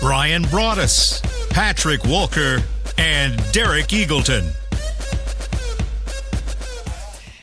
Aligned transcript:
Brian 0.00 0.44
Broaddus, 0.44 1.20
Patrick 1.50 2.04
Walker, 2.04 2.62
and 2.98 3.36
Derek 3.52 3.88
Eagleton. 3.88 4.54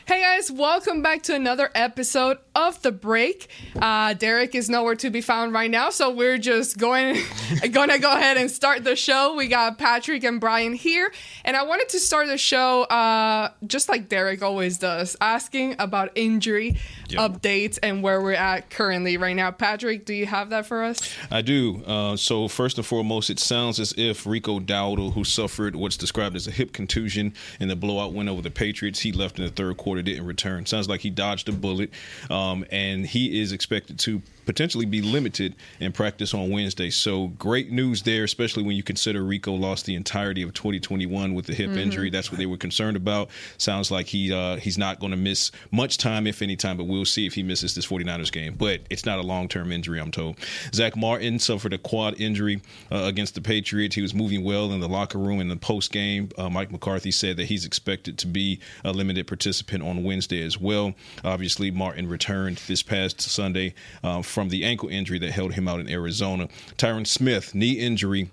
Hey 0.06 0.22
guys, 0.22 0.50
welcome 0.50 1.02
back 1.02 1.22
to 1.24 1.34
another 1.34 1.68
episode 1.74 2.38
of 2.54 2.80
The 2.80 2.92
Break. 2.92 3.48
Uh, 3.74 4.14
Derek 4.14 4.54
is 4.54 4.70
nowhere 4.70 4.94
to 4.94 5.10
be 5.10 5.20
found 5.20 5.52
right 5.52 5.70
now, 5.70 5.90
so 5.90 6.10
we're 6.10 6.38
just 6.38 6.78
going 6.78 7.18
gonna 7.72 7.98
go 7.98 8.16
ahead 8.16 8.38
and 8.38 8.50
start 8.50 8.84
the 8.84 8.96
show. 8.96 9.34
We 9.34 9.48
got 9.48 9.76
Patrick 9.76 10.24
and 10.24 10.40
Brian 10.40 10.72
here, 10.72 11.12
and 11.44 11.56
I 11.56 11.64
wanted 11.64 11.90
to 11.90 11.98
start 11.98 12.28
the 12.28 12.38
show 12.38 12.84
uh, 12.84 13.50
just 13.66 13.88
like 13.90 14.08
Derek 14.08 14.42
always 14.42 14.78
does, 14.78 15.14
asking 15.20 15.74
about 15.78 16.12
injury 16.14 16.78
updates 17.08 17.78
and 17.82 18.02
where 18.02 18.20
we're 18.20 18.32
at 18.32 18.70
currently 18.70 19.16
right 19.16 19.36
now. 19.36 19.50
Patrick, 19.50 20.04
do 20.04 20.14
you 20.14 20.26
have 20.26 20.50
that 20.50 20.66
for 20.66 20.82
us? 20.84 21.00
I 21.30 21.42
do. 21.42 21.82
Uh, 21.84 22.16
so 22.16 22.48
first 22.48 22.76
and 22.78 22.86
foremost, 22.86 23.30
it 23.30 23.38
sounds 23.38 23.80
as 23.80 23.94
if 23.96 24.26
Rico 24.26 24.60
Dowdle, 24.60 25.12
who 25.12 25.24
suffered 25.24 25.76
what's 25.76 25.96
described 25.96 26.36
as 26.36 26.46
a 26.46 26.50
hip 26.50 26.72
contusion 26.72 27.34
in 27.60 27.68
the 27.68 27.76
blowout 27.76 28.12
win 28.12 28.28
over 28.28 28.42
the 28.42 28.50
Patriots, 28.50 29.00
he 29.00 29.12
left 29.12 29.38
in 29.38 29.44
the 29.44 29.50
third 29.50 29.76
quarter, 29.76 30.02
didn't 30.02 30.26
return. 30.26 30.66
Sounds 30.66 30.88
like 30.88 31.00
he 31.00 31.10
dodged 31.10 31.48
a 31.48 31.52
bullet, 31.52 31.90
um, 32.30 32.64
and 32.70 33.06
he 33.06 33.40
is 33.40 33.52
expected 33.52 33.98
to 34.00 34.22
potentially 34.46 34.86
be 34.86 35.02
limited 35.02 35.54
in 35.80 35.92
practice 35.92 36.32
on 36.32 36.50
Wednesday. 36.50 36.88
So 36.88 37.28
great 37.28 37.70
news 37.70 38.02
there, 38.02 38.24
especially 38.24 38.62
when 38.62 38.76
you 38.76 38.82
consider 38.82 39.22
Rico 39.22 39.52
lost 39.52 39.84
the 39.84 39.94
entirety 39.94 40.42
of 40.42 40.54
2021 40.54 41.34
with 41.34 41.46
the 41.46 41.54
hip 41.54 41.72
injury. 41.72 42.10
That's 42.10 42.30
what 42.30 42.38
they 42.38 42.46
were 42.46 42.56
concerned 42.56 42.96
about. 42.96 43.28
Sounds 43.58 43.90
like 43.90 44.06
he 44.06 44.32
uh, 44.32 44.56
he's 44.56 44.78
not 44.78 45.00
going 45.00 45.10
to 45.10 45.16
miss 45.16 45.50
much 45.70 45.98
time, 45.98 46.26
if 46.26 46.40
any 46.40 46.56
time, 46.56 46.76
but 46.76 46.84
we'll 46.84 47.04
see 47.04 47.26
if 47.26 47.34
he 47.34 47.42
misses 47.42 47.74
this 47.74 47.86
49ers 47.86 48.32
game. 48.32 48.54
But 48.54 48.82
it's 48.88 49.04
not 49.04 49.18
a 49.18 49.22
long 49.22 49.48
term 49.48 49.72
injury, 49.72 50.00
I'm 50.00 50.10
told. 50.10 50.38
Zack 50.72 50.96
Martin 50.96 51.38
suffered 51.38 51.72
a 51.72 51.78
quad 51.78 52.20
injury 52.20 52.62
uh, 52.90 53.02
against 53.04 53.34
the 53.34 53.40
Patriots. 53.40 53.94
He 53.94 54.02
was 54.02 54.14
moving 54.14 54.44
well 54.44 54.72
in 54.72 54.80
the 54.80 54.88
locker 54.88 55.18
room 55.18 55.40
in 55.40 55.48
the 55.48 55.56
post 55.56 55.92
game. 55.92 56.30
Uh, 56.38 56.48
Mike 56.48 56.70
McCarthy 56.70 57.10
said 57.10 57.36
that 57.36 57.46
he's 57.46 57.64
expected 57.64 58.18
to 58.18 58.26
be 58.26 58.60
a 58.84 58.92
limited 58.92 59.26
participant 59.26 59.82
on 59.82 60.04
Wednesday 60.04 60.42
as 60.42 60.60
well. 60.60 60.94
Obviously, 61.24 61.70
Martin 61.70 62.08
returned 62.08 62.58
this 62.68 62.82
past 62.82 63.20
Sunday 63.20 63.74
uh, 64.04 64.22
from 64.36 64.50
the 64.50 64.66
ankle 64.66 64.90
injury 64.90 65.18
that 65.18 65.30
held 65.30 65.54
him 65.54 65.66
out 65.66 65.80
in 65.80 65.88
Arizona. 65.88 66.46
Tyron 66.76 67.06
Smith, 67.06 67.54
knee 67.54 67.72
injury. 67.72 68.30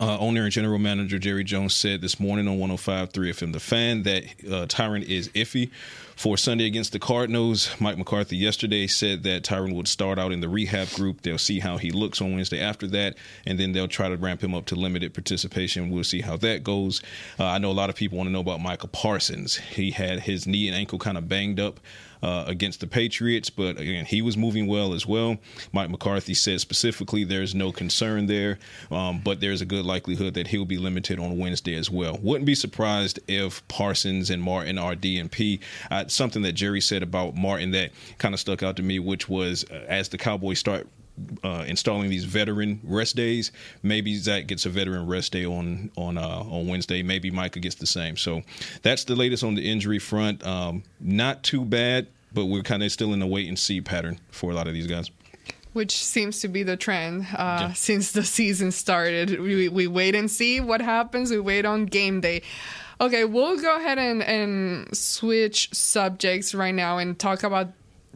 Uh, 0.00 0.18
owner 0.18 0.42
and 0.42 0.52
general 0.52 0.80
manager 0.80 1.16
Jerry 1.16 1.44
Jones 1.44 1.76
said 1.76 2.00
this 2.00 2.18
morning 2.18 2.48
on 2.48 2.58
105.3 2.58 3.10
FM 3.12 3.52
The 3.52 3.60
Fan 3.60 4.02
that 4.02 4.24
uh, 4.24 4.66
Tyron 4.66 5.04
is 5.04 5.28
iffy 5.30 5.70
for 6.18 6.36
Sunday 6.36 6.66
against 6.66 6.90
the 6.90 6.98
Cardinals. 6.98 7.70
Mike 7.78 7.96
McCarthy 7.96 8.36
yesterday 8.36 8.88
said 8.88 9.22
that 9.22 9.44
Tyron 9.44 9.72
would 9.76 9.86
start 9.86 10.18
out 10.18 10.32
in 10.32 10.40
the 10.40 10.48
rehab 10.48 10.90
group. 10.90 11.22
They'll 11.22 11.38
see 11.38 11.60
how 11.60 11.78
he 11.78 11.92
looks 11.92 12.20
on 12.20 12.34
Wednesday 12.34 12.60
after 12.60 12.88
that, 12.88 13.14
and 13.46 13.56
then 13.58 13.70
they'll 13.70 13.86
try 13.86 14.08
to 14.08 14.16
ramp 14.16 14.42
him 14.42 14.52
up 14.52 14.66
to 14.66 14.74
limited 14.74 15.14
participation. 15.14 15.90
We'll 15.90 16.02
see 16.02 16.20
how 16.20 16.36
that 16.38 16.64
goes. 16.64 17.02
Uh, 17.38 17.44
I 17.44 17.58
know 17.58 17.70
a 17.70 17.72
lot 17.72 17.88
of 17.88 17.94
people 17.94 18.18
want 18.18 18.26
to 18.26 18.32
know 18.32 18.40
about 18.40 18.60
Micah 18.60 18.88
Parsons. 18.88 19.58
He 19.58 19.92
had 19.92 20.18
his 20.18 20.44
knee 20.44 20.66
and 20.66 20.76
ankle 20.76 20.98
kind 20.98 21.16
of 21.16 21.28
banged 21.28 21.60
up 21.60 21.78
uh, 22.22 22.44
against 22.46 22.80
the 22.80 22.86
Patriots, 22.86 23.50
but 23.50 23.78
again, 23.78 24.04
he 24.04 24.22
was 24.22 24.36
moving 24.36 24.66
well 24.66 24.92
as 24.92 25.06
well. 25.06 25.38
Mike 25.72 25.90
McCarthy 25.90 26.34
said 26.34 26.60
specifically 26.60 27.24
there's 27.24 27.54
no 27.54 27.72
concern 27.72 28.26
there, 28.26 28.58
um, 28.90 29.20
but 29.22 29.40
there's 29.40 29.60
a 29.60 29.66
good 29.66 29.84
likelihood 29.84 30.34
that 30.34 30.48
he'll 30.48 30.64
be 30.64 30.78
limited 30.78 31.18
on 31.18 31.38
Wednesday 31.38 31.74
as 31.74 31.90
well. 31.90 32.18
Wouldn't 32.20 32.46
be 32.46 32.54
surprised 32.54 33.20
if 33.28 33.66
Parsons 33.68 34.30
and 34.30 34.42
Martin 34.42 34.78
are 34.78 34.94
DNP. 34.94 35.60
Uh, 36.08 36.10
something 36.18 36.42
that 36.42 36.52
Jerry 36.52 36.80
said 36.80 37.02
about 37.02 37.36
Martin 37.36 37.70
that 37.72 37.90
kind 38.18 38.34
of 38.34 38.40
stuck 38.40 38.62
out 38.62 38.76
to 38.76 38.82
me, 38.82 38.98
which 38.98 39.28
was 39.28 39.64
uh, 39.70 39.84
as 39.88 40.08
the 40.08 40.18
Cowboys 40.18 40.58
start 40.58 40.86
uh, 41.42 41.64
installing 41.66 42.10
these 42.10 42.24
veteran 42.24 42.80
rest 42.84 43.16
days. 43.16 43.50
Maybe 43.82 44.14
Zack 44.16 44.46
gets 44.46 44.66
a 44.66 44.70
veteran 44.70 45.06
rest 45.06 45.32
day 45.32 45.44
on 45.44 45.90
on 45.96 46.16
uh, 46.18 46.26
on 46.26 46.66
Wednesday. 46.68 47.02
Maybe 47.02 47.30
Micah 47.30 47.60
gets 47.60 47.74
the 47.76 47.86
same. 47.86 48.16
So 48.16 48.42
that's 48.82 49.04
the 49.04 49.16
latest 49.16 49.42
on 49.44 49.54
the 49.54 49.68
injury 49.68 49.98
front. 49.98 50.46
Um, 50.46 50.82
not 51.00 51.42
too 51.42 51.64
bad, 51.64 52.06
but 52.32 52.46
we're 52.46 52.62
kind 52.62 52.82
of 52.82 52.92
still 52.92 53.12
in 53.12 53.18
the 53.20 53.26
wait 53.26 53.48
and 53.48 53.58
see 53.58 53.80
pattern 53.80 54.20
for 54.30 54.50
a 54.50 54.54
lot 54.54 54.68
of 54.68 54.74
these 54.74 54.86
guys. 54.86 55.10
which 55.74 55.92
seems 55.92 56.40
to 56.40 56.48
be 56.48 56.62
the 56.64 56.76
trend 56.76 57.22
uh, 57.36 57.58
Yeah. 57.68 57.72
since 57.74 58.10
the 58.12 58.24
season 58.24 58.70
started. 58.72 59.38
We, 59.40 59.68
we 59.68 59.86
wait 59.86 60.14
and 60.14 60.28
see 60.30 60.60
what 60.60 60.80
happens. 60.80 61.30
We 61.30 61.38
wait 61.40 61.64
on 61.66 61.86
game 61.86 62.20
day. 62.20 62.42
Okay, 63.00 63.24
we'll 63.24 63.60
go 63.60 63.76
ahead 63.76 63.98
and, 63.98 64.22
and 64.22 64.96
switch 64.96 65.72
subjects 65.72 66.54
right 66.54 66.74
now 66.74 66.98
and 66.98 67.18
talk 67.18 67.42
about 67.44 67.68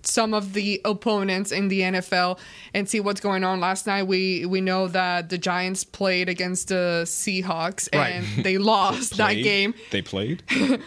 some 0.04 0.34
of 0.34 0.53
the 0.53 0.81
opponents 0.84 1.53
in 1.53 1.69
the 1.69 1.81
NFL 1.82 2.37
and 2.75 2.88
see 2.88 2.98
what's 2.98 3.20
going 3.20 3.44
on. 3.44 3.60
Last 3.60 3.87
night 3.87 4.03
we 4.04 4.44
we 4.47 4.60
know 4.60 4.88
that 4.88 5.28
the 5.28 5.38
Giants 5.38 5.84
played 5.84 6.28
against 6.28 6.69
the 6.69 7.03
Seahawks 7.06 7.88
and 7.93 8.26
they 8.44 8.59
lost 8.75 9.16
that 9.19 9.34
game. 9.34 9.75
They 9.91 10.03
played. 10.03 10.43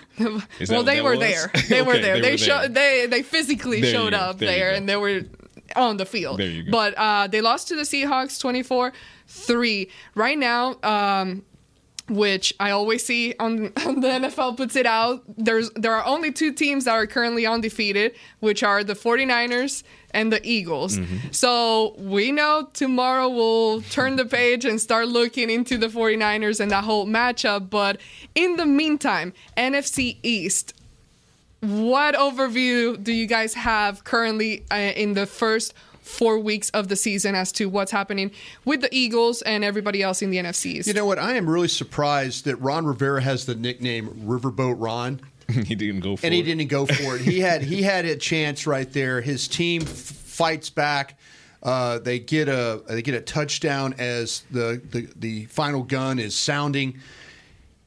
Well, 0.70 0.84
they 0.84 1.02
were 1.02 1.18
there. 1.18 1.52
They 1.70 1.82
were 1.82 1.98
there. 1.98 2.16
they 2.22 2.32
They, 2.32 2.38
showed. 2.38 2.74
They 2.74 3.06
they 3.10 3.22
physically 3.22 3.82
There 3.82 3.92
showed 3.94 4.14
up 4.14 4.38
There 4.38 4.50
there, 4.50 4.72
and 4.72 4.88
they 4.88 4.96
were 4.96 5.24
on 5.76 5.98
the 5.98 6.06
field. 6.06 6.40
There 6.40 6.48
you 6.48 6.64
go. 6.64 6.72
But 6.72 6.94
uh, 6.98 7.28
they 7.28 7.42
lost 7.42 7.68
to 7.70 7.76
the 7.76 7.84
Seahawks, 7.84 8.40
twenty 8.40 8.64
four 8.64 8.94
three. 9.28 9.90
Right 10.14 10.38
now, 10.38 10.78
um, 10.84 11.44
which 12.08 12.54
I 12.60 12.72
always 12.72 13.04
see 13.04 13.34
on, 13.40 13.68
on 13.86 14.02
the 14.02 14.08
NFL 14.08 14.58
puts 14.58 14.76
it 14.76 14.86
out. 14.86 15.24
There's 15.38 15.72
there 15.72 15.94
are 15.94 16.06
only 16.06 16.32
two 16.32 16.54
teams 16.54 16.86
that 16.86 16.92
are 16.92 17.08
currently 17.08 17.46
undefeated, 17.46 18.16
which 18.40 18.64
are 18.64 18.84
the 18.84 18.94
49ers 18.94 19.84
and 20.12 20.32
the 20.32 20.46
Eagles. 20.48 20.98
Mm-hmm. 20.98 21.32
So 21.32 21.96
we 21.98 22.32
know 22.32 22.70
tomorrow 22.74 23.28
we'll 23.28 23.82
turn 23.82 24.16
the 24.16 24.26
page 24.26 24.66
and 24.66 24.80
start 24.80 25.08
looking 25.08 25.50
into 25.50 25.78
the 25.78 25.88
49ers 25.88 26.60
and 26.60 26.72
that 26.72 26.84
whole 26.84 27.06
matchup. 27.06 27.70
But 27.70 28.00
in 28.34 28.56
the 28.56 28.66
meantime, 28.66 29.34
NFC 29.58 30.18
East, 30.24 30.74
what 31.60 32.16
overview 32.16 33.04
do 33.04 33.12
you 33.12 33.26
guys 33.26 33.56
have 33.56 34.04
currently 34.04 34.64
uh, 34.72 34.76
in 34.76 35.16
the 35.16 35.26
first 35.26 35.74
four 36.06 36.40
weeks 36.40 36.70
of 36.70 36.88
the 36.88 36.96
season 36.96 37.36
as 37.36 37.52
to 37.54 37.68
what's 37.68 37.92
happening 37.92 38.32
with 38.64 38.82
the 38.82 38.90
Eagles 38.92 39.42
and 39.42 39.64
everybody 39.64 40.02
else 40.02 40.22
in 40.22 40.30
the 40.30 40.38
NFCs. 40.38 40.88
You 40.88 40.94
know 40.94 41.06
what? 41.06 41.20
I 41.20 41.36
am 41.36 41.50
really 41.50 41.68
surprised 41.68 42.46
that 42.46 42.56
Ron 42.58 42.86
Rivera 42.86 43.22
has 43.22 43.46
the 43.46 43.56
nickname 43.56 44.10
Riverboat 44.26 44.76
Ron, 44.78 45.22
he 45.52 45.76
didn't 45.76 46.00
go 46.00 46.16
for 46.16 46.26
and 46.26 46.34
he 46.34 46.42
didn't 46.42 46.68
go 46.68 46.86
for 46.86 47.16
it. 47.16 47.22
He 47.22 47.40
had 47.40 47.62
he 47.62 47.84
had 47.84 48.06
a 48.06 48.16
chance 48.16 48.66
right 48.66 48.92
there. 48.92 49.22
His 49.22 49.48
team 49.48 49.84
f- 49.84 49.88
fights 49.90 50.70
back. 50.70 51.20
Uh, 51.62 52.00
they 52.00 52.20
get 52.20 52.48
a 52.48 52.82
they 52.88 53.02
get 53.02 53.16
a 53.16 53.22
touchdown 53.22 53.94
as 53.98 54.44
the, 54.52 54.82
the 54.92 55.08
the 55.16 55.46
final 55.46 55.84
gun 55.84 56.20
is 56.20 56.36
sounding. 56.36 57.00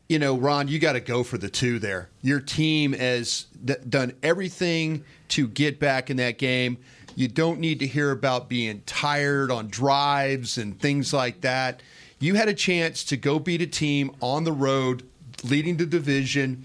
You 0.08 0.18
know, 0.18 0.38
Ron, 0.38 0.68
you 0.68 0.78
got 0.78 0.94
to 0.94 1.00
go 1.00 1.22
for 1.22 1.36
the 1.36 1.50
two 1.50 1.78
there. 1.78 2.08
Your 2.22 2.40
team 2.40 2.92
has 2.94 3.46
d- 3.62 3.74
done 3.86 4.14
everything 4.22 5.04
to 5.28 5.46
get 5.46 5.78
back 5.78 6.08
in 6.10 6.16
that 6.16 6.38
game. 6.38 6.78
You 7.18 7.26
don't 7.26 7.58
need 7.58 7.80
to 7.80 7.86
hear 7.88 8.12
about 8.12 8.48
being 8.48 8.82
tired 8.86 9.50
on 9.50 9.66
drives 9.66 10.56
and 10.56 10.78
things 10.78 11.12
like 11.12 11.40
that. 11.40 11.82
You 12.20 12.36
had 12.36 12.48
a 12.48 12.54
chance 12.54 13.02
to 13.06 13.16
go 13.16 13.40
beat 13.40 13.60
a 13.60 13.66
team 13.66 14.14
on 14.22 14.44
the 14.44 14.52
road, 14.52 15.02
leading 15.42 15.78
the 15.78 15.84
division. 15.84 16.64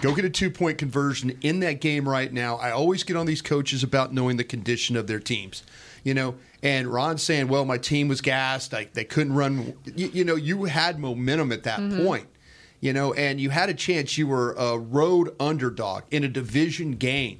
Go 0.00 0.12
get 0.12 0.24
a 0.24 0.30
two 0.30 0.50
point 0.50 0.76
conversion 0.78 1.38
in 1.40 1.60
that 1.60 1.80
game 1.80 2.08
right 2.08 2.32
now. 2.32 2.56
I 2.56 2.72
always 2.72 3.04
get 3.04 3.16
on 3.16 3.26
these 3.26 3.40
coaches 3.40 3.84
about 3.84 4.12
knowing 4.12 4.38
the 4.38 4.44
condition 4.44 4.96
of 4.96 5.06
their 5.06 5.20
teams, 5.20 5.62
you 6.02 6.14
know. 6.14 6.34
And 6.64 6.88
Ron's 6.88 7.22
saying, 7.22 7.46
"Well, 7.46 7.64
my 7.64 7.78
team 7.78 8.08
was 8.08 8.20
gassed. 8.20 8.74
I, 8.74 8.88
they 8.92 9.04
couldn't 9.04 9.34
run." 9.34 9.72
You, 9.94 10.08
you 10.08 10.24
know, 10.24 10.34
you 10.34 10.64
had 10.64 10.98
momentum 10.98 11.52
at 11.52 11.62
that 11.62 11.78
mm-hmm. 11.78 12.04
point, 12.04 12.26
you 12.80 12.92
know, 12.92 13.12
and 13.12 13.40
you 13.40 13.50
had 13.50 13.68
a 13.68 13.74
chance. 13.74 14.18
You 14.18 14.26
were 14.26 14.52
a 14.54 14.76
road 14.76 15.36
underdog 15.38 16.02
in 16.10 16.24
a 16.24 16.28
division 16.28 16.96
game. 16.96 17.38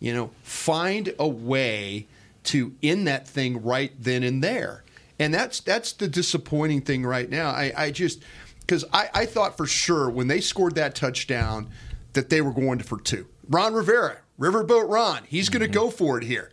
You 0.00 0.14
know, 0.14 0.30
find 0.42 1.12
a 1.18 1.28
way 1.28 2.06
to 2.44 2.74
end 2.82 3.06
that 3.08 3.26
thing 3.26 3.62
right 3.62 3.92
then 3.98 4.22
and 4.22 4.42
there. 4.42 4.84
And 5.18 5.34
that's 5.34 5.60
that's 5.60 5.92
the 5.92 6.08
disappointing 6.08 6.82
thing 6.82 7.04
right 7.04 7.28
now. 7.28 7.50
I, 7.50 7.72
I 7.76 7.90
just 7.90 8.22
because 8.60 8.84
I, 8.92 9.08
I 9.12 9.26
thought 9.26 9.56
for 9.56 9.66
sure 9.66 10.08
when 10.08 10.28
they 10.28 10.40
scored 10.40 10.76
that 10.76 10.94
touchdown 10.94 11.70
that 12.12 12.30
they 12.30 12.40
were 12.40 12.52
going 12.52 12.78
for 12.80 13.00
two. 13.00 13.26
Ron 13.48 13.74
Rivera, 13.74 14.18
Riverboat 14.38 14.88
Ron, 14.88 15.22
he's 15.28 15.48
going 15.48 15.62
to 15.62 15.66
mm-hmm. 15.66 15.86
go 15.86 15.90
for 15.90 16.18
it 16.18 16.24
here. 16.24 16.50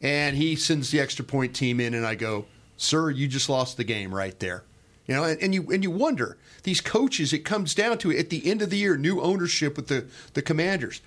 And 0.00 0.36
he 0.36 0.56
sends 0.56 0.90
the 0.90 1.00
extra 1.00 1.24
point 1.24 1.54
team 1.54 1.80
in, 1.80 1.94
and 1.94 2.06
I 2.06 2.14
go, 2.14 2.46
Sir, 2.76 3.10
you 3.10 3.26
just 3.28 3.48
lost 3.48 3.76
the 3.76 3.84
game 3.84 4.14
right 4.14 4.38
there. 4.38 4.64
You 5.06 5.14
know, 5.14 5.24
and, 5.24 5.40
and 5.40 5.54
you 5.54 5.70
and 5.72 5.82
you 5.82 5.90
wonder 5.90 6.36
these 6.64 6.80
coaches. 6.80 7.32
It 7.32 7.40
comes 7.40 7.74
down 7.74 7.98
to 7.98 8.16
at 8.16 8.30
the 8.30 8.48
end 8.48 8.60
of 8.60 8.70
the 8.70 8.76
year, 8.76 8.96
new 8.96 9.20
ownership 9.20 9.76
with 9.76 9.88
the 9.88 10.06
the 10.34 10.42
Commanders. 10.42 11.00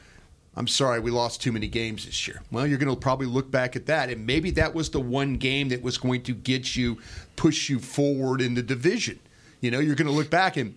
I'm 0.59 0.67
sorry, 0.67 0.99
we 0.99 1.09
lost 1.09 1.41
too 1.41 1.53
many 1.53 1.69
games 1.69 2.05
this 2.05 2.27
year. 2.27 2.41
Well, 2.51 2.67
you're 2.67 2.77
going 2.77 2.93
to 2.93 2.99
probably 2.99 3.27
look 3.27 3.49
back 3.49 3.77
at 3.77 3.85
that, 3.85 4.09
and 4.09 4.27
maybe 4.27 4.51
that 4.51 4.75
was 4.75 4.89
the 4.89 4.99
one 4.99 5.37
game 5.37 5.69
that 5.69 5.81
was 5.81 5.97
going 5.97 6.21
to 6.23 6.33
get 6.33 6.75
you, 6.75 6.97
push 7.37 7.69
you 7.69 7.79
forward 7.79 8.41
in 8.41 8.55
the 8.55 8.61
division. 8.61 9.19
You 9.61 9.71
know, 9.71 9.79
you're 9.79 9.95
going 9.95 10.09
to 10.09 10.13
look 10.13 10.29
back 10.29 10.57
and 10.57 10.75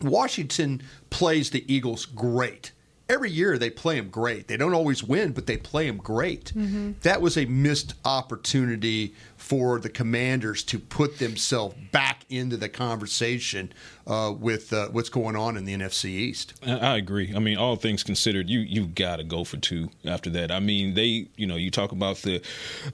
Washington 0.00 0.80
plays 1.10 1.50
the 1.50 1.64
Eagles 1.72 2.06
great. 2.06 2.70
Every 3.08 3.30
year 3.30 3.58
they 3.58 3.70
play 3.70 3.96
them 3.96 4.10
great. 4.10 4.46
They 4.46 4.56
don't 4.56 4.74
always 4.74 5.02
win, 5.02 5.32
but 5.32 5.48
they 5.48 5.56
play 5.56 5.88
them 5.88 5.98
great. 5.98 6.52
Mm-hmm. 6.54 6.92
That 7.02 7.20
was 7.20 7.36
a 7.36 7.46
missed 7.46 7.94
opportunity 8.04 9.14
for 9.50 9.80
the 9.80 9.88
Commanders 9.88 10.62
to 10.62 10.78
put 10.78 11.18
themselves 11.18 11.74
back 11.90 12.24
into 12.30 12.56
the 12.56 12.68
conversation 12.68 13.72
uh, 14.06 14.32
with 14.38 14.72
uh, 14.72 14.86
what's 14.90 15.08
going 15.08 15.34
on 15.34 15.56
in 15.56 15.64
the 15.64 15.74
NFC 15.74 16.04
East. 16.06 16.54
I 16.64 16.96
agree. 16.96 17.32
I 17.34 17.40
mean, 17.40 17.58
all 17.58 17.74
things 17.74 18.04
considered, 18.04 18.48
you 18.48 18.60
you 18.60 18.86
got 18.86 19.16
to 19.16 19.24
go 19.24 19.42
for 19.42 19.56
two 19.56 19.90
after 20.04 20.30
that. 20.30 20.52
I 20.52 20.60
mean, 20.60 20.94
they, 20.94 21.26
you 21.36 21.48
know, 21.48 21.56
you 21.56 21.70
talk 21.70 21.90
about 21.90 22.18
the, 22.18 22.40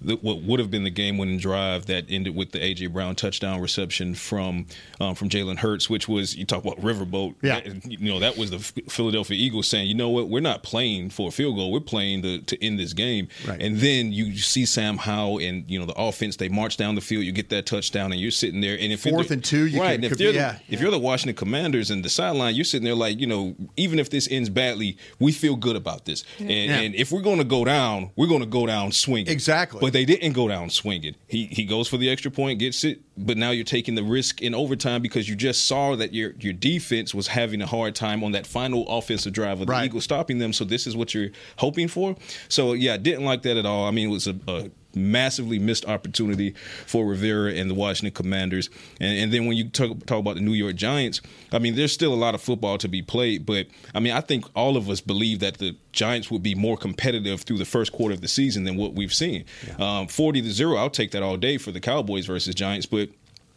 the 0.00 0.16
what 0.16 0.42
would 0.42 0.58
have 0.58 0.70
been 0.70 0.84
the 0.84 0.90
game-winning 0.90 1.38
drive 1.38 1.86
that 1.86 2.06
ended 2.08 2.34
with 2.34 2.52
the 2.52 2.58
AJ 2.58 2.90
Brown 2.90 3.16
touchdown 3.16 3.60
reception 3.60 4.14
from 4.14 4.66
um, 4.98 5.14
from 5.14 5.28
Jalen 5.28 5.58
Hurts, 5.58 5.90
which 5.90 6.08
was 6.08 6.34
you 6.34 6.46
talk 6.46 6.64
about 6.64 6.80
riverboat. 6.80 7.34
Yeah. 7.42 7.60
That- 7.60 7.84
you 7.84 8.10
know, 8.10 8.20
that 8.20 8.38
was 8.38 8.50
the 8.50 8.58
Philadelphia 8.58 9.36
Eagles 9.36 9.68
saying, 9.68 9.88
you 9.88 9.94
know 9.94 10.08
what, 10.08 10.30
we're 10.30 10.40
not 10.40 10.62
playing 10.62 11.10
for 11.10 11.28
a 11.28 11.32
field 11.32 11.56
goal, 11.56 11.70
we're 11.70 11.80
playing 11.80 12.22
to 12.22 12.40
to 12.40 12.64
end 12.64 12.78
this 12.78 12.94
game. 12.94 13.28
Right. 13.46 13.60
And 13.60 13.76
then 13.78 14.12
you 14.12 14.38
see 14.38 14.64
Sam 14.64 14.96
Howell 14.96 15.38
and 15.38 15.70
you 15.70 15.78
know 15.78 15.84
the 15.84 15.94
offense. 15.98 16.36
They 16.36 16.45
march 16.48 16.76
down 16.76 16.94
the 16.94 17.00
field, 17.00 17.24
you 17.24 17.32
get 17.32 17.48
that 17.50 17.66
touchdown, 17.66 18.12
and 18.12 18.20
you're 18.20 18.30
sitting 18.30 18.60
there. 18.60 18.76
And 18.78 18.92
if 18.92 19.02
Fourth 19.02 19.30
and 19.30 19.44
two, 19.44 19.66
you 19.66 19.80
right? 19.80 19.88
could- 19.90 19.94
and 19.96 20.04
if 20.04 20.10
could 20.12 20.20
you're 20.20 20.32
the, 20.32 20.38
yeah. 20.38 20.58
if 20.68 20.80
you're 20.80 20.90
the 20.90 20.98
Washington 20.98 21.36
Commanders 21.36 21.90
and 21.90 22.04
the 22.04 22.08
sideline, 22.08 22.54
you're 22.54 22.64
sitting 22.64 22.84
there 22.84 22.94
like, 22.94 23.18
you 23.20 23.26
know, 23.26 23.54
even 23.76 23.98
if 23.98 24.10
this 24.10 24.28
ends 24.30 24.48
badly, 24.48 24.96
we 25.18 25.32
feel 25.32 25.56
good 25.56 25.76
about 25.76 26.04
this. 26.04 26.24
And, 26.38 26.50
Yeah. 26.50 26.80
and 26.80 26.94
if 26.94 27.12
we're 27.12 27.22
going 27.22 27.38
to 27.38 27.44
go 27.44 27.64
down, 27.64 28.10
we're 28.16 28.26
going 28.28 28.40
to 28.40 28.46
go 28.46 28.66
down 28.66 28.92
swinging. 28.92 29.28
Exactly. 29.32 29.80
But 29.80 29.92
they 29.92 30.04
didn't 30.04 30.32
go 30.32 30.48
down 30.48 30.70
swinging. 30.70 31.14
He 31.28 31.46
he 31.46 31.64
goes 31.64 31.88
for 31.88 31.96
the 31.96 32.10
extra 32.10 32.30
point, 32.30 32.58
gets 32.58 32.84
it, 32.84 33.00
but 33.16 33.36
now 33.36 33.50
you're 33.50 33.64
taking 33.64 33.94
the 33.94 34.02
risk 34.04 34.42
in 34.42 34.54
overtime 34.54 35.02
because 35.02 35.28
you 35.28 35.36
just 35.36 35.66
saw 35.66 35.96
that 35.96 36.12
your 36.14 36.32
your 36.40 36.52
defense 36.52 37.14
was 37.14 37.28
having 37.28 37.62
a 37.62 37.66
hard 37.66 37.94
time 37.94 38.22
on 38.24 38.32
that 38.32 38.46
final 38.46 38.86
offensive 38.88 39.32
drive 39.32 39.60
of 39.60 39.66
the 39.66 39.72
Right. 39.72 39.86
Eagles 39.86 40.04
stopping 40.04 40.38
them. 40.38 40.52
So 40.52 40.64
this 40.64 40.86
is 40.86 40.96
what 40.96 41.14
you're 41.14 41.30
hoping 41.58 41.88
for. 41.88 42.16
So 42.48 42.72
yeah, 42.72 42.94
I 42.94 42.96
didn't 42.98 43.24
like 43.24 43.42
that 43.42 43.56
at 43.56 43.66
all. 43.66 43.86
I 43.86 43.90
mean, 43.90 44.08
it 44.08 44.12
was 44.12 44.26
a, 44.26 44.36
a 44.48 44.70
massively 44.96 45.58
missed 45.58 45.84
opportunity 45.84 46.54
for 46.86 47.06
Rivera 47.06 47.52
and 47.52 47.70
the 47.70 47.74
Washington 47.74 48.14
Commanders. 48.14 48.70
And, 49.00 49.18
and 49.18 49.32
then 49.32 49.46
when 49.46 49.56
you 49.56 49.68
talk, 49.68 50.04
talk 50.06 50.20
about 50.20 50.36
the 50.36 50.40
New 50.40 50.52
York 50.52 50.76
Giants, 50.76 51.20
I 51.52 51.58
mean, 51.58 51.76
there's 51.76 51.92
still 51.92 52.12
a 52.12 52.16
lot 52.16 52.34
of 52.34 52.40
football 52.40 52.78
to 52.78 52.88
be 52.88 53.02
played. 53.02 53.46
But 53.46 53.66
I 53.94 54.00
mean, 54.00 54.12
I 54.12 54.20
think 54.20 54.46
all 54.54 54.76
of 54.76 54.88
us 54.88 55.00
believe 55.00 55.40
that 55.40 55.58
the 55.58 55.76
Giants 55.92 56.30
would 56.30 56.42
be 56.42 56.54
more 56.54 56.76
competitive 56.76 57.42
through 57.42 57.58
the 57.58 57.64
first 57.64 57.92
quarter 57.92 58.14
of 58.14 58.20
the 58.20 58.28
season 58.28 58.64
than 58.64 58.76
what 58.76 58.94
we've 58.94 59.14
seen. 59.14 59.44
Um, 59.78 60.08
40 60.08 60.42
to 60.42 60.50
zero, 60.50 60.76
I'll 60.76 60.90
take 60.90 61.12
that 61.12 61.22
all 61.22 61.36
day 61.36 61.58
for 61.58 61.72
the 61.72 61.80
Cowboys 61.80 62.26
versus 62.26 62.54
Giants. 62.54 62.86
But 62.86 63.10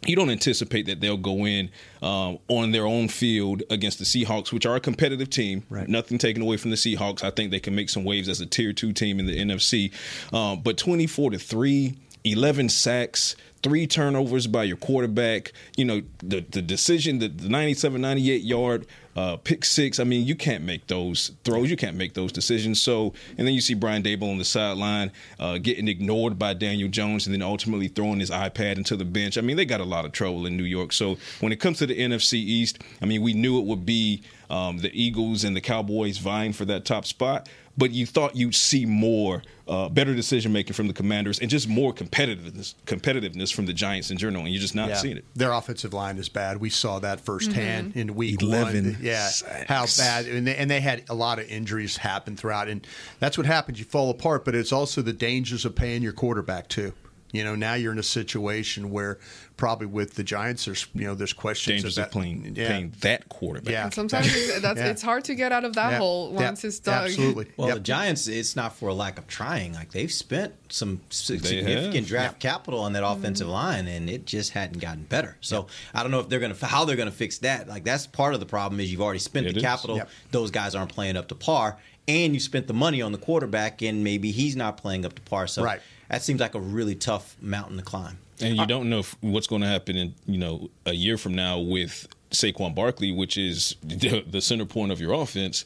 you 0.05 0.15
don't 0.15 0.29
anticipate 0.29 0.85
that 0.85 1.01
they'll 1.01 1.17
go 1.17 1.45
in 1.45 1.69
um, 2.01 2.39
on 2.47 2.71
their 2.71 2.85
own 2.85 3.09
field 3.09 3.63
against 3.69 3.99
the 3.99 4.05
Seahawks, 4.05 4.51
which 4.53 4.65
are 4.65 4.75
a 4.75 4.79
competitive 4.79 5.29
team. 5.29 5.63
Right. 5.69 5.87
Nothing 5.87 6.17
taken 6.17 6.41
away 6.41 6.57
from 6.57 6.71
the 6.71 6.77
Seahawks. 6.77 7.23
I 7.23 7.31
think 7.31 7.51
they 7.51 7.59
can 7.59 7.75
make 7.75 7.89
some 7.89 8.05
waves 8.05 8.29
as 8.29 8.39
a 8.39 8.45
tier 8.45 8.71
two 8.71 8.93
team 8.93 9.19
in 9.19 9.25
the 9.25 9.37
NFC. 9.37 9.91
Um, 10.33 10.61
but 10.61 10.77
24 10.77 11.31
to 11.31 11.39
3, 11.39 11.97
11 12.23 12.69
sacks, 12.69 13.35
three 13.61 13.87
turnovers 13.87 14.47
by 14.47 14.63
your 14.63 14.77
quarterback. 14.77 15.51
You 15.75 15.85
know, 15.85 16.01
the, 16.19 16.41
the 16.41 16.61
decision, 16.61 17.19
the, 17.19 17.27
the 17.27 17.49
97, 17.49 17.99
98 17.99 18.41
yard 18.41 18.87
uh, 19.19 19.35
pick 19.35 19.65
six. 19.65 19.99
I 19.99 20.05
mean, 20.05 20.25
you 20.25 20.33
can't 20.33 20.63
make 20.63 20.87
those 20.87 21.31
throws. 21.43 21.69
You 21.69 21.75
can't 21.75 21.97
make 21.97 22.13
those 22.13 22.31
decisions. 22.31 22.81
So, 22.81 23.13
and 23.37 23.45
then 23.45 23.53
you 23.53 23.59
see 23.59 23.73
Brian 23.73 24.01
Daboll 24.01 24.31
on 24.31 24.37
the 24.37 24.45
sideline 24.45 25.11
uh, 25.39 25.57
getting 25.57 25.89
ignored 25.89 26.39
by 26.39 26.53
Daniel 26.53 26.87
Jones 26.87 27.27
and 27.27 27.33
then 27.33 27.41
ultimately 27.41 27.89
throwing 27.89 28.21
his 28.21 28.29
iPad 28.29 28.77
into 28.77 28.95
the 28.95 29.03
bench. 29.03 29.37
I 29.37 29.41
mean, 29.41 29.57
they 29.57 29.65
got 29.65 29.81
a 29.81 29.85
lot 29.85 30.05
of 30.05 30.13
trouble 30.13 30.45
in 30.45 30.55
New 30.55 30.63
York. 30.63 30.93
So, 30.93 31.17
when 31.41 31.51
it 31.51 31.59
comes 31.59 31.79
to 31.79 31.85
the 31.85 31.99
NFC 31.99 32.35
East, 32.35 32.79
I 33.01 33.05
mean, 33.05 33.21
we 33.21 33.33
knew 33.33 33.59
it 33.59 33.65
would 33.65 33.85
be 33.85 34.23
um, 34.49 34.77
the 34.77 34.91
Eagles 34.93 35.43
and 35.43 35.53
the 35.53 35.61
Cowboys 35.61 36.17
vying 36.17 36.53
for 36.53 36.63
that 36.65 36.85
top 36.85 37.05
spot. 37.05 37.49
But 37.79 37.91
you 37.91 38.05
thought 38.05 38.35
you'd 38.35 38.53
see 38.53 38.85
more, 38.85 39.41
uh, 39.67 39.87
better 39.87 40.13
decision 40.13 40.51
making 40.51 40.73
from 40.73 40.87
the 40.87 40.93
Commanders, 40.93 41.39
and 41.39 41.49
just 41.49 41.69
more 41.69 41.93
competitiveness, 41.93 42.75
competitiveness 42.85 43.53
from 43.53 43.65
the 43.67 43.73
Giants 43.73 44.11
in 44.11 44.17
general, 44.17 44.43
and 44.43 44.53
you're 44.53 44.61
just 44.61 44.75
not 44.75 44.97
seeing 44.97 45.15
it. 45.17 45.23
Their 45.33 45.53
offensive 45.53 45.93
line 45.93 46.17
is 46.17 46.27
bad. 46.27 46.57
We 46.57 46.69
saw 46.69 46.99
that 46.99 47.21
firsthand 47.21 47.95
in 47.95 48.15
week 48.15 48.41
11 48.41 48.83
one. 48.83 48.97
Yeah, 49.01 49.27
sacks. 49.29 49.69
how 49.69 49.85
bad, 50.03 50.25
and 50.25 50.45
they, 50.45 50.55
and 50.57 50.69
they 50.69 50.81
had 50.81 51.03
a 51.09 51.15
lot 51.15 51.39
of 51.39 51.47
injuries 51.47 51.95
happen 51.97 52.35
throughout, 52.35 52.67
and 52.67 52.85
that's 53.19 53.37
what 53.37 53.47
happens. 53.47 53.79
You 53.79 53.85
fall 53.85 54.09
apart, 54.09 54.43
but 54.43 54.55
it's 54.55 54.73
also 54.73 55.01
the 55.01 55.13
dangers 55.13 55.63
of 55.63 55.73
paying 55.73 56.03
your 56.03 56.13
quarterback 56.13 56.67
too. 56.67 56.93
You 57.31 57.43
know, 57.43 57.53
now 57.55 57.75
you're 57.75 57.91
in 57.91 57.99
a 57.99 58.03
situation 58.03 58.89
where 58.89 59.19
probably 59.55 59.85
with 59.87 60.15
the 60.15 60.23
Giants, 60.23 60.65
there's 60.65 60.87
you 60.95 61.05
know 61.05 61.13
there's 61.13 61.33
questions 61.33 61.81
Dangers 61.83 61.97
of 61.97 62.05
of 62.05 62.09
that. 62.09 62.11
playing, 62.13 62.53
yeah. 62.55 62.67
paying 62.69 62.93
that 63.01 63.29
quarterback. 63.29 63.71
Yeah. 63.71 63.83
And 63.85 63.93
sometimes 63.93 64.27
it's, 64.35 64.61
that's, 64.61 64.79
Yeah. 64.79 64.87
it's 64.87 65.01
hard 65.03 65.25
to 65.25 65.35
get 65.35 65.51
out 65.51 65.63
of 65.65 65.73
that 65.75 65.91
Yeah. 65.91 65.97
hole 65.99 66.31
Yeah. 66.33 66.45
once 66.47 66.63
it's 66.63 66.79
done. 66.79 67.05
Absolutely. 67.05 67.47
Well, 67.57 67.67
Yep. 67.67 67.77
the 67.77 67.83
Giants, 67.83 68.27
it's 68.27 68.55
not 68.55 68.75
for 68.75 68.89
a 68.89 68.93
lack 68.93 69.19
of 69.19 69.27
trying. 69.27 69.73
Like 69.73 69.91
they've 69.91 70.11
spent 70.11 70.53
some 70.69 71.01
significant 71.09 71.93
have. 71.95 72.07
draft 72.07 72.39
capital 72.39 72.79
on 72.79 72.93
that 72.93 73.05
offensive 73.05 73.47
line, 73.47 73.87
and 73.87 74.09
it 74.09 74.25
just 74.25 74.51
hadn't 74.51 74.79
gotten 74.79 75.03
better. 75.03 75.37
So 75.41 75.67
I 75.93 76.01
don't 76.01 76.11
know 76.11 76.19
if 76.21 76.29
they're 76.29 76.39
gonna 76.39 76.55
how 76.61 76.85
they're 76.85 76.95
gonna 76.95 77.11
fix 77.11 77.37
that. 77.39 77.67
Like 77.67 77.83
that's 77.83 78.07
part 78.07 78.33
of 78.33 78.39
the 78.39 78.45
problem 78.45 78.79
is 78.79 78.91
you've 78.91 79.01
already 79.01 79.19
spent 79.19 79.45
It 79.45 79.51
the 79.53 79.57
is. 79.57 79.63
capital. 79.63 79.97
Yep. 79.97 80.09
Those 80.31 80.51
guys 80.51 80.73
aren't 80.73 80.91
playing 80.93 81.17
up 81.17 81.27
to 81.27 81.35
par, 81.35 81.77
and 82.09 82.33
you 82.33 82.39
spent 82.39 82.65
the 82.67 82.73
money 82.73 83.01
on 83.01 83.11
the 83.11 83.17
quarterback, 83.19 83.81
and 83.83 84.03
maybe 84.03 84.31
he's 84.31 84.55
not 84.55 84.77
playing 84.77 85.05
up 85.05 85.13
to 85.15 85.21
par. 85.21 85.47
So 85.47 85.63
Right. 85.63 85.79
that 86.09 86.23
seems 86.23 86.39
like 86.41 86.55
a 86.55 86.59
really 86.59 86.95
tough 86.95 87.35
mountain 87.41 87.77
to 87.77 87.83
climb. 87.83 88.17
And 88.41 88.57
you 88.57 88.65
don't 88.65 88.89
know 88.89 89.03
what's 89.21 89.47
going 89.47 89.61
to 89.61 89.67
happen 89.67 89.95
in 89.97 90.15
you 90.25 90.37
know 90.37 90.69
a 90.85 90.93
year 90.93 91.17
from 91.17 91.35
now 91.35 91.59
with 91.59 92.07
Saquon 92.31 92.73
Barkley, 92.73 93.11
which 93.11 93.37
is 93.37 93.75
the, 93.83 94.23
the 94.27 94.41
center 94.41 94.65
point 94.65 94.91
of 94.91 94.99
your 94.99 95.13
offense. 95.13 95.65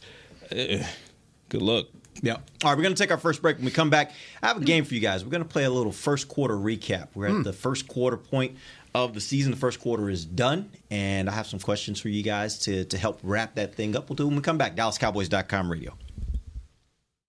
Eh, 0.52 0.84
good 1.50 1.62
luck. 1.62 1.86
Yeah. 2.22 2.34
All 2.34 2.40
right, 2.66 2.78
we're 2.78 2.84
going 2.84 2.96
to 2.96 3.02
take 3.04 3.12
our 3.12 3.18
first 3.18 3.42
break. 3.42 3.58
When 3.58 3.66
we 3.66 3.72
come 3.72 3.90
back, 3.90 4.12
I 4.42 4.48
have 4.48 4.58
a 4.62 4.66
game 4.66 4.86
for 4.86 4.94
you 4.94 5.00
guys. 5.00 5.24
We're 5.26 5.32
going 5.32 5.44
to 5.44 5.50
play 5.50 5.64
a 5.64 5.70
little 5.70 5.92
first 5.92 6.28
quarter 6.28 6.56
recap. 6.56 7.08
We're 7.16 7.38
at 7.40 7.44
the 7.44 7.54
first 7.54 7.88
quarter 7.88 8.18
point 8.18 8.56
of 8.94 9.14
the 9.14 9.22
season. 9.22 9.52
The 9.52 9.58
first 9.58 9.80
quarter 9.80 10.10
is 10.10 10.24
done, 10.24 10.70
and 10.92 11.28
I 11.30 11.34
have 11.34 11.48
some 11.48 11.60
questions 11.60 12.00
for 12.00 12.10
you 12.10 12.22
guys 12.24 12.60
to, 12.60 12.86
to 12.86 12.98
help 12.98 13.20
wrap 13.24 13.56
that 13.56 13.74
thing 13.76 13.96
up. 13.96 14.10
We'll 14.10 14.16
do 14.16 14.24
it 14.24 14.28
when 14.28 14.36
we 14.38 14.42
come 14.42 14.58
back. 14.58 14.76
DallasCowboys.com 14.76 15.72
radio. 15.72 15.98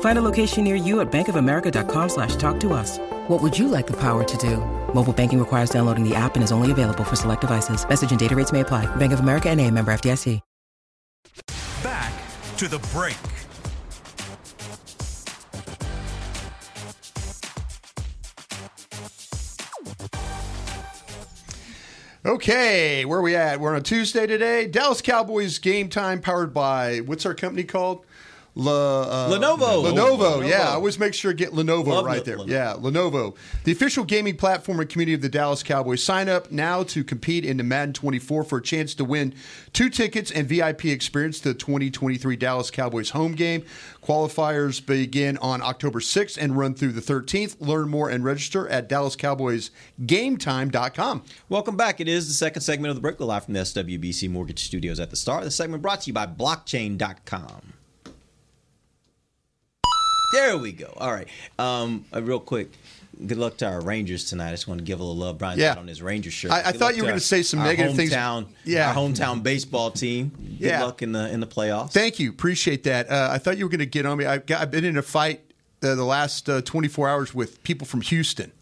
Find 0.00 0.18
a 0.18 0.22
location 0.22 0.64
near 0.64 0.74
you 0.74 1.00
at 1.00 1.12
bankofamerica.com 1.12 2.08
slash 2.08 2.36
talk 2.36 2.58
to 2.60 2.72
us. 2.72 2.98
What 3.28 3.42
would 3.42 3.58
you 3.58 3.68
like 3.68 3.86
the 3.86 3.96
power 4.00 4.24
to 4.24 4.36
do? 4.38 4.56
Mobile 4.94 5.12
banking 5.12 5.38
requires 5.38 5.68
downloading 5.68 6.08
the 6.08 6.14
app 6.14 6.36
and 6.36 6.42
is 6.42 6.52
only 6.52 6.70
available 6.70 7.04
for 7.04 7.16
select 7.16 7.42
devices. 7.42 7.86
Message 7.86 8.10
and 8.10 8.18
data 8.18 8.34
rates 8.34 8.52
may 8.52 8.60
apply. 8.60 8.86
Bank 8.96 9.12
of 9.12 9.20
America 9.20 9.50
and 9.50 9.60
a 9.60 9.70
member 9.70 9.92
FDIC. 9.92 10.40
Back 11.82 12.12
to 12.56 12.68
the 12.68 12.78
break. 12.92 13.16
Okay, 22.26 23.04
where 23.04 23.20
are 23.20 23.22
we 23.22 23.36
at? 23.36 23.60
We're 23.60 23.70
on 23.70 23.76
a 23.76 23.80
Tuesday 23.80 24.26
today. 24.26 24.66
Dallas 24.66 25.00
Cowboys 25.00 25.60
game 25.60 25.88
time 25.88 26.20
powered 26.20 26.52
by 26.52 26.98
what's 26.98 27.24
our 27.24 27.34
company 27.34 27.62
called? 27.62 28.04
La, 28.58 29.02
uh, 29.02 29.28
Lenovo. 29.28 29.84
Lenovo. 29.84 30.38
Lenovo. 30.38 30.48
Yeah, 30.48 30.70
I 30.70 30.72
always 30.72 30.98
make 30.98 31.12
sure 31.12 31.30
to 31.30 31.36
get 31.36 31.52
Lenovo 31.52 31.88
Love 31.88 32.06
right 32.06 32.16
it, 32.18 32.24
there. 32.24 32.38
Lenovo. 32.38 32.48
Yeah, 32.48 32.72
Lenovo, 32.78 33.36
the 33.64 33.72
official 33.72 34.02
gaming 34.02 34.38
platform 34.38 34.80
and 34.80 34.88
community 34.88 35.12
of 35.12 35.20
the 35.20 35.28
Dallas 35.28 35.62
Cowboys. 35.62 36.02
Sign 36.02 36.30
up 36.30 36.50
now 36.50 36.82
to 36.84 37.04
compete 37.04 37.44
in 37.44 37.58
the 37.58 37.62
Madden 37.62 37.92
24 37.92 38.44
for 38.44 38.56
a 38.56 38.62
chance 38.62 38.94
to 38.94 39.04
win 39.04 39.34
two 39.74 39.90
tickets 39.90 40.30
and 40.30 40.48
VIP 40.48 40.86
experience 40.86 41.38
to 41.40 41.50
the 41.50 41.58
2023 41.58 42.34
Dallas 42.36 42.70
Cowboys 42.70 43.10
home 43.10 43.32
game. 43.32 43.62
Qualifiers 44.02 44.80
begin 44.84 45.36
on 45.38 45.60
October 45.60 46.00
6th 46.00 46.38
and 46.38 46.56
run 46.56 46.74
through 46.74 46.92
the 46.92 47.02
13th. 47.02 47.56
Learn 47.60 47.90
more 47.90 48.08
and 48.08 48.24
register 48.24 48.66
at 48.68 48.88
DallasCowboysGameTime.com. 48.88 51.24
Welcome 51.50 51.76
back. 51.76 52.00
It 52.00 52.08
is 52.08 52.26
the 52.26 52.32
second 52.32 52.62
segment 52.62 52.88
of 52.88 52.96
the 52.96 53.02
break. 53.02 53.20
We're 53.20 53.26
live 53.26 53.44
from 53.44 53.52
the 53.52 53.60
SWBC 53.60 54.30
Mortgage 54.30 54.64
Studios 54.64 54.98
at 54.98 55.10
the 55.10 55.16
start. 55.16 55.44
The 55.44 55.50
segment 55.50 55.82
brought 55.82 56.00
to 56.02 56.06
you 56.06 56.14
by 56.14 56.26
Blockchain.com. 56.26 57.75
There 60.36 60.58
we 60.58 60.72
go. 60.72 60.92
All 60.98 61.10
right. 61.12 61.28
Um, 61.58 62.04
uh, 62.14 62.22
real 62.22 62.40
quick. 62.40 62.70
Good 63.26 63.38
luck 63.38 63.56
to 63.58 63.66
our 63.66 63.80
Rangers 63.80 64.24
tonight. 64.26 64.48
I 64.48 64.50
just 64.50 64.68
want 64.68 64.78
to 64.80 64.84
give 64.84 65.00
a 65.00 65.02
little 65.02 65.16
love. 65.16 65.38
Brian's 65.38 65.58
Yeah. 65.60 65.70
got 65.70 65.78
on 65.78 65.88
his 65.88 66.02
Rangers 66.02 66.34
shirt. 66.34 66.50
I- 66.50 66.68
I 66.68 66.72
thought 66.72 66.94
you 66.96 67.02
were 67.02 67.08
gonna 67.08 67.20
say 67.20 67.42
some 67.42 67.60
negative 67.62 67.96
things. 67.96 68.10
hometown, 68.12 68.46
Yeah. 68.64 68.88
our 68.90 68.94
hometown 68.94 69.42
baseball 69.42 69.90
team. 69.90 70.30
Good 70.58 70.68
Yeah. 70.68 70.84
luck 70.84 71.00
in 71.00 71.12
the 71.12 71.30
in 71.30 71.40
the 71.40 71.46
playoffs. 71.46 71.92
Thank 71.92 72.18
you. 72.18 72.28
Appreciate 72.28 72.82
that. 72.84 73.10
Uh, 73.10 73.30
I 73.32 73.38
thought 73.38 73.56
you 73.56 73.64
were 73.64 73.70
going 73.70 73.78
to 73.78 73.86
get 73.86 74.04
on 74.04 74.18
me. 74.18 74.26
I've, 74.26 74.44
got, 74.44 74.60
I've 74.60 74.70
been 74.70 74.84
in 74.84 74.98
a 74.98 75.02
fight 75.02 75.40
uh, 75.82 75.94
the 75.94 76.04
last 76.04 76.48
uh, 76.50 76.60
24 76.60 77.08
hours 77.08 77.34
with 77.34 77.62
people 77.62 77.86
from 77.86 78.02
Houston. 78.02 78.52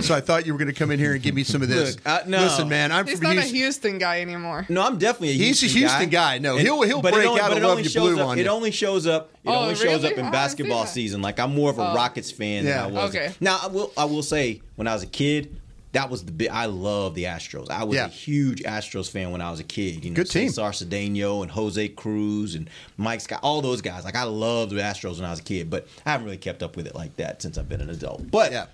So 0.00 0.14
I 0.14 0.20
thought 0.20 0.46
you 0.46 0.52
were 0.52 0.58
going 0.58 0.68
to 0.72 0.74
come 0.78 0.90
in 0.90 0.98
here 0.98 1.14
and 1.14 1.22
give 1.22 1.34
me 1.34 1.44
some 1.44 1.62
of 1.62 1.68
this. 1.68 1.94
Look, 2.04 2.06
uh, 2.06 2.20
no. 2.26 2.40
Listen, 2.42 2.68
man, 2.68 2.90
I'm 2.92 3.06
He's 3.06 3.18
from 3.18 3.28
not 3.28 3.36
a 3.36 3.40
Houston. 3.42 3.54
Houston 3.56 3.98
guy 3.98 4.20
anymore. 4.20 4.66
No, 4.68 4.82
I'm 4.82 4.98
definitely 4.98 5.30
a 5.30 5.32
He's 5.34 5.62
a 5.62 5.66
Houston 5.66 5.78
Houston 5.80 6.08
guy. 6.10 6.38
No, 6.38 6.56
he'll- 6.56 6.82
he'll 6.82 7.00
but 7.00 7.12
it 7.12 7.16
break 7.16 7.28
only- 7.28 7.40
out 7.40 7.48
but 7.50 7.56
a 7.58 7.60
it 7.60 7.62
love 7.62 7.70
only 7.70 7.82
you 7.84 7.88
shows 7.88 8.14
blue 8.14 8.20
up, 8.22 8.28
on 8.28 8.38
It 8.38 8.42
you. 8.44 8.48
only 8.50 8.70
shows 8.72 9.06
up. 9.06 9.30
It 9.44 9.48
Oh, 9.48 9.54
only 9.54 9.74
shows 9.76 9.84
really? 9.84 10.06
up 10.06 10.12
in 10.12 10.16
haven't 10.18 10.32
basketball 10.32 10.78
seen 10.80 10.86
that. 10.86 10.92
season. 10.92 11.22
Like 11.22 11.38
I'm 11.38 11.54
more 11.54 11.70
of 11.70 11.78
a 11.78 11.90
Oh. 11.92 11.94
Rockets 11.94 12.30
fan 12.32 12.64
than 12.64 12.78
I 12.78 12.86
was. 12.88 13.14
Okay. 13.14 13.32
Now 13.40 13.58
I 13.62 13.68
will. 13.68 13.92
I 13.96 14.04
will 14.06 14.22
say 14.24 14.60
when 14.74 14.86
I 14.88 14.92
was 14.94 15.02
a 15.04 15.06
kid. 15.08 15.56
That 15.92 16.10
was 16.10 16.24
the 16.24 16.32
big. 16.32 16.48
I 16.50 16.66
love 16.66 17.14
the 17.14 17.24
Astros. 17.24 17.70
I 17.70 17.84
was 17.84 17.94
Yeah. 17.96 18.04
a 18.04 18.08
huge 18.08 18.62
Astros 18.64 19.08
fan 19.08 19.30
when 19.30 19.40
I 19.40 19.50
was 19.50 19.60
a 19.60 19.64
kid. 19.64 20.04
You 20.04 20.10
know, 20.10 20.16
Good 20.16 20.28
team. 20.28 20.50
Cesar 20.50 20.62
Cedeno 20.72 21.40
and 21.40 21.50
Jose 21.50 21.88
Cruz 21.88 22.54
and 22.54 22.68
Mike 22.98 23.22
Scott, 23.22 23.40
all 23.42 23.62
those 23.62 23.80
guys. 23.80 24.04
Like 24.04 24.16
I 24.16 24.24
loved 24.24 24.72
the 24.72 24.76
Astros 24.82 25.16
when 25.16 25.24
I 25.24 25.30
was 25.30 25.38
a 25.40 25.44
kid, 25.44 25.70
but 25.70 25.86
I 26.04 26.10
haven't 26.10 26.26
really 26.26 26.36
kept 26.36 26.62
up 26.62 26.76
with 26.76 26.86
it 26.86 26.94
like 26.94 27.16
that 27.16 27.40
since 27.40 27.56
I've 27.56 27.68
been 27.70 27.80
an 27.80 27.88
adult. 27.88 28.30
But 28.30 28.52
Yeah. 28.52 28.66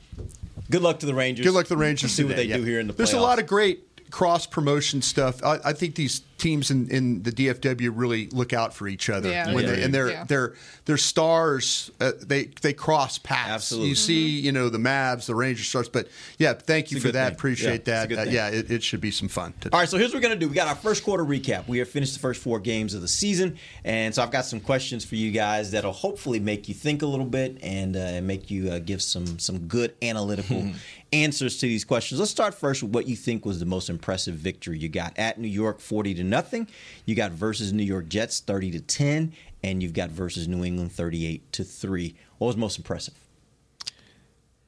Good 0.70 0.82
luck 0.82 1.00
to 1.00 1.06
the 1.06 1.14
Rangers. 1.14 1.44
Good 1.44 1.54
luck 1.54 1.66
to 1.66 1.74
the 1.74 1.76
Rangers. 1.76 2.12
See 2.12 2.24
what 2.24 2.30
today, 2.30 2.46
they 2.48 2.56
do 2.56 2.64
here 2.64 2.80
in 2.80 2.86
the. 2.86 2.92
There's 2.92 3.12
a 3.12 3.20
lot 3.20 3.38
of 3.38 3.46
great 3.46 4.10
cross 4.10 4.46
promotion 4.46 5.02
stuff. 5.02 5.42
I, 5.42 5.58
I 5.64 5.72
think 5.72 5.94
these 5.94 6.20
teams 6.42 6.70
in, 6.70 6.88
in 6.90 7.22
the 7.22 7.30
DFW 7.32 7.90
really 7.94 8.26
look 8.28 8.52
out 8.52 8.74
for 8.74 8.88
each 8.88 9.08
other 9.08 9.30
Yeah, 9.30 9.46
when 9.54 9.64
they 9.64 9.70
they, 9.70 9.76
do. 9.76 9.82
and 9.82 9.94
their 9.94 10.10
Yeah. 10.10 10.24
their 10.24 10.54
their 10.84 10.96
stars 10.96 11.90
uh, 12.00 12.12
they 12.20 12.44
they 12.60 12.72
cross 12.72 13.18
paths. 13.18 13.50
Absolutely. 13.50 13.88
You 13.90 13.94
see, 13.94 14.28
you 14.40 14.52
know 14.52 14.68
the 14.68 14.78
Mavs, 14.78 15.26
the 15.26 15.34
Rangers 15.34 15.68
stars, 15.68 15.88
but 15.88 16.08
yeah, 16.38 16.52
thank 16.54 16.90
you 16.90 17.00
for 17.00 17.12
that. 17.12 17.28
thing. 17.28 17.34
Appreciate 17.36 17.86
Yeah, 17.86 18.06
that. 18.06 18.18
Uh, 18.18 18.30
yeah, 18.30 18.48
it, 18.48 18.70
it 18.70 18.82
should 18.82 19.00
be 19.00 19.10
some 19.10 19.28
fun. 19.28 19.54
today. 19.60 19.70
All 19.72 19.80
right, 19.80 19.88
so 19.88 19.96
here's 19.96 20.10
what 20.10 20.16
we're 20.18 20.28
going 20.28 20.38
to 20.38 20.44
do. 20.44 20.48
We 20.48 20.54
got 20.54 20.68
our 20.68 20.74
first 20.74 21.04
quarter 21.04 21.24
recap. 21.24 21.68
We 21.68 21.78
have 21.78 21.88
finished 21.88 22.14
the 22.14 22.20
first 22.20 22.42
four 22.42 22.58
games 22.58 22.94
of 22.94 23.00
the 23.00 23.08
season. 23.08 23.56
And 23.84 24.14
so 24.14 24.22
I've 24.22 24.30
got 24.32 24.44
some 24.44 24.60
questions 24.60 25.04
for 25.04 25.14
you 25.16 25.30
guys 25.30 25.70
that'll 25.70 25.92
hopefully 25.92 26.40
make 26.40 26.68
you 26.68 26.74
think 26.74 27.02
a 27.02 27.06
little 27.06 27.26
bit 27.26 27.58
and 27.62 27.96
uh, 27.96 28.20
make 28.22 28.50
you 28.50 28.70
uh, 28.70 28.78
give 28.80 29.00
some, 29.02 29.38
some 29.38 29.60
good 29.68 29.94
analytical 30.02 30.70
answers 31.12 31.58
to 31.58 31.66
these 31.66 31.84
questions. 31.84 32.18
Let's 32.18 32.30
start 32.32 32.54
first 32.54 32.82
with 32.82 32.92
what 32.92 33.06
you 33.06 33.16
think 33.16 33.44
was 33.44 33.60
the 33.60 33.66
most 33.66 33.90
impressive 33.90 34.34
victory. 34.34 34.78
You 34.78 34.88
got 34.88 35.12
at 35.18 35.38
New 35.38 35.48
York 35.48 35.78
40 35.80 36.14
to 36.14 36.24
nothing. 36.32 36.66
You 37.06 37.14
got 37.14 37.30
versus 37.30 37.72
New 37.72 37.84
York 37.84 38.08
Jets 38.08 38.40
30 38.40 38.72
to 38.72 38.80
10. 38.80 39.32
And 39.62 39.80
you've 39.80 39.92
got 39.92 40.10
versus 40.10 40.48
New 40.48 40.64
England 40.64 40.90
38 40.90 41.52
to 41.52 41.62
3. 41.62 42.16
What 42.38 42.48
was 42.48 42.56
most 42.56 42.78
impressive? 42.78 43.14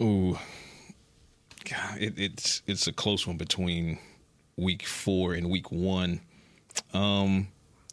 Ooh, 0.00 0.38
God, 1.68 1.98
it, 1.98 2.14
it's 2.16 2.62
it's 2.66 2.86
a 2.86 2.92
close 2.92 3.26
one 3.26 3.36
between 3.36 3.98
week 4.56 4.84
four 4.84 5.34
and 5.34 5.50
week 5.50 5.72
one. 5.72 6.20
Um, 6.92 7.48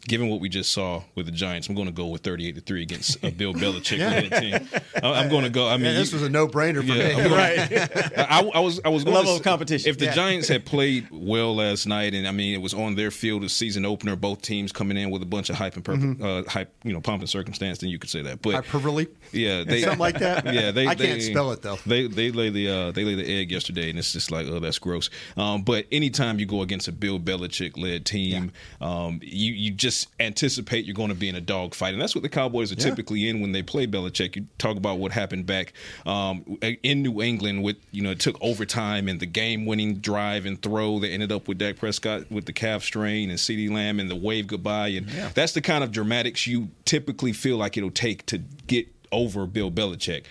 given 0.08 0.28
what 0.28 0.40
we 0.40 0.48
just 0.48 0.72
saw 0.72 1.02
with 1.14 1.26
the 1.26 1.32
Giants, 1.32 1.68
I'm 1.68 1.74
going 1.76 1.86
to 1.86 1.92
go 1.92 2.06
with 2.08 2.22
38 2.22 2.56
to 2.56 2.60
three 2.60 2.82
against 2.82 3.22
a 3.24 3.30
Bill 3.38 3.54
Belichick 3.54 3.98
led 3.98 4.40
team. 4.40 4.68
I- 5.02 5.20
I'm 5.22 5.28
going 5.30 5.44
to 5.44 5.50
go. 5.50 5.68
I 5.68 5.76
mean, 5.76 5.86
Yeah, 5.86 5.92
this 5.94 6.10
you- 6.12 6.16
was 6.18 6.26
a 6.26 6.30
no 6.30 6.48
brainer 6.48 6.78
for 6.80 6.92
yeah, 6.92 7.08
me. 7.16 7.22
I'm 7.22 7.28
gonna- 7.28 8.26
I, 8.28 8.50
I 8.54 8.60
was 8.60 8.80
I 8.84 8.88
was 8.88 9.04
going 9.04 9.14
Level 9.14 9.34
to, 9.34 9.38
of 9.38 9.44
competition. 9.44 9.88
If 9.90 9.98
the 9.98 10.06
Yeah. 10.06 10.14
Giants 10.14 10.48
had 10.48 10.64
played 10.66 11.06
well 11.10 11.54
last 11.54 11.86
night, 11.86 12.14
and 12.14 12.26
I 12.26 12.32
mean 12.32 12.52
it 12.54 12.60
was 12.62 12.74
on 12.74 12.94
their 12.96 13.10
field, 13.10 13.44
a 13.44 13.48
season 13.48 13.84
opener, 13.84 14.16
both 14.16 14.42
teams 14.42 14.72
coming 14.72 14.96
in 14.96 15.10
with 15.10 15.22
a 15.22 15.26
bunch 15.26 15.50
of 15.50 15.56
hype 15.56 15.76
and 15.76 15.84
purple, 15.84 16.16
uh, 16.24 16.42
hype, 16.48 16.72
you 16.84 16.92
know, 16.92 17.00
pomp 17.00 17.20
and 17.22 17.30
circumstance, 17.30 17.78
then 17.78 17.90
you 17.90 17.98
could 17.98 18.10
say 18.10 18.22
that. 18.22 18.42
But 18.42 18.54
Hyperbole? 18.54 19.06
yeah, 19.32 19.62
they 19.66 19.82
Something 19.82 19.98
like 20.00 20.18
that? 20.18 20.52
Yeah, 20.52 20.70
they 20.72 20.86
I 20.86 20.94
they, 20.94 21.06
can't 21.06 21.22
spell 21.22 21.52
it, 21.52 21.62
though. 21.62 21.76
They 21.86 22.06
they 22.08 22.30
lay 22.32 22.50
the 22.50 22.68
uh, 22.68 22.90
they 22.92 23.04
lay 23.04 23.14
the 23.14 23.26
egg 23.40 23.50
yesterday, 23.52 23.88
and 23.90 23.98
it's 23.98 24.12
just 24.12 24.30
like 24.30 24.46
oh 24.48 24.58
that's 24.58 24.78
gross. 24.78 25.10
Um, 25.36 25.62
but 25.62 25.86
anytime 25.92 26.38
you 26.40 26.46
go 26.46 26.62
against 26.62 26.88
a 26.88 26.92
Bill 26.92 27.20
Belichick 27.20 27.76
led 27.76 28.04
team, 28.04 28.52
um, 28.80 29.20
you 29.22 29.52
you 29.52 29.70
just 29.70 29.91
anticipate 30.20 30.84
you're 30.84 30.94
going 30.94 31.08
to 31.10 31.14
be 31.14 31.28
in 31.28 31.34
a 31.34 31.40
dogfight, 31.40 31.92
and 31.92 32.00
that's 32.02 32.14
what 32.14 32.22
the 32.22 32.28
Cowboys 32.28 32.72
are 32.72 32.76
Yeah. 32.76 32.84
typically 32.90 33.28
in 33.28 33.40
when 33.40 33.52
they 33.52 33.62
play 33.62 33.86
Belichick. 33.86 34.36
You 34.36 34.46
talk 34.58 34.76
about 34.76 34.98
what 34.98 35.12
happened 35.12 35.46
back 35.46 35.72
um, 36.06 36.58
in 36.82 37.02
New 37.02 37.20
England 37.22 37.62
with 37.62 37.76
you 37.90 38.02
know 38.02 38.10
it 38.12 38.20
took 38.20 38.36
overtime 38.40 39.08
and 39.08 39.20
the 39.20 39.26
game 39.26 39.66
winning 39.66 39.96
drive 39.96 40.46
and 40.46 40.60
throw 40.60 40.98
that 41.00 41.08
ended 41.10 41.32
up 41.32 41.48
with 41.48 41.58
Dak 41.58 41.76
Prescott 41.76 42.30
with 42.30 42.46
the 42.46 42.52
calf 42.52 42.82
strain 42.82 43.30
and 43.30 43.38
CeeDee 43.38 43.70
Lamb 43.70 44.00
and 44.00 44.10
the 44.10 44.16
wave 44.16 44.46
goodbye, 44.46 44.88
and 44.88 45.08
that's 45.34 45.52
the 45.52 45.60
kind 45.60 45.82
of 45.84 45.90
dramatics 45.92 46.46
you 46.46 46.68
typically 46.84 47.32
feel 47.32 47.56
like 47.56 47.76
it'll 47.76 47.90
take 47.90 48.24
to 48.26 48.38
get 48.66 48.86
over 49.10 49.46
Bill 49.46 49.70
Belichick. 49.70 50.24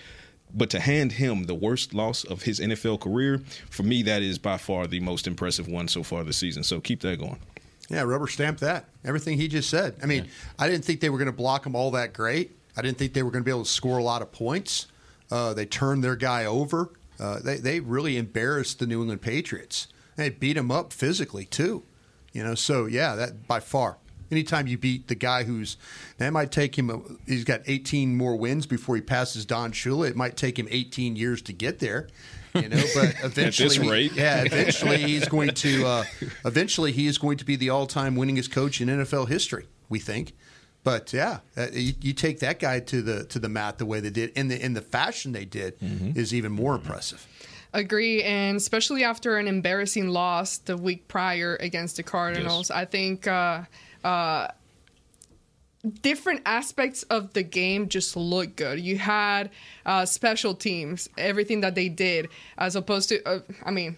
But 0.54 0.68
to 0.70 0.80
hand 0.80 1.12
him 1.12 1.44
the 1.44 1.54
worst 1.54 1.94
loss 1.94 2.24
of 2.24 2.42
his 2.42 2.60
NFL 2.60 3.00
career, 3.00 3.40
for 3.70 3.84
me, 3.84 4.02
that 4.02 4.20
is 4.20 4.38
by 4.38 4.58
far 4.58 4.86
the 4.86 5.00
most 5.00 5.26
impressive 5.26 5.66
one 5.66 5.88
so 5.88 6.02
far 6.02 6.24
this 6.24 6.36
season. 6.36 6.62
So 6.62 6.78
keep 6.78 7.00
that 7.00 7.18
going. 7.18 7.38
Yeah, 7.92 8.02
rubber 8.02 8.26
stamp 8.26 8.58
that. 8.60 8.86
Everything 9.04 9.36
he 9.36 9.48
just 9.48 9.68
said. 9.68 9.96
I 10.02 10.06
mean, 10.06 10.28
I 10.58 10.66
didn't 10.66 10.84
think 10.84 11.00
they 11.00 11.10
were 11.10 11.18
going 11.18 11.26
to 11.26 11.32
block 11.36 11.66
him 11.66 11.76
all 11.76 11.90
that 11.90 12.14
great. 12.14 12.56
I 12.74 12.80
didn't 12.80 12.96
think 12.96 13.12
they 13.12 13.22
were 13.22 13.30
going 13.30 13.42
to 13.42 13.44
be 13.44 13.50
able 13.50 13.64
to 13.64 13.70
score 13.70 13.98
a 13.98 14.02
lot 14.02 14.22
of 14.22 14.32
points. 14.32 14.86
Uh, 15.30 15.52
they 15.52 15.66
turned 15.66 16.02
their 16.02 16.16
guy 16.16 16.46
over. 16.46 16.90
Uh, 17.20 17.40
they 17.40 17.58
they 17.58 17.80
really 17.80 18.16
embarrassed 18.16 18.78
the 18.78 18.86
New 18.86 19.02
England 19.02 19.20
Patriots. 19.20 19.88
They 20.16 20.30
beat 20.30 20.56
him 20.56 20.70
up 20.70 20.92
physically 20.92 21.44
too. 21.44 21.82
You 22.32 22.42
know, 22.42 22.54
so 22.54 22.86
yeah, 22.86 23.14
that 23.14 23.46
by 23.46 23.60
far 23.60 23.98
Anytime 24.32 24.66
you 24.66 24.78
beat 24.78 25.08
the 25.08 25.14
guy 25.14 25.44
who's 25.44 25.76
that 26.16 26.32
might 26.32 26.50
take 26.50 26.76
him. 26.76 26.90
A, 26.90 27.00
he's 27.30 27.44
got 27.44 27.60
18 27.66 28.16
more 28.16 28.34
wins 28.34 28.66
before 28.66 28.96
he 28.96 29.02
passes 29.02 29.44
Don 29.44 29.72
Shula. 29.72 30.08
It 30.08 30.16
might 30.16 30.36
take 30.36 30.58
him 30.58 30.66
18 30.70 31.14
years 31.16 31.42
to 31.42 31.52
get 31.52 31.78
there. 31.78 32.08
You 32.54 32.68
know, 32.68 32.82
but 32.94 33.14
eventually, 33.22 33.68
this 33.68 33.78
rate. 33.78 34.12
yeah, 34.14 34.42
eventually 34.42 34.98
he's 34.98 35.28
going 35.28 35.50
to. 35.54 35.86
Uh, 35.86 36.04
eventually, 36.44 36.92
he 36.92 37.06
is 37.06 37.18
going 37.18 37.36
to 37.38 37.44
be 37.44 37.56
the 37.56 37.70
all-time 37.70 38.16
winningest 38.16 38.50
coach 38.50 38.80
in 38.80 38.88
NFL 38.88 39.28
history. 39.28 39.66
We 39.88 39.98
think. 39.98 40.32
But 40.84 41.12
yeah, 41.12 41.40
uh, 41.56 41.66
you, 41.72 41.92
you 42.00 42.12
take 42.12 42.40
that 42.40 42.58
guy 42.58 42.80
to 42.80 43.02
the 43.02 43.24
to 43.26 43.38
the 43.38 43.48
mat 43.48 43.78
the 43.78 43.86
way 43.86 44.00
they 44.00 44.10
did, 44.10 44.32
and 44.34 44.50
the 44.50 44.62
in 44.62 44.74
the 44.74 44.80
fashion 44.80 45.32
they 45.32 45.44
did 45.44 45.76
is 46.16 46.34
even 46.34 46.52
more 46.52 46.74
impressive. 46.74 47.26
Agree, 47.74 48.22
and 48.22 48.56
especially 48.56 49.02
after 49.02 49.38
an 49.38 49.48
embarrassing 49.48 50.08
loss 50.08 50.58
the 50.58 50.76
week 50.76 51.08
prior 51.08 51.56
against 51.56 51.96
the 51.96 52.02
Cardinals, 52.02 52.70
I 52.70 52.84
think 52.84 53.26
uh, 53.26 53.62
uh, 54.04 54.48
different 56.02 56.42
aspects 56.46 57.02
of 57.04 57.32
the 57.32 57.42
game 57.42 57.88
just 57.88 58.16
look 58.16 58.56
good. 58.56 58.80
You 58.80 58.98
had 58.98 59.50
uh, 59.84 60.04
special 60.06 60.54
teams, 60.54 61.08
everything 61.18 61.60
that 61.62 61.74
they 61.74 61.88
did, 61.88 62.28
as 62.56 62.76
opposed 62.76 63.08
to, 63.08 63.22
uh, 63.26 63.40
I 63.64 63.70
mean, 63.70 63.96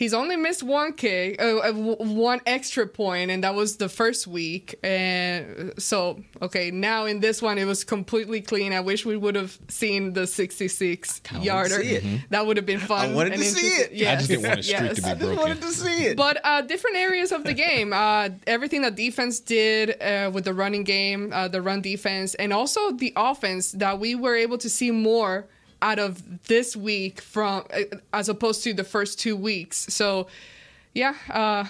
he's 0.00 0.14
only 0.14 0.34
missed 0.34 0.62
one 0.62 0.94
kick, 0.94 1.40
uh, 1.40 1.58
uh, 1.58 1.72
one 1.72 2.40
extra 2.46 2.86
point, 2.86 3.30
and 3.30 3.44
that 3.44 3.54
was 3.54 3.76
the 3.76 3.88
first 3.88 4.26
week. 4.26 4.74
And 4.82 5.74
so, 5.78 6.22
okay, 6.40 6.70
now 6.70 7.04
in 7.04 7.20
this 7.20 7.42
one, 7.42 7.58
it 7.58 7.66
was 7.66 7.84
completely 7.84 8.40
clean. 8.40 8.72
I 8.72 8.80
wish 8.80 9.04
we 9.04 9.18
would 9.18 9.34
have 9.36 9.58
seen 9.68 10.14
the 10.14 10.26
66 10.26 11.20
yarder. 11.40 11.82
see 11.82 11.96
it. 11.96 12.30
That 12.30 12.46
would 12.46 12.56
have 12.56 12.64
been 12.64 12.80
fun. 12.80 13.10
I 13.10 13.14
wanted 13.14 13.34
and 13.34 13.42
to 13.42 13.48
see 13.48 13.66
it. 13.66 13.92
Yes. 13.92 14.08
I 14.08 14.16
just 14.16 14.28
didn't 14.30 14.48
want 14.48 14.60
a 14.60 14.62
streak 14.62 14.80
yes. 14.80 14.96
to 14.96 15.02
be 15.02 15.08
broken. 15.18 15.26
I 15.26 15.28
just 15.28 15.38
wanted 15.38 15.60
to 15.60 15.70
see 15.72 16.04
it. 16.06 16.16
But 16.16 16.40
uh, 16.44 16.62
different 16.62 16.96
areas 16.96 17.30
of 17.30 17.44
the 17.44 17.52
game, 17.52 17.92
uh, 17.92 18.30
everything 18.46 18.80
that 18.82 18.96
defense 18.96 19.38
did 19.38 20.02
uh, 20.02 20.30
with 20.32 20.44
the 20.44 20.54
running 20.54 20.82
game, 20.82 21.30
uh, 21.32 21.48
the 21.48 21.60
run 21.60 21.82
defense, 21.82 22.34
and 22.36 22.54
also 22.54 22.90
the 22.92 23.12
offense 23.16 23.72
that 23.72 24.00
we 24.00 24.14
were 24.14 24.34
able 24.34 24.56
to 24.58 24.70
see 24.70 24.90
more 24.90 25.46
out 25.82 25.98
of 25.98 26.46
this 26.46 26.76
week 26.76 27.20
from 27.20 27.64
uh, 27.72 27.96
as 28.12 28.28
opposed 28.28 28.62
to 28.64 28.74
the 28.74 28.84
first 28.84 29.18
two 29.18 29.36
weeks. 29.36 29.86
So, 29.94 30.26
yeah, 30.94 31.14
uh, 31.28 31.64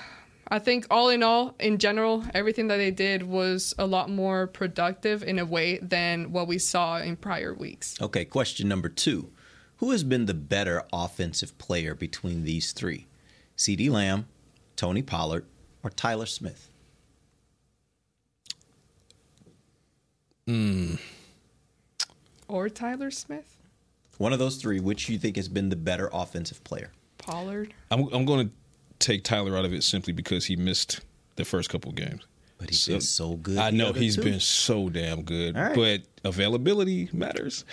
I 0.48 0.58
think 0.58 0.86
all 0.90 1.10
in 1.10 1.22
all, 1.22 1.54
in 1.60 1.78
general, 1.78 2.24
everything 2.34 2.68
that 2.68 2.78
they 2.78 2.90
did 2.90 3.22
was 3.22 3.74
a 3.78 3.86
lot 3.86 4.10
more 4.10 4.48
productive 4.48 5.22
in 5.22 5.38
a 5.38 5.44
way 5.44 5.78
than 5.78 6.32
what 6.32 6.48
we 6.48 6.58
saw 6.58 6.98
in 6.98 7.16
prior 7.16 7.54
weeks. 7.54 8.00
Okay, 8.00 8.24
question 8.24 8.68
number 8.68 8.88
two. 8.88 9.30
Who 9.76 9.92
has 9.92 10.04
been 10.04 10.26
the 10.26 10.34
better 10.34 10.82
offensive 10.92 11.56
player 11.56 11.94
between 11.94 12.44
these 12.44 12.72
three? 12.72 13.06
CeeDee 13.56 13.90
Lamb, 13.90 14.26
Tony 14.76 15.02
Pollard, 15.02 15.46
or 15.82 15.90
Tyler 15.90 16.26
Smith? 16.26 16.68
Or 22.48 22.68
Tyler 22.68 23.12
Smith, 23.12 23.59
One 24.20 24.34
of 24.34 24.38
those 24.38 24.56
three, 24.56 24.80
which 24.80 25.08
you 25.08 25.18
think 25.18 25.36
has 25.36 25.48
been 25.48 25.70
the 25.70 25.76
better 25.76 26.10
offensive 26.12 26.62
player? 26.62 26.92
Pollard. 27.16 27.72
I'm, 27.90 28.06
I'm 28.12 28.26
going 28.26 28.48
to 28.48 28.54
take 28.98 29.24
Tyler 29.24 29.56
out 29.56 29.64
of 29.64 29.72
it 29.72 29.82
simply 29.82 30.12
because 30.12 30.44
he 30.44 30.56
missed 30.56 31.00
the 31.36 31.44
first 31.46 31.70
couple 31.70 31.90
games. 31.92 32.26
But 32.58 32.68
he's 32.68 32.86
been 32.86 33.00
so 33.00 33.36
good. 33.36 33.56
I 33.56 33.70
know 33.70 33.88
other 33.88 33.98
he's 33.98 34.16
two. 34.16 34.22
been 34.24 34.38
so 34.40 34.90
damn 34.90 35.22
good, 35.22 35.56
All 35.56 35.62
right. 35.62 35.74
but 35.74 36.02
availability 36.28 37.08
matters. 37.14 37.64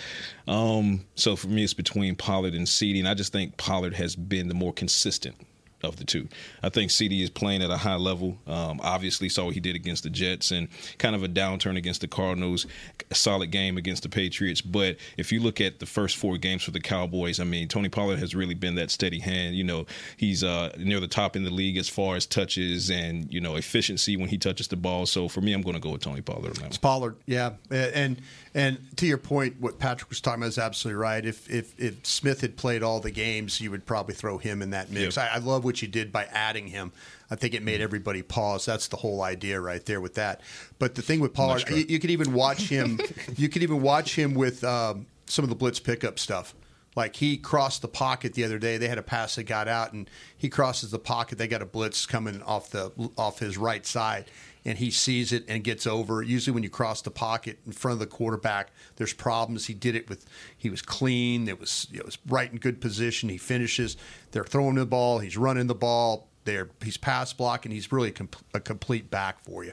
Um, 0.46 1.04
so 1.16 1.36
for 1.36 1.48
me, 1.48 1.64
it's 1.64 1.74
between 1.74 2.16
Pollard 2.16 2.54
and 2.54 2.66
CeeDee, 2.66 3.00
and 3.00 3.08
I 3.08 3.12
just 3.12 3.30
think 3.30 3.58
Pollard 3.58 3.92
has 3.92 4.16
been 4.16 4.48
the 4.48 4.54
more 4.54 4.72
consistent 4.72 5.36
of 5.82 5.96
the 5.96 6.04
two. 6.04 6.28
I 6.62 6.68
think 6.68 6.90
CeeDee 6.90 7.22
is 7.22 7.30
playing 7.30 7.62
at 7.62 7.70
a 7.70 7.76
high 7.76 7.96
level. 7.96 8.38
Um, 8.46 8.80
obviously, 8.82 9.28
saw 9.28 9.46
what 9.46 9.54
he 9.54 9.60
did 9.60 9.76
against 9.76 10.02
the 10.02 10.10
Jets 10.10 10.50
and 10.50 10.68
kind 10.98 11.14
of 11.14 11.22
a 11.22 11.28
downturn 11.28 11.76
against 11.76 12.00
the 12.00 12.08
Cardinals. 12.08 12.66
A 13.10 13.14
solid 13.14 13.50
game 13.50 13.78
against 13.78 14.02
the 14.02 14.08
Patriots, 14.08 14.60
but 14.60 14.96
if 15.16 15.32
you 15.32 15.40
look 15.40 15.60
at 15.60 15.78
the 15.78 15.86
first 15.86 16.16
four 16.16 16.36
games 16.36 16.62
for 16.62 16.72
the 16.72 16.80
Cowboys, 16.80 17.40
I 17.40 17.44
mean, 17.44 17.68
Tony 17.68 17.88
Pollard 17.88 18.18
has 18.18 18.34
really 18.34 18.54
been 18.54 18.74
that 18.74 18.90
steady 18.90 19.18
hand. 19.18 19.56
You 19.56 19.64
know, 19.64 19.86
he's 20.16 20.44
uh, 20.44 20.74
near 20.78 21.00
the 21.00 21.08
top 21.08 21.36
in 21.36 21.44
the 21.44 21.50
league 21.50 21.78
as 21.78 21.88
far 21.88 22.16
as 22.16 22.26
touches 22.26 22.90
and 22.90 23.32
you 23.32 23.40
know 23.40 23.56
efficiency 23.56 24.16
when 24.16 24.28
he 24.28 24.36
touches 24.38 24.68
the 24.68 24.76
ball. 24.76 25.06
So 25.06 25.28
for 25.28 25.40
me, 25.40 25.52
I'm 25.52 25.62
going 25.62 25.74
to 25.74 25.80
go 25.80 25.90
with 25.90 26.02
Tony 26.02 26.20
Pollard 26.20 26.48
on 26.48 26.52
that 26.54 26.60
one. 26.60 26.68
It's 26.68 26.78
Pollard, 26.78 27.16
yeah, 27.26 27.52
and 27.70 28.20
and 28.54 28.78
to 28.96 29.06
your 29.06 29.18
point, 29.18 29.60
what 29.60 29.78
Patrick 29.78 30.08
was 30.08 30.20
talking 30.20 30.42
about 30.42 30.48
is 30.48 30.58
absolutely 30.58 31.00
right. 31.00 31.24
If 31.24 31.48
if 31.50 31.78
if 31.78 32.04
Smith 32.04 32.40
had 32.40 32.56
played 32.56 32.82
all 32.82 33.00
the 33.00 33.10
games, 33.10 33.60
you 33.60 33.70
would 33.70 33.86
probably 33.86 34.14
throw 34.14 34.38
him 34.38 34.62
in 34.62 34.70
that 34.70 34.90
mix. 34.90 35.16
Yep. 35.16 35.30
I, 35.32 35.36
I 35.36 35.38
love 35.38 35.64
what 35.68 35.82
you 35.82 35.88
did 35.88 36.10
by 36.10 36.24
adding 36.24 36.68
him. 36.68 36.92
I 37.30 37.36
think 37.36 37.52
it 37.52 37.62
made 37.62 37.82
everybody 37.82 38.22
pause. 38.22 38.64
That's 38.64 38.88
the 38.88 38.96
whole 38.96 39.22
idea 39.22 39.60
right 39.60 39.84
there 39.84 40.00
with 40.00 40.14
that. 40.14 40.40
But 40.78 40.94
the 40.94 41.02
thing 41.02 41.20
with 41.20 41.34
Pollard, 41.34 41.68
you, 41.68 41.84
you 41.88 41.98
could 41.98 42.10
even 42.10 42.32
watch 42.32 42.62
him. 42.62 42.98
you 43.36 43.50
could 43.50 43.62
even 43.62 43.82
watch 43.82 44.16
him 44.16 44.34
with 44.34 44.64
um, 44.64 45.06
some 45.26 45.44
of 45.44 45.50
the 45.50 45.54
blitz 45.54 45.78
pickup 45.78 46.18
stuff. 46.18 46.54
Like 46.96 47.16
he 47.16 47.36
crossed 47.36 47.82
the 47.82 47.88
pocket 47.88 48.32
the 48.32 48.44
other 48.44 48.58
day. 48.58 48.78
They 48.78 48.88
had 48.88 48.98
a 48.98 49.02
pass 49.02 49.36
that 49.36 49.44
got 49.44 49.68
out, 49.68 49.92
and 49.92 50.10
he 50.36 50.48
crosses 50.48 50.90
the 50.90 50.98
pocket. 50.98 51.38
They 51.38 51.46
got 51.46 51.62
a 51.62 51.66
blitz 51.66 52.06
coming 52.06 52.42
off 52.42 52.70
the 52.70 52.90
off 53.16 53.38
his 53.38 53.56
right 53.56 53.86
side, 53.86 54.24
and 54.68 54.76
he 54.76 54.90
sees 54.90 55.32
it 55.32 55.46
and 55.48 55.64
gets 55.64 55.86
over. 55.86 56.20
Usually, 56.22 56.52
when 56.52 56.62
you 56.62 56.68
cross 56.68 57.00
the 57.00 57.10
pocket 57.10 57.58
in 57.64 57.72
front 57.72 57.94
of 57.94 58.00
the 58.00 58.06
quarterback, 58.06 58.70
there's 58.96 59.14
problems. 59.14 59.64
He 59.64 59.72
did 59.72 59.96
it 59.96 60.10
with 60.10 60.26
he 60.58 60.68
was 60.68 60.82
clean. 60.82 61.48
It 61.48 61.58
was 61.58 61.86
it 61.90 62.04
was 62.04 62.18
right 62.26 62.52
in 62.52 62.58
good 62.58 62.78
position. 62.78 63.30
He 63.30 63.38
finishes. 63.38 63.96
They're 64.32 64.44
throwing 64.44 64.74
the 64.74 64.84
ball. 64.84 65.20
He's 65.20 65.38
running 65.38 65.68
the 65.68 65.74
ball. 65.74 66.28
They're 66.44 66.68
he's 66.84 66.98
pass 66.98 67.32
blocking. 67.32 67.72
He's 67.72 67.90
really 67.90 68.10
a, 68.10 68.12
com- 68.12 68.28
a 68.52 68.60
complete 68.60 69.10
back 69.10 69.42
for 69.42 69.64
you. 69.64 69.72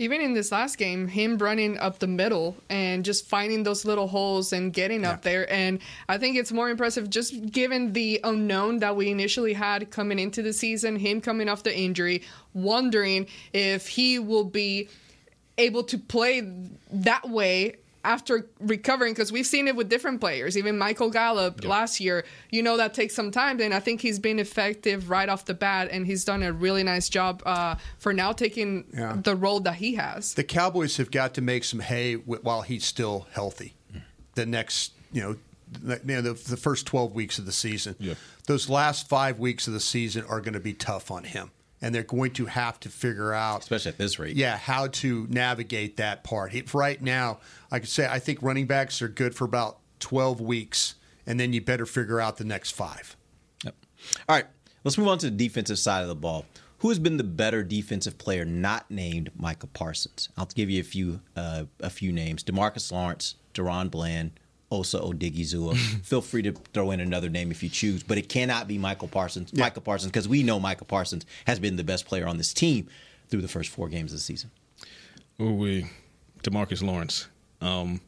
Even 0.00 0.22
in 0.22 0.32
this 0.32 0.50
last 0.50 0.78
game, 0.78 1.08
him 1.08 1.36
running 1.36 1.76
up 1.76 1.98
the 1.98 2.06
middle 2.06 2.56
and 2.70 3.04
just 3.04 3.26
finding 3.26 3.64
those 3.64 3.84
little 3.84 4.08
holes 4.08 4.50
and 4.50 4.72
getting 4.72 5.04
up 5.04 5.20
there. 5.20 5.52
And 5.52 5.78
I 6.08 6.16
think 6.16 6.38
it's 6.38 6.50
more 6.52 6.70
impressive 6.70 7.10
just 7.10 7.52
given 7.52 7.92
the 7.92 8.18
unknown 8.24 8.78
that 8.78 8.96
we 8.96 9.10
initially 9.10 9.52
had 9.52 9.90
coming 9.90 10.18
into 10.18 10.40
the 10.40 10.54
season, 10.54 10.96
him 10.96 11.20
coming 11.20 11.50
off 11.50 11.64
the 11.64 11.76
injury, 11.76 12.22
wondering 12.54 13.26
if 13.52 13.88
he 13.88 14.18
will 14.18 14.44
be 14.44 14.88
able 15.58 15.84
to 15.84 15.98
play 15.98 16.50
that 16.90 17.28
way 17.28 17.76
after 18.04 18.48
recovering 18.60 19.12
because 19.12 19.30
we've 19.30 19.46
seen 19.46 19.68
it 19.68 19.76
with 19.76 19.88
different 19.88 20.20
players 20.20 20.56
even 20.56 20.78
michael 20.78 21.10
gallup 21.10 21.62
last 21.64 22.00
year 22.00 22.24
you 22.50 22.62
know 22.62 22.76
that 22.78 22.94
takes 22.94 23.14
some 23.14 23.30
time 23.30 23.60
and 23.60 23.74
i 23.74 23.80
think 23.80 24.00
he's 24.00 24.18
been 24.18 24.38
effective 24.38 25.10
right 25.10 25.28
off 25.28 25.44
the 25.44 25.52
bat 25.54 25.88
and 25.90 26.06
he's 26.06 26.24
done 26.24 26.42
a 26.42 26.52
really 26.52 26.82
nice 26.82 27.08
job 27.10 27.42
uh, 27.44 27.74
for 27.98 28.12
now 28.14 28.32
taking 28.32 28.84
Yeah. 28.94 29.16
the 29.22 29.36
role 29.36 29.60
that 29.60 29.74
he 29.74 29.94
has 29.96 30.32
The 30.34 30.44
Cowboys 30.44 30.96
have 30.96 31.10
got 31.10 31.34
to 31.34 31.40
make 31.42 31.64
some 31.64 31.80
hay 31.80 32.14
while 32.14 32.62
he's 32.62 32.84
still 32.84 33.26
healthy. 33.32 33.74
The 34.34 34.46
next, 34.46 34.92
you 35.12 35.20
know, 35.22 35.36
the, 35.72 36.00
you 36.04 36.14
know, 36.14 36.22
the, 36.22 36.32
the 36.50 36.56
first 36.56 36.86
12 36.86 37.14
weeks 37.14 37.38
of 37.38 37.46
the 37.46 37.52
season. 37.52 37.96
Yeah. 37.98 38.14
Those 38.46 38.68
last 38.70 39.08
five 39.08 39.38
weeks 39.38 39.66
of 39.66 39.72
the 39.74 39.80
season 39.80 40.24
are 40.28 40.40
going 40.40 40.54
to 40.54 40.60
be 40.60 40.72
tough 40.72 41.10
on 41.10 41.24
him. 41.24 41.50
And 41.82 41.94
they're 41.94 42.02
going 42.02 42.32
to 42.32 42.46
have 42.46 42.78
to 42.80 42.90
figure 42.90 43.32
out, 43.32 43.62
especially 43.62 43.92
at 43.92 43.98
this 43.98 44.18
rate. 44.18 44.36
yeah, 44.36 44.58
how 44.58 44.88
to 44.88 45.26
navigate 45.30 45.96
that 45.96 46.24
part. 46.24 46.52
He, 46.52 46.62
right 46.74 47.00
now, 47.00 47.40
I 47.70 47.78
could 47.78 47.88
say 47.88 48.06
I 48.06 48.18
think 48.18 48.42
running 48.42 48.66
backs 48.66 49.00
are 49.00 49.08
good 49.08 49.34
for 49.34 49.44
about 49.46 49.78
12 50.00 50.40
weeks, 50.42 50.96
and 51.26 51.40
then 51.40 51.54
you 51.54 51.62
better 51.62 51.86
figure 51.86 52.20
out 52.20 52.36
the 52.36 52.44
next 52.44 52.72
five. 52.72 53.16
All 53.64 54.36
right, 54.36 54.46
let's 54.84 54.96
move 54.98 55.08
on 55.08 55.18
to 55.18 55.30
the 55.30 55.36
defensive 55.36 55.78
side 55.78 56.02
of 56.02 56.08
the 56.08 56.14
ball. 56.14 56.46
Who 56.78 56.88
has 56.88 56.98
been 56.98 57.18
the 57.18 57.24
better 57.24 57.62
defensive 57.62 58.16
player 58.16 58.44
not 58.44 58.90
named 58.90 59.30
Micah 59.36 59.66
Parsons? 59.66 60.30
I'll 60.38 60.46
give 60.46 60.70
you 60.70 60.80
a 60.80 60.84
few 60.84 61.20
uh, 61.36 61.64
a 61.80 61.90
few 61.90 62.10
names: 62.10 62.42
Demarcus 62.42 62.90
Lawrence, 62.90 63.34
DaRon 63.52 63.90
Bland, 63.90 64.32
Osa 64.70 64.98
Odighizuwa. 64.98 65.76
Feel 66.02 66.20
free 66.20 66.42
to 66.42 66.52
throw 66.72 66.90
in 66.90 67.00
another 67.00 67.28
name 67.28 67.50
if 67.50 67.62
you 67.62 67.68
choose, 67.68 68.02
but 68.02 68.18
it 68.18 68.28
cannot 68.28 68.68
be 68.68 68.78
Micah 68.78 69.06
Parsons. 69.06 69.52
Micah 69.52 69.80
Parsons, 69.80 70.10
because 70.12 70.28
we 70.28 70.42
know 70.42 70.60
Micah 70.60 70.84
Parsons 70.84 71.24
has 71.46 71.58
been 71.58 71.76
the 71.76 71.84
best 71.84 72.06
player 72.06 72.26
on 72.26 72.36
this 72.38 72.52
team 72.54 72.88
through 73.28 73.42
the 73.42 73.48
first 73.48 73.70
four 73.70 73.88
games 73.88 74.12
of 74.12 74.18
the 74.18 74.22
season. 74.22 74.50
Ooh, 75.40 75.54
we 75.54 75.86
Demarcus 76.42 76.82
Lawrence, 76.82 77.26
um, 77.60 78.00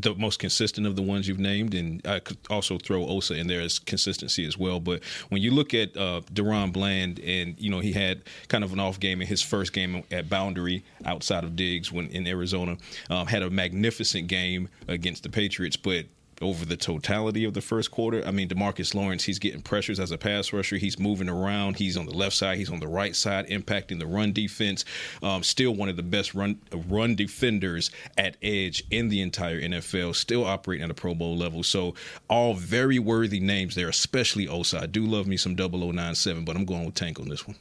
the 0.00 0.14
most 0.14 0.38
consistent 0.38 0.86
of 0.86 0.96
the 0.96 1.02
ones 1.02 1.26
you've 1.26 1.38
named, 1.38 1.74
and 1.74 2.06
I 2.06 2.20
could 2.20 2.38
also 2.48 2.78
throw 2.78 3.06
Osa 3.06 3.34
in 3.34 3.48
there 3.48 3.60
as 3.60 3.78
consistency 3.78 4.46
as 4.46 4.56
well. 4.56 4.78
But 4.80 5.02
when 5.28 5.42
you 5.42 5.50
look 5.50 5.74
at 5.74 5.96
uh, 5.96 6.22
DaRon 6.32 6.72
Bland, 6.72 7.18
and 7.20 7.58
you 7.58 7.70
know 7.70 7.80
he 7.80 7.92
had 7.92 8.22
kind 8.48 8.62
of 8.62 8.72
an 8.72 8.80
off 8.80 9.00
game 9.00 9.20
in 9.20 9.26
his 9.26 9.42
first 9.42 9.72
game 9.72 10.04
at 10.10 10.28
Boundary 10.28 10.84
outside 11.04 11.44
of 11.44 11.56
Diggs 11.56 11.90
when 11.90 12.08
in 12.08 12.26
Arizona, 12.26 12.76
um, 13.10 13.26
had 13.26 13.42
a 13.42 13.50
magnificent 13.50 14.28
game 14.28 14.68
against 14.86 15.24
the 15.24 15.28
Patriots, 15.28 15.76
but 15.76 16.06
over 16.40 16.64
the 16.64 16.76
totality 16.76 17.44
of 17.44 17.54
the 17.54 17.60
first 17.60 17.90
quarter. 17.90 18.22
I 18.26 18.30
mean, 18.30 18.48
Demarcus 18.48 18.94
Lawrence, 18.94 19.24
he's 19.24 19.38
getting 19.38 19.62
pressures 19.62 19.98
as 19.98 20.10
a 20.10 20.18
pass 20.18 20.52
rusher. 20.52 20.76
He's 20.76 20.98
moving 20.98 21.28
around. 21.28 21.76
He's 21.76 21.96
on 21.96 22.06
the 22.06 22.14
left 22.14 22.36
side. 22.36 22.58
He's 22.58 22.70
on 22.70 22.80
the 22.80 22.88
right 22.88 23.14
side, 23.14 23.48
impacting 23.48 23.98
the 23.98 24.06
run 24.06 24.32
defense. 24.32 24.84
Um, 25.22 25.42
still 25.42 25.74
one 25.74 25.88
of 25.88 25.96
the 25.96 26.02
best 26.02 26.34
run 26.34 26.60
run 26.88 27.14
defenders 27.14 27.90
at 28.16 28.36
edge 28.42 28.84
in 28.90 29.08
the 29.08 29.20
entire 29.20 29.60
NFL. 29.60 30.14
Still 30.14 30.44
operating 30.44 30.84
at 30.84 30.90
a 30.90 30.94
Pro 30.94 31.14
Bowl 31.14 31.36
level. 31.36 31.62
So 31.62 31.94
all 32.28 32.54
very 32.54 32.98
worthy 32.98 33.40
names 33.40 33.74
there, 33.74 33.88
especially 33.88 34.48
Osa. 34.48 34.80
I 34.82 34.86
do 34.86 35.04
love 35.04 35.26
me 35.26 35.36
some 35.36 35.56
0097, 35.56 36.44
but 36.44 36.56
I'm 36.56 36.64
going 36.64 36.84
with 36.84 36.94
Tank 36.94 37.20
on 37.20 37.28
this 37.28 37.46
one. 37.46 37.56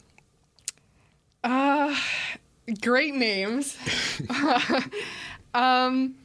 Uh, 1.44 1.96
great 2.82 3.16
names. 3.16 3.78
um, 5.54 6.16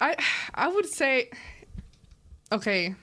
I 0.00 0.16
I 0.54 0.68
would 0.68 0.86
say, 0.86 1.30
okay, 2.52 2.94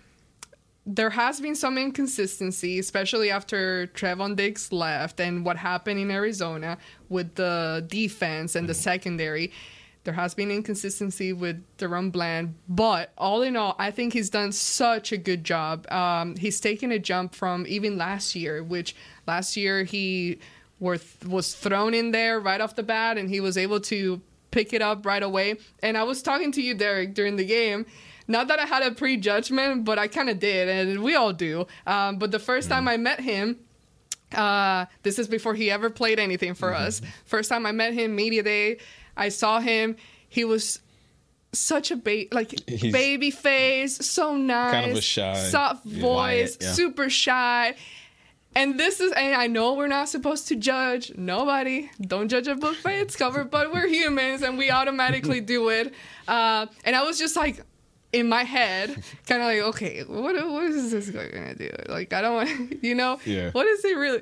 there 0.85 1.11
has 1.11 1.39
been 1.39 1.55
some 1.55 1.77
inconsistency, 1.77 2.79
especially 2.79 3.29
after 3.29 3.87
Trevon 3.87 4.35
Diggs 4.35 4.71
left 4.71 5.19
and 5.19 5.45
what 5.45 5.57
happened 5.57 5.99
in 5.99 6.09
Arizona 6.09 6.77
with 7.09 7.35
the 7.35 7.85
defense 7.87 8.55
and 8.55 8.67
the 8.67 8.73
secondary. 8.73 9.51
There 10.03 10.15
has 10.15 10.33
been 10.33 10.49
inconsistency 10.49 11.31
with 11.31 11.63
DaRon 11.77 12.11
Bland, 12.11 12.55
but 12.67 13.11
all 13.19 13.43
in 13.43 13.55
all, 13.55 13.75
I 13.77 13.91
think 13.91 14.13
he's 14.13 14.31
done 14.31 14.51
such 14.51 15.11
a 15.11 15.17
good 15.17 15.43
job. 15.43 15.89
Um, 15.91 16.35
he's 16.37 16.59
taken 16.59 16.91
a 16.91 16.97
jump 16.97 17.35
from 17.35 17.65
even 17.67 17.97
last 17.97 18.33
year, 18.35 18.63
which 18.63 18.95
last 19.27 19.55
year 19.55 19.83
he 19.83 20.39
were, 20.79 20.97
was 21.27 21.53
thrown 21.53 21.93
in 21.93 22.09
there 22.09 22.39
right 22.39 22.59
off 22.59 22.75
the 22.75 22.81
bat, 22.81 23.19
and 23.19 23.29
he 23.29 23.39
was 23.39 23.57
able 23.57 23.79
to 23.81 24.19
pick 24.49 24.73
it 24.73 24.81
up 24.81 25.05
right 25.05 25.21
away. 25.21 25.57
And 25.83 25.95
I 25.95 26.03
was 26.03 26.23
talking 26.23 26.51
to 26.53 26.61
you, 26.63 26.73
Derek, 26.73 27.13
during 27.13 27.35
the 27.35 27.45
game. 27.45 27.85
Not 28.27 28.47
that 28.49 28.59
I 28.59 28.65
had 28.65 28.83
a 28.83 28.91
prejudgment, 28.91 29.83
but 29.85 29.97
I 29.99 30.07
kind 30.07 30.29
of 30.29 30.39
did, 30.39 30.69
and 30.69 31.03
we 31.03 31.15
all 31.15 31.33
do. 31.33 31.67
Um, 31.87 32.17
but 32.17 32.31
the 32.31 32.39
first 32.39 32.69
time 32.69 32.87
I 32.87 32.97
met 32.97 33.19
him, 33.19 33.57
uh, 34.33 34.85
this 35.03 35.19
is 35.19 35.27
before 35.27 35.53
he 35.55 35.69
ever 35.71 35.89
played 35.89 36.19
anything 36.19 36.53
for 36.53 36.73
us. 36.73 37.01
First 37.25 37.49
time 37.49 37.65
I 37.65 37.71
met 37.71 37.93
him, 37.93 38.15
media 38.15 38.43
day, 38.43 38.77
I 39.17 39.29
saw 39.29 39.59
him. 39.59 39.97
He 40.29 40.45
was 40.45 40.79
such 41.51 41.91
a 41.91 41.97
ba- 41.97 42.27
like 42.31 42.67
He's- 42.69 42.93
baby 42.93 43.29
face, 43.31 43.97
so 44.05 44.37
nice, 44.37 44.71
Kind 44.73 44.91
of 44.91 44.97
a 44.97 45.01
shy- 45.01 45.49
soft 45.49 45.85
yeah. 45.85 46.01
voice, 46.01 46.55
Quiet, 46.55 46.57
yeah. 46.61 46.71
super 46.71 47.09
shy. 47.09 47.75
And 48.55 48.77
this 48.79 48.99
is, 48.99 49.11
and 49.13 49.33
I 49.35 49.47
know 49.47 49.73
we're 49.73 49.87
not 49.87 50.09
supposed 50.09 50.47
to 50.49 50.55
judge 50.55 51.13
nobody. 51.17 51.89
Don't 52.01 52.27
judge 52.29 52.47
a 52.47 52.55
book 52.55 52.75
by 52.83 52.93
its 52.93 53.15
cover, 53.15 53.43
but 53.45 53.73
we're 53.73 53.87
humans 53.99 54.41
and 54.41 54.57
we 54.57 54.69
automatically 54.69 55.39
do 55.41 55.69
it. 55.69 55.93
Uh, 56.27 56.65
and 56.85 56.95
I 56.95 57.03
was 57.03 57.17
just 57.17 57.35
like, 57.37 57.65
in 58.13 58.27
my 58.29 58.43
head, 58.43 58.89
kind 59.27 59.41
of 59.41 59.47
like, 59.47 59.61
okay, 59.75 60.01
what, 60.03 60.35
what 60.49 60.63
is 60.65 60.91
this 60.91 61.09
guy 61.09 61.29
gonna 61.29 61.55
do? 61.55 61.69
Like, 61.87 62.11
I 62.13 62.21
don't 62.21 62.35
want, 62.35 62.83
you 62.83 62.95
know, 62.95 63.19
Yeah. 63.25 63.51
what 63.51 63.67
is 63.67 63.81
he 63.81 63.93
really? 63.93 64.21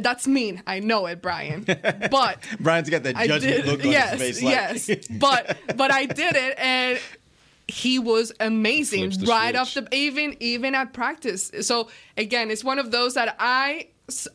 That's 0.00 0.26
mean. 0.26 0.62
I 0.66 0.80
know 0.80 1.04
it, 1.06 1.20
Brian. 1.20 1.64
But 2.10 2.38
Brian's 2.58 2.88
got 2.88 3.02
that 3.02 3.14
judgment 3.16 3.42
did, 3.42 3.66
look 3.66 3.84
on 3.84 3.90
yes, 3.90 4.12
his 4.12 4.40
face. 4.40 4.42
Like, 4.42 4.52
yes. 4.88 5.08
But 5.18 5.58
but 5.76 5.90
I 5.92 6.06
did 6.06 6.34
it, 6.34 6.58
and 6.58 6.98
he 7.68 7.98
was 7.98 8.32
amazing 8.40 9.10
right 9.26 9.54
switch. 9.54 9.56
off 9.56 9.74
the 9.74 9.94
even 9.94 10.36
even 10.40 10.74
at 10.74 10.92
practice. 10.94 11.50
So 11.60 11.88
again, 12.16 12.50
it's 12.50 12.64
one 12.64 12.78
of 12.78 12.90
those 12.90 13.14
that 13.14 13.36
I, 13.38 13.88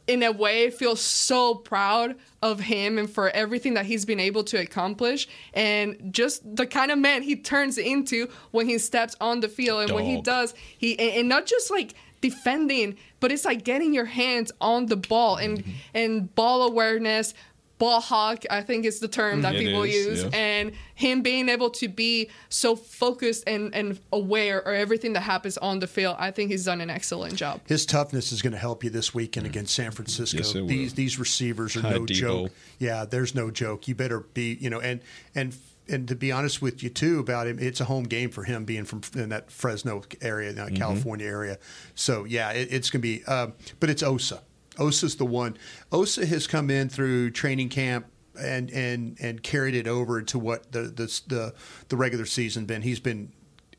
in 0.07 0.23
a 0.23 0.31
way, 0.31 0.69
feel 0.69 0.95
so 0.95 1.55
proud 1.55 2.15
of 2.41 2.59
him 2.59 2.97
and 2.97 3.09
for 3.09 3.29
everything 3.29 3.73
that 3.75 3.85
he's 3.85 4.05
been 4.05 4.19
able 4.19 4.43
to 4.45 4.57
accomplish, 4.57 5.27
and 5.53 6.13
just 6.13 6.41
the 6.55 6.67
kind 6.67 6.91
of 6.91 6.99
man 6.99 7.23
he 7.23 7.35
turns 7.35 7.77
into 7.77 8.27
when 8.51 8.67
he 8.67 8.77
steps 8.77 9.15
on 9.19 9.39
the 9.39 9.49
field 9.49 9.81
and 9.83 9.91
when 9.91 10.05
he 10.05 10.21
does 10.21 10.53
he 10.77 10.97
and, 10.99 11.11
and 11.19 11.29
not 11.29 11.45
just 11.45 11.71
like 11.71 11.93
defending, 12.21 12.97
but 13.19 13.31
it's 13.31 13.45
like 13.45 13.63
getting 13.63 13.93
your 13.93 14.05
hands 14.05 14.51
on 14.59 14.87
the 14.87 14.95
ball 14.95 15.35
and 15.37 15.59
Mm-hmm. 15.59 15.71
and 15.93 16.35
ball 16.35 16.63
awareness. 16.67 17.33
Ball 17.79 18.01
hawk, 18.01 18.43
I 18.49 18.61
think 18.61 18.85
is 18.85 18.99
the 18.99 19.07
term 19.07 19.41
that 19.43 19.53
It 19.55 19.59
people 19.65 19.83
is, 19.83 19.93
use, 19.93 20.23
yeah. 20.23 20.29
and 20.33 20.71
him 20.95 21.21
being 21.21 21.47
able 21.47 21.69
to 21.71 21.87
be 21.87 22.29
so 22.49 22.75
focused 22.75 23.43
and, 23.45 23.73
and 23.75 23.99
aware 24.11 24.59
of 24.59 24.73
everything 24.73 25.13
that 25.13 25.21
happens 25.21 25.57
on 25.59 25.79
the 25.79 25.85
field, 25.85 26.15
I 26.17 26.31
think 26.31 26.49
he's 26.49 26.65
done 26.65 26.81
an 26.81 26.89
excellent 26.89 27.35
job. 27.35 27.61
His 27.67 27.85
toughness 27.85 28.31
is 28.31 28.41
going 28.41 28.53
to 28.53 28.59
help 28.59 28.83
you 28.83 28.89
this 28.89 29.13
weekend 29.13 29.45
against 29.45 29.75
San 29.75 29.91
Francisco. 29.91 30.37
Yes, 30.39 30.55
it 30.55 30.61
will. 30.61 30.67
these 30.67 30.95
these 30.95 31.19
receivers 31.19 31.75
are 31.77 31.81
Hi, 31.81 31.91
no 31.91 31.99
Deebo. 32.01 32.13
joke. 32.15 32.51
Yeah, 32.79 33.05
there's 33.05 33.35
no 33.35 33.51
joke. 33.51 33.87
You 33.87 33.93
better 33.93 34.21
be, 34.21 34.57
you 34.59 34.69
know, 34.71 34.79
and 34.81 35.01
and 35.35 35.55
and 35.89 36.07
to 36.07 36.15
be 36.15 36.31
honest 36.33 36.61
with 36.61 36.81
you 36.83 36.89
too 36.89 37.19
about 37.19 37.47
him, 37.47 37.59
it's 37.59 37.79
a 37.79 37.85
home 37.85 38.03
game 38.03 38.29
for 38.31 38.43
him 38.43 38.65
being 38.65 38.83
from 38.85 39.01
in 39.15 39.29
that 39.29 39.51
Fresno 39.51 40.01
area, 40.21 40.51
that 40.53 40.67
Mm-hmm. 40.69 40.75
California 40.77 41.27
area. 41.27 41.59
So 41.95 42.25
yeah, 42.25 42.51
it, 42.51 42.69
it's 42.71 42.89
going 42.89 43.01
to 43.01 43.07
be. 43.07 43.23
Um, 43.25 43.53
but 43.79 43.89
it's 43.91 44.01
Osa. 44.03 44.41
Osa's 44.77 45.15
the 45.15 45.25
one. 45.25 45.57
Osa 45.91 46.25
has 46.25 46.47
come 46.47 46.69
in 46.69 46.89
through 46.89 47.31
training 47.31 47.69
camp 47.69 48.07
and 48.39 48.69
and 48.71 49.17
and 49.19 49.41
carried 49.41 49.75
it 49.75 49.87
over 49.87 50.21
to 50.21 50.39
what 50.39 50.71
the 50.71 50.81
the 50.81 51.21
the, 51.27 51.53
the 51.89 51.97
regular 51.97 52.25
season 52.25 52.65
been. 52.65 52.81
He's 52.81 52.99
been 52.99 53.31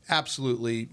absolutely 0.09 0.89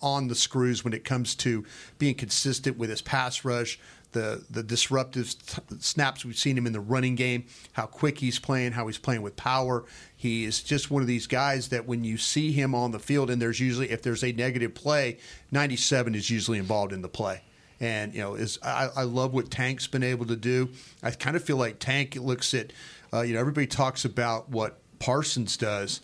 on 0.00 0.28
the 0.28 0.34
screws 0.34 0.84
when 0.84 0.92
it 0.92 1.04
comes 1.04 1.34
to 1.34 1.64
being 1.98 2.14
consistent 2.14 2.78
with 2.78 2.90
his 2.90 3.02
pass 3.02 3.44
rush, 3.44 3.78
the 4.12 4.44
the 4.48 4.62
disruptive 4.62 5.34
snaps 5.80 6.24
we've 6.24 6.38
seen 6.38 6.56
him 6.56 6.66
in 6.66 6.72
the 6.72 6.80
running 6.80 7.14
game, 7.14 7.44
how 7.72 7.86
quick 7.86 8.18
he's 8.18 8.38
playing, 8.38 8.72
how 8.72 8.86
he's 8.86 8.98
playing 8.98 9.22
with 9.22 9.36
power. 9.36 9.84
He 10.16 10.44
is 10.44 10.62
just 10.62 10.90
one 10.90 11.02
of 11.02 11.08
these 11.08 11.26
guys 11.26 11.68
that 11.68 11.86
when 11.86 12.04
you 12.04 12.16
see 12.16 12.52
him 12.52 12.74
on 12.74 12.92
the 12.92 12.98
field, 12.98 13.30
and 13.30 13.42
there's 13.42 13.60
usually 13.60 13.90
if 13.90 14.02
there's 14.02 14.24
a 14.24 14.32
negative 14.32 14.74
play, 14.74 15.18
97 15.50 16.14
is 16.14 16.30
usually 16.30 16.58
involved 16.58 16.92
in 16.92 17.02
the 17.02 17.08
play. 17.08 17.42
And 17.80 18.14
you 18.14 18.20
know, 18.20 18.34
is 18.34 18.58
I, 18.62 18.88
I 18.96 19.02
love 19.04 19.32
what 19.32 19.50
Tank's 19.50 19.86
been 19.86 20.02
able 20.02 20.26
to 20.26 20.36
do. 20.36 20.70
I 21.02 21.10
kind 21.12 21.36
of 21.36 21.44
feel 21.44 21.56
like 21.56 21.78
Tank 21.78 22.16
looks 22.16 22.52
at, 22.54 22.72
uh, 23.12 23.20
you 23.22 23.34
know, 23.34 23.40
everybody 23.40 23.66
talks 23.66 24.04
about 24.04 24.48
what 24.48 24.78
Parsons 24.98 25.56
does. 25.56 26.00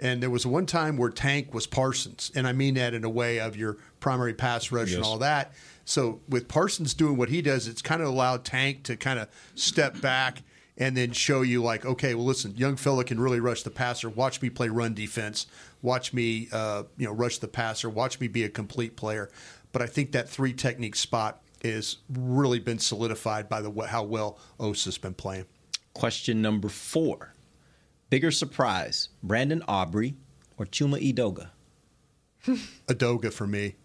And 0.00 0.22
there 0.22 0.30
was 0.30 0.46
one 0.46 0.64
time 0.64 0.96
where 0.96 1.10
Tank 1.10 1.52
was 1.52 1.66
Parsons, 1.66 2.30
and 2.34 2.46
I 2.46 2.52
mean 2.52 2.74
that 2.74 2.94
in 2.94 3.04
a 3.04 3.10
way 3.10 3.40
of 3.40 3.56
your 3.56 3.78
primary 3.98 4.32
pass 4.32 4.70
rush 4.70 4.94
and 4.94 5.02
all 5.02 5.18
that. 5.18 5.52
So 5.84 6.20
with 6.28 6.46
Parsons 6.48 6.94
doing 6.94 7.16
what 7.16 7.30
he 7.30 7.42
does, 7.42 7.66
it's 7.66 7.82
kind 7.82 8.00
of 8.00 8.08
allowed 8.08 8.44
Tank 8.44 8.84
to 8.84 8.96
kind 8.96 9.18
of 9.18 9.28
step 9.56 10.00
back 10.00 10.42
and 10.76 10.96
then 10.96 11.10
show 11.10 11.42
you 11.42 11.62
like, 11.62 11.84
okay, 11.84 12.14
well, 12.14 12.24
listen, 12.24 12.54
young 12.56 12.76
fella 12.76 13.02
can 13.02 13.18
really 13.18 13.40
rush 13.40 13.64
the 13.64 13.70
passer. 13.70 14.08
Watch 14.08 14.40
me 14.40 14.48
play 14.48 14.68
run 14.68 14.94
defense. 14.94 15.46
Watch 15.82 16.12
me, 16.12 16.48
uh, 16.52 16.84
you 16.96 17.06
know, 17.06 17.12
rush 17.12 17.38
the 17.38 17.48
passer. 17.48 17.90
Watch 17.90 18.20
me 18.20 18.28
be 18.28 18.44
a 18.44 18.48
complete 18.48 18.94
player. 18.94 19.30
But 19.72 19.82
I 19.82 19.86
think 19.86 20.12
that 20.12 20.28
three 20.28 20.52
technique 20.52 20.96
spot 20.96 21.42
is 21.62 21.98
really 22.08 22.58
been 22.58 22.78
solidified 22.78 23.48
by 23.48 23.60
the 23.60 23.70
how 23.86 24.04
well 24.04 24.38
Osa's 24.58 24.98
been 24.98 25.14
playing. 25.14 25.46
Question 25.94 26.40
number 26.40 26.68
four. 26.68 27.34
Bigger 28.10 28.30
surprise, 28.30 29.10
Brandon 29.22 29.62
Aubrey 29.68 30.14
or 30.56 30.66
Chuma 30.66 30.98
Edoga? 31.00 31.50
Edoga 32.86 33.32
for 33.32 33.46
me 33.46 33.76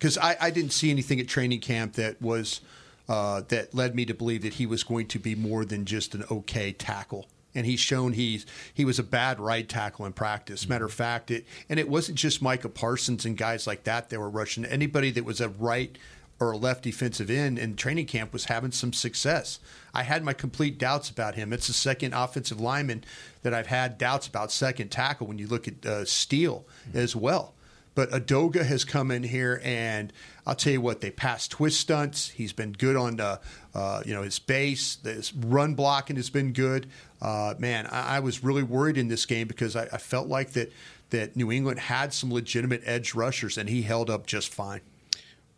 because 0.00 0.16
I, 0.16 0.36
I 0.40 0.50
didn't 0.50 0.72
see 0.72 0.90
anything 0.90 1.20
at 1.20 1.28
training 1.28 1.60
camp 1.60 1.92
that 1.94 2.20
was 2.20 2.62
uh, 3.08 3.42
that 3.48 3.74
led 3.74 3.94
me 3.94 4.06
to 4.06 4.14
believe 4.14 4.42
that 4.42 4.54
he 4.54 4.66
was 4.66 4.82
going 4.82 5.06
to 5.08 5.18
be 5.18 5.34
more 5.34 5.64
than 5.64 5.84
just 5.84 6.14
an 6.14 6.24
okay 6.30 6.72
tackle. 6.72 7.28
And 7.54 7.66
he's 7.66 7.80
shown 7.80 8.12
he's 8.12 8.46
he 8.72 8.84
was 8.84 8.98
a 8.98 9.02
bad 9.02 9.40
right 9.40 9.68
tackle 9.68 10.06
in 10.06 10.12
practice. 10.12 10.68
Matter 10.68 10.84
of 10.84 10.92
fact, 10.92 11.30
it 11.30 11.44
and 11.68 11.80
it 11.80 11.88
wasn't 11.88 12.18
just 12.18 12.42
Micah 12.42 12.68
Parsons 12.68 13.24
and 13.24 13.36
guys 13.36 13.66
like 13.66 13.84
that 13.84 14.08
that 14.10 14.20
were 14.20 14.30
rushing. 14.30 14.64
Anybody 14.64 15.10
that 15.10 15.24
was 15.24 15.40
a 15.40 15.48
right 15.48 15.98
or 16.40 16.52
a 16.52 16.56
left 16.56 16.82
defensive 16.82 17.28
end 17.28 17.58
in 17.58 17.76
training 17.76 18.06
camp 18.06 18.32
was 18.32 18.46
having 18.46 18.72
some 18.72 18.94
success. 18.94 19.60
I 19.92 20.04
had 20.04 20.24
my 20.24 20.32
complete 20.32 20.78
doubts 20.78 21.10
about 21.10 21.34
him. 21.34 21.52
It's 21.52 21.66
the 21.66 21.74
second 21.74 22.14
offensive 22.14 22.58
lineman 22.58 23.04
that 23.42 23.52
I've 23.52 23.66
had 23.66 23.98
doubts 23.98 24.26
about 24.26 24.50
second 24.50 24.88
tackle 24.88 25.26
when 25.26 25.38
you 25.38 25.46
look 25.46 25.68
at 25.68 25.84
uh, 25.84 26.04
Steele 26.06 26.64
as 26.94 27.14
well. 27.14 27.52
But 27.94 28.10
Edoga 28.10 28.64
has 28.64 28.84
come 28.84 29.10
in 29.10 29.22
here, 29.24 29.60
and 29.64 30.12
I'll 30.46 30.54
tell 30.54 30.72
you 30.72 30.80
what, 30.80 31.00
they 31.00 31.10
pass 31.10 31.48
twist 31.48 31.80
stunts. 31.80 32.30
He's 32.30 32.52
been 32.52 32.72
good 32.72 32.96
on 32.96 33.20
uh, 33.20 33.38
uh, 33.74 34.02
you 34.06 34.14
know 34.14 34.22
his 34.22 34.38
base. 34.38 34.98
His 35.02 35.34
run 35.34 35.74
blocking 35.74 36.16
has 36.16 36.30
been 36.30 36.52
good. 36.52 36.86
Uh, 37.20 37.54
man, 37.58 37.86
I, 37.86 38.16
I 38.16 38.20
was 38.20 38.44
really 38.44 38.62
worried 38.62 38.96
in 38.96 39.08
this 39.08 39.26
game 39.26 39.48
because 39.48 39.76
I, 39.76 39.84
I 39.92 39.98
felt 39.98 40.28
like 40.28 40.52
that 40.52 40.72
that 41.10 41.36
New 41.36 41.50
England 41.50 41.80
had 41.80 42.14
some 42.14 42.32
legitimate 42.32 42.82
edge 42.84 43.14
rushers, 43.14 43.58
and 43.58 43.68
he 43.68 43.82
held 43.82 44.08
up 44.08 44.26
just 44.26 44.52
fine. 44.52 44.80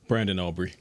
Brandon 0.09 0.39
Aubrey. 0.39 0.75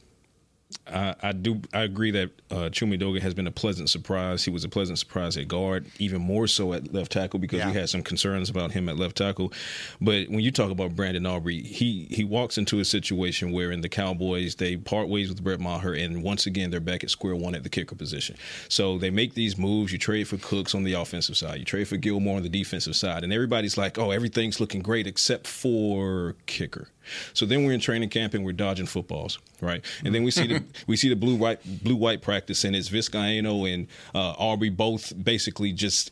I, 0.88 1.16
I 1.22 1.32
do. 1.32 1.62
I 1.74 1.82
agree 1.82 2.12
that 2.12 2.30
uh, 2.50 2.56
Chuma 2.70 2.98
Edoga 2.98 3.22
has 3.22 3.34
been 3.34 3.48
a 3.48 3.52
pleasant 3.52 3.90
surprise. 3.90 4.44
He 4.44 4.52
was 4.52 4.64
a 4.64 4.70
pleasant 4.70 5.00
surprise 5.00 5.38
at 5.38 5.48
guard, 5.48 5.86
even 6.00 6.22
more 6.22 6.48
so 6.48 6.74
at 6.74 6.94
left 6.94 7.12
tackle 7.12 7.40
because 7.40 7.62
we 7.66 7.74
had 7.74 7.90
some 7.90 8.04
concerns 8.04 8.50
about 8.50 8.72
him 8.72 8.90
at 8.90 8.98
left 8.98 9.18
tackle. 9.18 9.54
But 10.00 10.30
when 10.30 10.40
you 10.40 10.52
talk 10.52 10.72
about 10.72 10.96
Brandon 10.96 11.26
Aubrey, 11.26 11.62
he 11.62 12.08
he 12.10 12.24
walks 12.24 12.58
into 12.58 12.80
a 12.80 12.86
situation 12.86 13.52
where 13.52 13.72
in 13.72 13.82
the 13.82 13.90
Cowboys 13.90 14.56
they 14.56 14.78
part 14.78 15.08
ways 15.08 15.30
with 15.30 15.44
Brett 15.44 15.60
Maher, 15.60 15.94
and 15.94 16.24
once 16.24 16.46
again 16.46 16.72
they're 16.72 16.80
back 16.80 17.04
at 17.04 17.10
square 17.10 17.36
one 17.36 17.56
at 17.56 17.64
the 17.64 17.70
kicker 17.70 17.96
position. 17.96 18.36
So 18.70 18.98
they 18.98 19.10
make 19.10 19.34
these 19.34 19.58
moves. 19.58 19.92
You 19.92 19.98
trade 19.98 20.28
for 20.28 20.38
Cooks 20.38 20.76
on 20.76 20.84
the 20.84 20.94
offensive 20.94 21.38
side. 21.38 21.60
You 21.60 21.66
trade 21.66 21.88
for 21.88 21.98
Gilmore 21.98 22.38
on 22.38 22.44
the 22.44 22.50
defensive 22.50 22.96
side, 22.96 23.24
and 23.24 23.32
everybody's 23.32 23.78
like, 23.78 23.98
"Oh, 23.98 24.12
everything's 24.12 24.60
looking 24.60 24.82
great 24.82 25.08
except 25.08 25.48
for 25.48 26.36
kicker." 26.46 26.90
So 27.34 27.46
then 27.46 27.66
we're 27.66 27.74
in 27.74 27.80
training 27.80 28.10
camp 28.10 28.34
and 28.34 28.44
we're 28.46 28.52
dodging 28.54 28.86
footballs, 28.86 29.40
right? 29.62 29.84
And 30.06 30.14
then 30.14 30.24
we 30.24 30.32
see 30.32 30.48
the 30.48 30.64
we 30.88 30.96
see 30.98 31.10
the 31.10 31.16
blue 31.16 31.36
white 31.36 31.60
blue 31.84 31.96
white 31.96 32.22
practice, 32.22 32.64
and 32.64 32.76
it's 32.76 32.90
Vizcaino 32.90 33.72
and 33.72 33.88
uh, 34.16 34.32
Aubrey 34.38 34.70
both 34.70 35.14
basically 35.24 35.72
just 35.74 36.12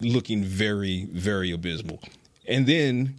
looking 0.00 0.42
very 0.44 1.06
very 1.12 1.50
abysmal. 1.50 2.00
And 2.48 2.66
then 2.66 3.16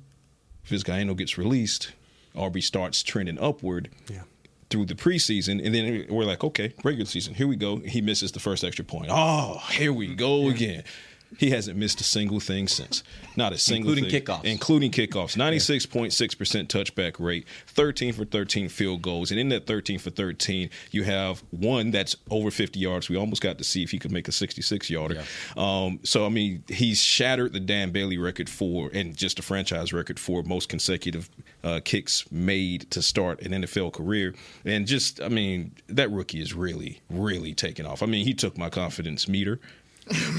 Vizcaino 0.68 1.16
gets 1.16 1.38
released. 1.38 1.92
Aubrey 2.36 2.62
starts 2.62 3.04
trending 3.04 3.40
upward. 3.40 3.90
Yeah. 4.10 4.22
through 4.70 4.86
the 4.86 4.96
preseason, 4.96 5.66
and 5.66 5.74
then 5.74 6.06
we're 6.10 6.26
like, 6.26 6.44
okay, 6.44 6.74
regular 6.84 7.06
season, 7.06 7.34
here 7.34 7.48
we 7.48 7.56
go. 7.56 7.78
He 7.78 8.02
misses 8.02 8.34
the 8.34 8.40
first 8.42 8.64
extra 8.66 8.84
point. 8.84 9.08
Oh, 9.10 9.62
here 9.72 9.94
we 9.94 10.14
go 10.14 10.50
again. 10.50 10.84
He 11.38 11.52
hasn't 11.52 11.78
missed 11.78 12.00
a 12.02 12.04
single 12.04 12.40
thing 12.40 12.68
since. 12.68 13.04
Not 13.36 13.54
a 13.54 13.58
single 13.58 13.92
Including 13.92 14.10
thing. 14.10 14.22
kickoffs. 14.24 14.46
Including 14.46 14.92
kickoffs. 14.92 15.36
96.6% 15.38 16.68
touchback 16.68 17.20
rate, 17.20 17.46
13 17.68 18.14
for 18.14 18.26
13 18.26 18.70
field 18.70 19.02
goals. 19.02 19.30
And 19.32 19.40
in 19.40 19.50
that 19.50 19.68
13 19.68 20.00
for 20.00 20.10
13, 20.10 20.70
you 20.92 21.04
have 21.04 21.44
one 21.52 21.92
that's 21.92 22.16
over 22.30 22.50
50 22.50 22.80
yards. 22.80 23.10
We 23.10 23.18
almost 23.18 23.42
got 23.42 23.58
to 23.58 23.64
see 23.64 23.84
if 23.84 23.92
he 23.92 24.00
could 24.00 24.12
make 24.12 24.28
a 24.28 24.32
66 24.32 24.90
yarder. 24.90 25.24
Um, 25.56 26.00
so, 26.04 26.26
I 26.26 26.30
mean, 26.30 26.64
he's 26.68 27.02
shattered 27.02 27.54
the 27.54 27.60
Dan 27.60 27.92
Bailey 27.92 28.18
record 28.18 28.50
for, 28.50 28.90
and 28.94 29.16
just 29.16 29.38
a 29.38 29.42
franchise 29.42 29.94
record 29.94 30.20
for 30.20 30.44
most 30.44 30.70
consecutive 30.70 31.30
uh, 31.64 31.82
kicks 31.84 32.30
made 32.32 32.90
to 32.92 33.02
start 33.02 33.42
an 33.42 33.52
NFL 33.64 33.94
career. 33.94 34.34
And 34.66 34.88
just, 34.88 35.22
I 35.22 35.28
mean, 35.28 35.74
that 35.88 36.10
rookie 36.10 36.42
is 36.42 36.54
really, 36.54 37.02
really 37.10 37.54
taking 37.54 37.86
off. 37.86 38.02
I 38.02 38.06
mean, 38.06 38.26
he 38.26 38.34
took 38.34 38.58
my 38.58 38.70
confidence 38.70 39.28
meter 39.28 39.60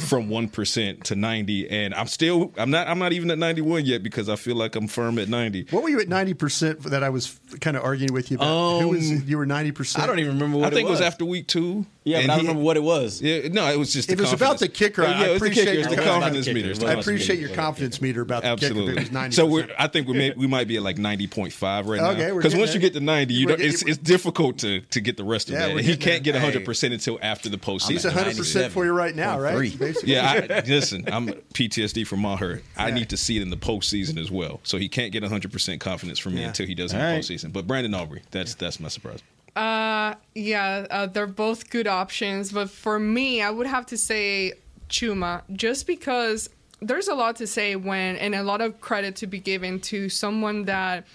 from 0.08 0.28
one 0.28 0.48
percent 0.48 1.04
to 1.04 1.16
ninety, 1.16 1.68
and 1.68 1.94
I'm 1.94 2.06
still 2.06 2.52
I'm 2.56 2.70
not 2.70 2.88
I'm 2.88 2.98
not 2.98 3.12
even 3.12 3.30
at 3.30 3.38
ninety 3.38 3.60
one 3.60 3.84
yet 3.84 4.02
because 4.02 4.28
I 4.28 4.36
feel 4.36 4.56
like 4.56 4.76
I'm 4.76 4.88
firm 4.88 5.18
at 5.18 5.28
ninety. 5.28 5.66
What 5.70 5.82
were 5.82 5.88
you 5.88 6.00
at 6.00 6.08
ninety 6.08 6.34
percent 6.34 6.82
that 6.84 7.02
I 7.02 7.08
was 7.10 7.38
kind 7.60 7.76
of 7.76 7.84
arguing 7.84 8.12
with 8.12 8.30
you 8.30 8.36
about? 8.36 8.80
Who 8.80 8.88
was 8.88 9.10
um, 9.10 9.22
you 9.26 9.38
were 9.38 9.46
ninety 9.46 9.72
percent? 9.72 10.04
I 10.04 10.06
don't 10.06 10.18
even 10.18 10.34
remember 10.34 10.58
what 10.58 10.66
I 10.66 10.70
think 10.70 10.86
it 10.86 10.88
it 10.88 10.90
was 10.90 11.00
was. 11.00 11.06
after 11.06 11.24
week 11.24 11.46
two. 11.46 11.86
Yeah, 12.08 12.18
and 12.18 12.26
but 12.28 12.32
I 12.32 12.36
don't 12.36 12.46
remember 12.46 12.62
what 12.62 12.76
it 12.76 12.82
was. 12.82 13.20
Yeah, 13.20 13.48
no, 13.48 13.70
it 13.70 13.78
was 13.78 13.92
just. 13.92 14.10
It 14.10 14.18
was 14.20 14.32
about 14.32 14.58
the 14.58 14.68
confidence. 14.68 14.78
kicker. 14.78 15.02
Yeah, 15.02 15.08
I 15.08 15.12
it 15.12 15.16
was 15.18 15.28
the 15.28 15.34
appreciate 15.36 15.64
kicker. 15.64 15.72
It 15.74 15.78
was 15.78 15.88
the 15.88 15.94
your- 15.96 16.04
confidence 16.04 16.46
meter. 16.48 16.86
I 16.88 16.92
appreciate 16.94 17.38
your 17.38 17.48
confidence 17.54 18.00
meter 18.00 18.20
about 18.22 18.42
the 18.42 18.48
Absolutely. 18.48 18.80
kicker. 18.80 18.90
If 18.92 18.96
it 18.96 19.00
was 19.08 19.12
ninety. 19.12 19.36
So 19.36 19.46
we're, 19.46 19.68
I 19.78 19.86
think 19.88 20.08
we 20.08 20.14
may, 20.16 20.30
we 20.32 20.46
might 20.46 20.68
be 20.68 20.76
at 20.76 20.82
like 20.82 20.98
ninety 20.98 21.26
point 21.26 21.52
five 21.52 21.86
right 21.86 22.00
Okay, 22.00 22.18
now. 22.28 22.34
we're 22.34 22.40
Because 22.40 22.52
getting 22.54 22.60
once 22.60 22.74
you 22.74 22.80
get 22.80 22.92
to 22.94 23.00
ninety, 23.00 23.34
you 23.34 23.46
don't, 23.46 23.60
it's 23.60 23.82
getting- 23.82 23.88
it's 23.94 23.98
difficult 24.02 24.58
to 24.60 24.80
to 24.80 25.00
get 25.00 25.16
the 25.16 25.24
rest 25.24 25.48
of 25.48 25.54
Yeah, 25.54 25.74
that. 25.74 25.84
he 25.84 25.96
can't 25.96 26.22
get 26.24 26.32
there. 26.32 26.40
hundred 26.40 26.64
percent 26.64 26.94
until 26.94 27.18
after 27.22 27.48
the 27.48 27.58
postseason. 27.58 27.90
He's 27.90 28.04
hundred 28.04 28.36
percent 28.36 28.72
for 28.72 28.84
you 28.84 28.92
right 28.92 29.14
now, 29.14 29.38
right? 29.38 29.74
Yeah, 30.04 30.46
I, 30.50 30.60
listen, 30.66 31.04
I'm 31.12 31.26
PTSD 31.28 32.06
from 32.06 32.20
my 32.20 32.36
hurt. 32.36 32.64
I 32.76 32.90
need 32.90 33.10
to 33.10 33.16
see 33.16 33.36
it 33.36 33.42
in 33.42 33.50
the 33.50 33.56
postseason 33.56 34.18
as 34.18 34.30
well. 34.30 34.60
So 34.62 34.78
he 34.78 34.88
can't 34.88 35.12
get 35.12 35.22
100% 35.22 35.80
confidence 35.80 36.18
from 36.18 36.34
me 36.34 36.44
until 36.44 36.66
he 36.66 36.74
does 36.74 36.92
in 36.92 36.98
the 36.98 37.04
postseason. 37.04 37.52
But 37.52 37.66
Brandon 37.66 37.94
Aubrey, 37.94 38.22
that's 38.30 38.54
that's 38.54 38.80
my 38.80 38.88
surprise. 38.88 39.20
Uh, 39.58 40.14
yeah, 40.36 40.86
uh, 40.88 41.06
they're 41.06 41.26
both 41.26 41.68
good 41.68 41.88
options, 41.88 42.52
but 42.52 42.70
for 42.70 43.00
me, 43.00 43.42
I 43.42 43.50
would 43.50 43.66
have 43.66 43.86
to 43.86 43.98
say 43.98 44.52
Chuma, 44.88 45.42
just 45.52 45.84
because 45.84 46.48
there's 46.80 47.08
a 47.08 47.14
lot 47.14 47.34
to 47.36 47.46
say 47.48 47.74
when, 47.74 48.14
and 48.18 48.36
a 48.36 48.44
lot 48.44 48.60
of 48.60 48.80
credit 48.80 49.16
to 49.16 49.26
be 49.26 49.40
given 49.40 49.80
to 49.80 50.08
someone 50.08 50.66
that 50.66 51.08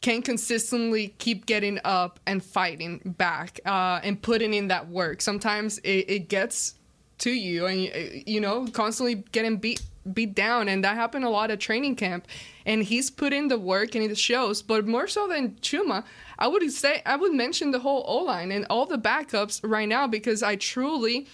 can 0.00 0.22
consistently 0.22 1.14
keep 1.18 1.44
getting 1.44 1.78
up 1.84 2.18
and 2.26 2.42
fighting 2.42 3.02
back 3.18 3.60
uh, 3.66 4.00
and 4.02 4.22
putting 4.22 4.54
in 4.54 4.68
that 4.68 4.88
work. 4.88 5.20
Sometimes 5.20 5.76
it, 5.80 6.08
it 6.08 6.28
gets 6.30 6.72
to 7.18 7.30
you, 7.30 7.66
and 7.66 7.82
you, 7.82 8.22
you 8.24 8.40
know, 8.40 8.66
constantly 8.68 9.16
getting 9.32 9.58
beat 9.58 9.82
beat 10.14 10.34
down, 10.34 10.68
and 10.68 10.84
that 10.84 10.94
happened 10.96 11.24
a 11.24 11.30
lot 11.30 11.50
at 11.50 11.60
training 11.60 11.96
camp. 11.96 12.26
And 12.66 12.82
he's 12.82 13.10
put 13.10 13.32
in 13.32 13.48
the 13.48 13.58
work, 13.58 13.94
and 13.94 14.04
it 14.04 14.18
shows. 14.18 14.62
But 14.62 14.86
more 14.86 15.06
so 15.06 15.26
than 15.26 15.52
Chuma, 15.62 16.04
I 16.38 16.48
would 16.48 16.70
say 16.72 17.02
I 17.06 17.16
would 17.16 17.32
mention 17.32 17.70
the 17.70 17.80
whole 17.80 18.04
O 18.06 18.18
line 18.18 18.52
and 18.52 18.66
all 18.68 18.86
the 18.86 18.98
backups 18.98 19.60
right 19.62 19.88
now 19.88 20.06
because 20.06 20.42
I 20.42 20.56
truly 20.56 21.26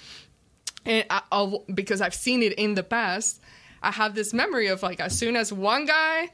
and 0.86 1.04
I, 1.10 1.22
because 1.72 2.00
I've 2.00 2.14
seen 2.14 2.42
it 2.42 2.52
in 2.54 2.74
the 2.74 2.82
past, 2.82 3.40
I 3.82 3.90
have 3.90 4.14
this 4.14 4.32
memory 4.32 4.68
of 4.68 4.82
like 4.82 5.00
as 5.00 5.16
soon 5.16 5.36
as 5.36 5.52
one 5.52 5.86
guy, 5.86 6.30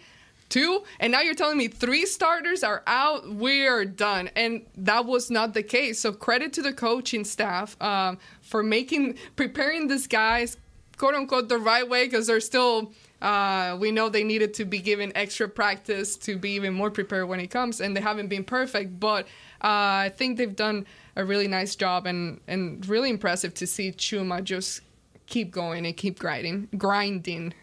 two, 0.48 0.82
and 0.98 1.12
now 1.12 1.20
you're 1.20 1.34
telling 1.34 1.58
me 1.58 1.68
three 1.68 2.06
starters 2.06 2.62
are 2.62 2.82
out, 2.86 3.28
we 3.28 3.66
are 3.66 3.84
done, 3.84 4.30
and 4.36 4.66
that 4.76 5.06
was 5.06 5.30
not 5.30 5.54
the 5.54 5.62
case. 5.62 6.00
So 6.00 6.12
credit 6.12 6.52
to 6.54 6.62
the 6.62 6.72
coaching 6.72 7.24
staff 7.24 7.80
um, 7.80 8.18
for 8.40 8.62
making 8.62 9.18
preparing 9.36 9.88
these 9.88 10.06
guys, 10.06 10.56
quote 11.00 11.14
unquote, 11.14 11.48
the 11.48 11.58
right 11.58 11.88
way 11.88 12.04
because 12.04 12.26
they're 12.26 12.40
still. 12.40 12.92
Uh, 13.22 13.76
we 13.78 13.90
know 13.90 14.08
they 14.08 14.24
needed 14.24 14.54
to 14.54 14.64
be 14.64 14.78
given 14.78 15.12
extra 15.14 15.48
practice 15.48 16.16
to 16.16 16.38
be 16.38 16.52
even 16.52 16.72
more 16.72 16.90
prepared 16.90 17.28
when 17.28 17.40
it 17.40 17.48
comes, 17.48 17.80
and 17.80 17.96
they 17.96 18.00
haven't 18.00 18.28
been 18.28 18.44
perfect. 18.44 19.00
But 19.00 19.24
uh, 19.62 20.08
I 20.08 20.12
think 20.14 20.36
they've 20.36 20.54
done 20.54 20.86
a 21.16 21.24
really 21.24 21.48
nice 21.48 21.74
job, 21.74 22.06
and 22.06 22.40
and 22.46 22.86
really 22.86 23.08
impressive 23.08 23.54
to 23.54 23.66
see 23.66 23.92
Chuma 23.92 24.44
just 24.44 24.82
keep 25.26 25.50
going 25.50 25.86
and 25.86 25.96
keep 25.96 26.18
grinding, 26.18 26.68
grinding. 26.76 27.54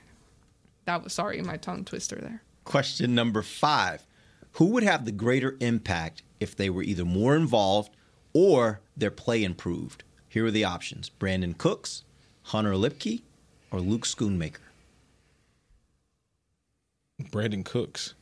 That 0.85 1.03
was 1.03 1.13
sorry, 1.13 1.41
my 1.41 1.57
tongue 1.57 1.85
twister 1.85 2.15
there. 2.15 2.41
Question 2.65 3.13
number 3.13 3.43
five 3.43 4.05
Who 4.53 4.65
would 4.67 4.83
have 4.83 5.05
the 5.05 5.11
greater 5.11 5.57
impact 5.59 6.23
if 6.39 6.55
they 6.55 6.71
were 6.71 6.83
either 6.83 7.05
more 7.05 7.35
involved 7.35 7.91
or 8.33 8.81
their 8.95 9.11
play 9.11 9.43
improved? 9.43 10.03
Here 10.27 10.45
are 10.45 10.51
the 10.51 10.65
options 10.65 11.09
Brandin 11.19 11.57
Cooks, 11.57 12.03
Hunter 12.43 12.73
Luepke, 12.73 13.23
or 13.71 13.79
Luke 13.79 14.05
Schoonmaker. 14.05 14.59
Brandin 17.31 17.65
Cooks. 17.65 18.13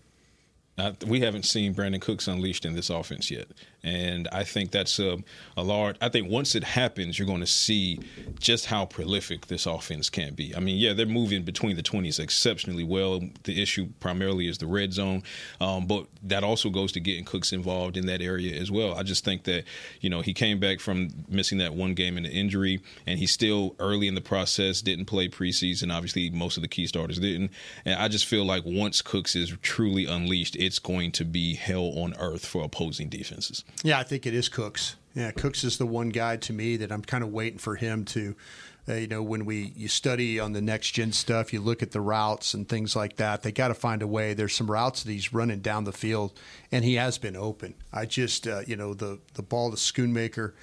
I, 0.78 0.94
we 1.06 1.22
haven't 1.22 1.46
seen 1.46 1.74
Brandin 1.74 2.02
Cooks 2.02 2.28
unleashed 2.28 2.66
in 2.66 2.76
this 2.76 2.90
offense 2.90 3.32
yet, 3.32 3.48
and 3.86 4.28
I 4.32 4.44
think 4.44 4.72
that's 4.72 4.98
a, 4.98 5.18
a 5.56 5.64
large. 5.64 5.96
I 6.02 6.10
think 6.10 6.30
once 6.30 6.56
it 6.56 6.64
happens, 6.64 7.20
you're 7.20 7.28
going 7.28 7.42
to 7.42 7.46
see 7.46 8.00
just 8.40 8.66
how 8.66 8.86
prolific 8.86 9.46
this 9.46 9.68
offense 9.68 10.10
can 10.10 10.34
be. 10.34 10.56
I 10.56 10.60
mean, 10.60 10.78
yeah, 10.78 10.94
they're 10.94 11.06
moving 11.06 11.44
between 11.44 11.76
the 11.76 11.84
20s 11.84 12.20
exceptionally 12.20 12.84
well. 12.84 13.22
The 13.44 13.62
issue 13.62 13.90
primarily 14.00 14.48
is 14.48 14.58
the 14.58 14.66
red 14.66 14.92
zone, 14.92 15.22
um, 15.62 15.86
but 15.86 16.08
that 16.24 16.44
also 16.44 16.72
goes 16.72 16.92
to 16.94 17.00
getting 17.00 17.26
Cooks 17.26 17.54
involved 17.54 17.96
in 17.96 18.08
that 18.08 18.24
area 18.24 18.60
as 18.60 18.72
well. 18.72 18.96
I 18.96 19.04
just 19.04 19.24
think 19.24 19.44
that 19.44 19.66
you 20.02 20.10
know 20.10 20.22
he 20.22 20.34
came 20.34 20.60
back 20.60 20.80
from 20.80 21.10
missing 21.30 21.60
that 21.60 21.76
one 21.76 21.94
game 21.94 22.18
in 22.18 22.24
the 22.24 22.32
injury, 22.32 22.82
and 23.06 23.20
he's 23.20 23.32
still 23.32 23.76
early 23.78 24.08
in 24.08 24.16
the 24.16 24.22
process. 24.22 24.82
Didn't 24.82 25.06
play 25.06 25.30
preseason. 25.30 25.94
Obviously, 25.94 26.32
most 26.32 26.58
of 26.58 26.64
the 26.64 26.68
key 26.68 26.88
starters 26.88 27.20
didn't, 27.20 27.52
and 27.86 28.00
I 28.00 28.08
just 28.08 28.26
feel 28.26 28.46
like 28.46 28.64
once 28.66 29.04
Cooks 29.04 29.36
is 29.36 29.54
truly 29.62 30.06
unleashed, 30.08 30.56
it's 30.56 30.80
going 30.80 31.12
to 31.12 31.24
be 31.24 31.54
hell 31.54 31.94
on 32.00 32.16
earth 32.18 32.48
for 32.48 32.64
opposing 32.64 33.10
defenses. 33.10 33.64
Yeah, 33.84 34.00
I 34.00 34.04
think 34.04 34.26
it 34.26 34.34
is 34.34 34.50
Cooks. 34.50 34.96
Yeah, 35.14 35.32
Cooks 35.32 35.64
is 35.64 35.78
the 35.78 35.86
one 35.86 36.10
guy 36.10 36.38
to 36.38 36.54
me 36.54 36.78
that 36.78 36.92
I'm 36.92 37.02
kind 37.02 37.24
of 37.24 37.32
waiting 37.32 37.60
for 37.60 37.76
him 37.76 38.04
to, 38.06 38.36
uh, 38.88 38.94
you 38.96 39.08
know, 39.08 39.24
when 39.24 39.46
we 39.46 39.74
you 39.76 39.88
study 39.88 40.40
on 40.40 40.52
the 40.54 40.62
next 40.62 40.92
gen 40.92 41.12
stuff, 41.12 41.54
you 41.54 41.62
look 41.62 41.82
at 41.82 41.92
the 41.92 42.02
routes 42.02 42.54
and 42.54 42.68
things 42.68 42.96
like 42.96 43.16
that. 43.18 43.42
They 43.42 43.52
got 43.52 43.70
to 43.70 43.74
find 43.74 44.02
a 44.02 44.08
way. 44.08 44.34
There's 44.34 44.54
some 44.54 44.70
routes 44.70 45.04
that 45.04 45.12
he's 45.12 45.34
running 45.34 45.62
down 45.62 45.86
the 45.86 45.94
field, 45.94 46.38
and 46.72 46.84
he 46.84 46.96
has 46.96 47.18
been 47.18 47.36
open. 47.36 47.76
I 47.94 48.06
just, 48.06 48.48
uh, 48.48 48.62
you 48.68 48.76
know, 48.76 48.94
the 48.94 49.20
the 49.36 49.44
ball 49.44 49.72
to 49.72 49.78
Schoonmaker. 49.78 50.54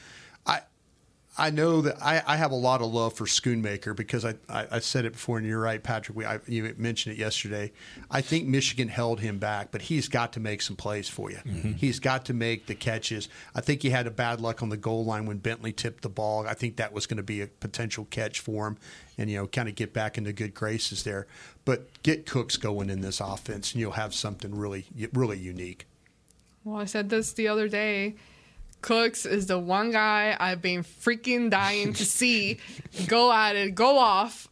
I 1.37 1.47
I 1.47 1.51
know 1.51 1.81
that 1.81 1.97
I, 2.03 2.23
I 2.27 2.37
have 2.37 2.51
a 2.51 2.57
lot 2.57 2.83
of 2.83 2.93
love 2.93 3.15
for 3.15 3.25
Schoonmaker 3.25 3.97
because 3.97 4.25
I, 4.25 4.35
I, 4.49 4.67
I 4.73 4.79
said 4.81 5.05
it 5.07 5.13
before, 5.13 5.39
and 5.39 5.47
you're 5.47 5.61
right, 5.61 5.83
Patrick. 5.83 6.17
We, 6.17 6.27
I, 6.27 6.41
you 6.47 6.75
mentioned 6.77 7.15
it 7.15 7.19
yesterday. 7.19 7.73
I 8.11 8.21
think 8.21 8.47
Michigan 8.47 8.89
held 8.89 9.21
him 9.21 9.39
back, 9.39 9.71
but 9.71 9.83
he's 9.83 10.09
got 10.09 10.35
to 10.35 10.41
make 10.41 10.61
some 10.61 10.77
plays 10.77 11.09
for 11.09 11.31
you. 11.31 11.39
Mm-hmm. 11.39 11.73
He's 11.73 12.01
got 12.01 12.27
to 12.27 12.35
make 12.35 12.67
the 12.67 12.75
catches. 12.75 13.29
I 13.55 13.63
think 13.63 13.83
he 13.83 13.91
had 13.91 14.07
a 14.07 14.11
bad 14.11 14.41
luck 14.41 14.63
on 14.63 14.69
the 14.69 14.77
goal 14.77 15.05
line 15.05 15.25
when 15.25 15.39
Bentley 15.39 15.73
tipped 15.73 16.03
the 16.03 16.11
ball. 16.11 16.47
I 16.47 16.55
think 16.55 16.77
that 16.77 16.93
was 16.93 17.07
going 17.07 17.17
to 17.17 17.23
be 17.23 17.41
a 17.41 17.47
potential 17.47 18.07
catch 18.11 18.41
for 18.41 18.67
him, 18.69 18.77
and 19.17 19.31
you 19.31 19.39
know, 19.39 19.47
kind 19.47 19.69
of 19.69 19.75
get 19.75 19.95
back 19.95 20.19
into 20.19 20.33
good 20.35 20.53
graces 20.53 21.03
there. 21.03 21.27
But 21.65 22.03
get 22.03 22.27
Cooks 22.27 22.59
going 22.59 22.91
in 22.91 23.01
this 23.01 23.21
offense, 23.21 23.73
and 23.73 23.81
you'll 23.81 23.93
have 23.93 24.15
something 24.15 24.55
really, 24.55 24.87
really 25.15 25.39
unique. 25.39 25.87
Well, 26.65 26.81
I 26.81 26.85
said 26.85 27.09
this 27.09 27.33
the 27.33 27.49
other 27.49 27.69
day. 27.69 28.17
Cooks 28.83 29.25
is 29.25 29.47
the 29.47 29.59
one 29.59 29.93
guy 29.93 30.37
I've 30.39 30.61
been 30.61 30.83
freaking 30.83 31.51
dying 31.51 31.93
to 31.95 32.05
see 32.19 32.59
go 33.07 33.33
at 33.33 33.57
it, 33.57 33.75
go 33.75 33.99
off 33.99 34.49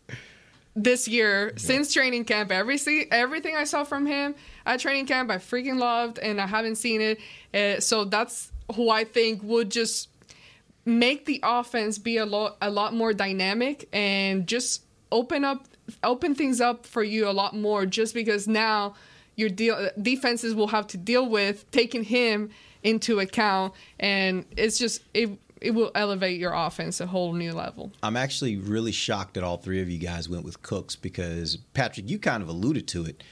this 0.74 1.08
year 1.08 1.52
since 1.56 1.92
training 1.92 2.24
camp. 2.24 2.50
Every 2.50 2.78
see, 2.78 3.06
everything 3.10 3.56
I 3.56 3.64
saw 3.64 3.84
from 3.84 4.06
him 4.06 4.34
at 4.64 4.80
training 4.80 5.06
camp, 5.06 5.30
I 5.30 5.36
freaking 5.36 5.78
loved, 5.78 6.18
and 6.18 6.40
I 6.40 6.46
haven't 6.46 6.76
seen 6.76 7.00
it. 7.00 7.20
Uh, 7.52 7.80
so 7.80 8.04
that's 8.04 8.52
who 8.74 8.88
I 8.90 9.04
think 9.04 9.42
would 9.42 9.70
just 9.70 10.08
make 10.84 11.26
the 11.26 11.40
offense 11.42 11.98
be 11.98 12.16
a 12.16 12.26
lot 12.26 12.56
a 12.62 12.70
lot 12.70 12.94
more 12.94 13.12
dynamic 13.12 13.88
and 13.92 14.46
just 14.46 14.82
open 15.12 15.44
up 15.44 15.66
open 16.02 16.34
things 16.34 16.60
up 16.60 16.86
for 16.86 17.02
you 17.02 17.28
a 17.28 17.32
lot 17.32 17.54
more. 17.54 17.84
Just 17.84 18.14
because 18.14 18.46
now 18.46 18.94
your 19.36 19.48
deal 19.48 19.90
defenses 20.00 20.54
will 20.54 20.68
have 20.68 20.86
to 20.88 20.96
deal 20.96 21.28
with 21.28 21.70
taking 21.70 22.04
him 22.04 22.50
into 22.82 23.20
account, 23.20 23.74
and 23.98 24.44
it's 24.56 24.78
just 24.78 25.02
it 25.14 25.30
it 25.60 25.72
will 25.72 25.90
elevate 25.94 26.38
your 26.38 26.52
offense 26.52 27.00
a 27.00 27.06
whole 27.06 27.32
new 27.32 27.52
level. 27.52 27.92
I'm 28.02 28.16
actually 28.16 28.56
really 28.56 28.92
shocked 28.92 29.34
that 29.34 29.44
all 29.44 29.58
three 29.58 29.80
of 29.82 29.90
you 29.90 29.98
guys 29.98 30.28
went 30.28 30.44
with 30.44 30.62
Cooks 30.62 30.96
because 30.96 31.56
Patrick, 31.74 32.08
you 32.08 32.18
kind 32.18 32.42
of 32.42 32.48
alluded 32.48 32.88
to 32.88 33.04
it. 33.04 33.22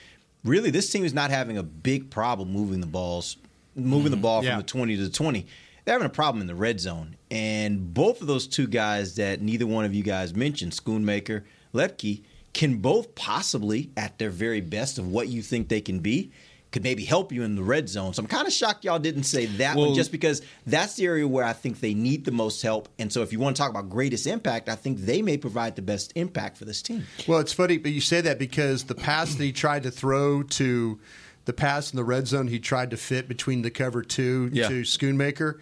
Really, 0.44 0.70
this 0.70 0.90
team 0.90 1.04
is 1.04 1.14
not 1.14 1.30
having 1.30 1.58
a 1.58 1.62
big 1.62 2.10
problem 2.10 2.52
moving 2.52 2.80
the 2.80 2.86
balls, 2.86 3.38
moving 3.74 4.10
the 4.10 4.16
mm-hmm. 4.16 4.22
ball 4.22 4.44
Yeah. 4.44 4.50
from 4.52 4.60
the 4.60 4.66
20 4.66 4.96
to 4.96 5.04
the 5.04 5.10
20. 5.10 5.46
They're 5.84 5.94
having 5.94 6.06
a 6.06 6.10
problem 6.10 6.42
in 6.42 6.46
the 6.46 6.54
red 6.54 6.80
zone, 6.80 7.16
and 7.30 7.94
both 7.94 8.20
of 8.20 8.26
those 8.26 8.46
two 8.46 8.66
guys 8.66 9.16
that 9.16 9.40
neither 9.40 9.66
one 9.66 9.86
of 9.86 9.94
you 9.94 10.02
guys 10.02 10.34
mentioned, 10.34 10.72
Schoonmaker, 10.72 11.44
Luepke, 11.72 12.22
can 12.52 12.76
both 12.76 13.14
possibly, 13.14 13.90
at 13.96 14.18
their 14.18 14.30
very 14.30 14.60
best 14.60 14.98
of 14.98 15.08
what 15.08 15.28
you 15.28 15.40
think 15.40 15.68
they 15.68 15.80
can 15.80 16.00
be, 16.00 16.30
could 16.70 16.82
maybe 16.82 17.04
help 17.04 17.32
you 17.32 17.42
in 17.44 17.54
the 17.56 17.62
red 17.62 17.88
zone. 17.88 18.12
So 18.12 18.20
I'm 18.20 18.26
kind 18.26 18.46
of 18.46 18.52
shocked 18.52 18.84
y'all 18.84 18.98
didn't 18.98 19.22
say 19.22 19.46
that 19.46 19.74
Well- 19.76 19.86
one 19.86 19.94
just 19.94 20.12
because 20.12 20.42
that's 20.66 20.96
the 20.96 21.06
area 21.06 21.26
where 21.26 21.44
I 21.44 21.54
think 21.54 21.80
they 21.80 21.94
need 21.94 22.24
the 22.26 22.30
most 22.30 22.60
help. 22.60 22.88
And 22.98 23.10
so 23.12 23.22
if 23.22 23.32
you 23.32 23.38
want 23.38 23.56
to 23.56 23.62
talk 23.62 23.70
about 23.70 23.88
greatest 23.88 24.26
impact, 24.26 24.68
I 24.68 24.74
think 24.74 24.98
they 24.98 25.22
may 25.22 25.38
provide 25.38 25.76
the 25.76 25.82
best 25.82 26.12
impact 26.14 26.58
for 26.58 26.66
this 26.66 26.82
team. 26.82 27.04
Well, 27.26 27.38
it's 27.38 27.54
funny, 27.54 27.78
but 27.78 27.92
you 27.92 28.02
say 28.02 28.20
that 28.20 28.38
because 28.38 28.84
the 28.84 28.94
pass 28.94 29.34
that 29.34 29.42
he 29.42 29.50
tried 29.52 29.84
to 29.84 29.90
throw 29.90 30.42
to 30.42 31.00
the 31.46 31.52
pass 31.54 31.90
in 31.90 31.96
the 31.96 32.04
red 32.04 32.28
zone, 32.28 32.48
he 32.48 32.58
tried 32.58 32.90
to 32.90 32.98
fit 32.98 33.28
between 33.28 33.62
the 33.62 33.70
cover 33.70 34.02
two 34.02 34.50
Yeah. 34.52 34.68
to 34.68 34.82
Schoonmaker. 34.82 35.54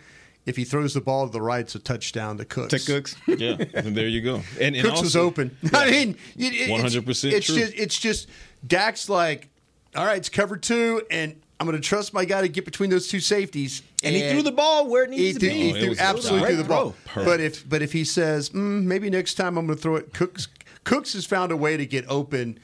If 0.44 0.56
he 0.56 0.64
throws 0.64 0.94
the 0.94 1.00
ball 1.00 1.26
to 1.26 1.32
the 1.32 1.40
right, 1.40 1.60
it's 1.60 1.74
a 1.76 1.78
touchdown 1.78 2.38
to 2.38 2.44
Cooks. 2.44 2.84
To 2.84 2.92
Cooks. 2.92 3.14
Yeah, 3.28 3.56
and 3.74 3.96
there 3.96 4.08
you 4.08 4.22
go. 4.22 4.42
And, 4.60 4.74
and 4.74 4.84
Cooks 4.84 5.02
was 5.02 5.14
also- 5.16 5.26
open. 5.26 5.56
I 5.72 5.88
mean, 5.90 6.16
it- 6.36 6.52
it- 6.52 6.70
it's- 6.70 6.94
100% 6.94 7.32
It's 7.32 7.46
just, 7.46 7.72
it's 7.76 7.98
just 7.98 8.28
Dak's 8.66 9.08
like, 9.08 9.48
all 9.96 10.04
right, 10.06 10.18
it's 10.18 10.28
cover 10.28 10.56
two, 10.56 11.02
and 11.10 11.34
I'm 11.58 11.66
going 11.66 11.80
to 11.80 11.86
trust 11.86 12.12
my 12.12 12.24
guy 12.24 12.42
to 12.42 12.48
get 12.48 12.64
between 12.64 12.90
those 12.90 13.08
two 13.08 13.20
safeties. 13.20 13.82
And 14.04 14.14
he 14.14 14.28
threw 14.30 14.42
the 14.42 14.52
ball 14.52 14.88
where 14.88 15.04
it 15.04 15.10
needs 15.10 15.22
he 15.22 15.32
to 15.34 15.38
be. 15.40 15.48
He 15.50 15.72
Oh, 15.72 15.76
it 15.76 15.80
threw 15.84 15.96
absolutely 15.98 16.40
great 16.40 16.54
threw 16.54 16.62
the 16.62 16.68
ball. 16.68 16.94
throw. 17.06 17.24
But 17.24 17.40
if 17.40 17.68
but 17.68 17.82
if 17.82 17.92
he 17.92 18.04
says 18.04 18.50
mm, 18.50 18.84
maybe 18.84 19.08
next 19.10 19.34
time 19.34 19.56
I'm 19.56 19.66
going 19.66 19.76
to 19.76 19.82
throw 19.82 19.96
it, 19.96 20.12
Cooks 20.12 20.48
Cooks 20.84 21.14
has 21.14 21.26
found 21.26 21.50
a 21.50 21.56
way 21.56 21.76
to 21.76 21.84
get 21.86 22.04
open. 22.08 22.60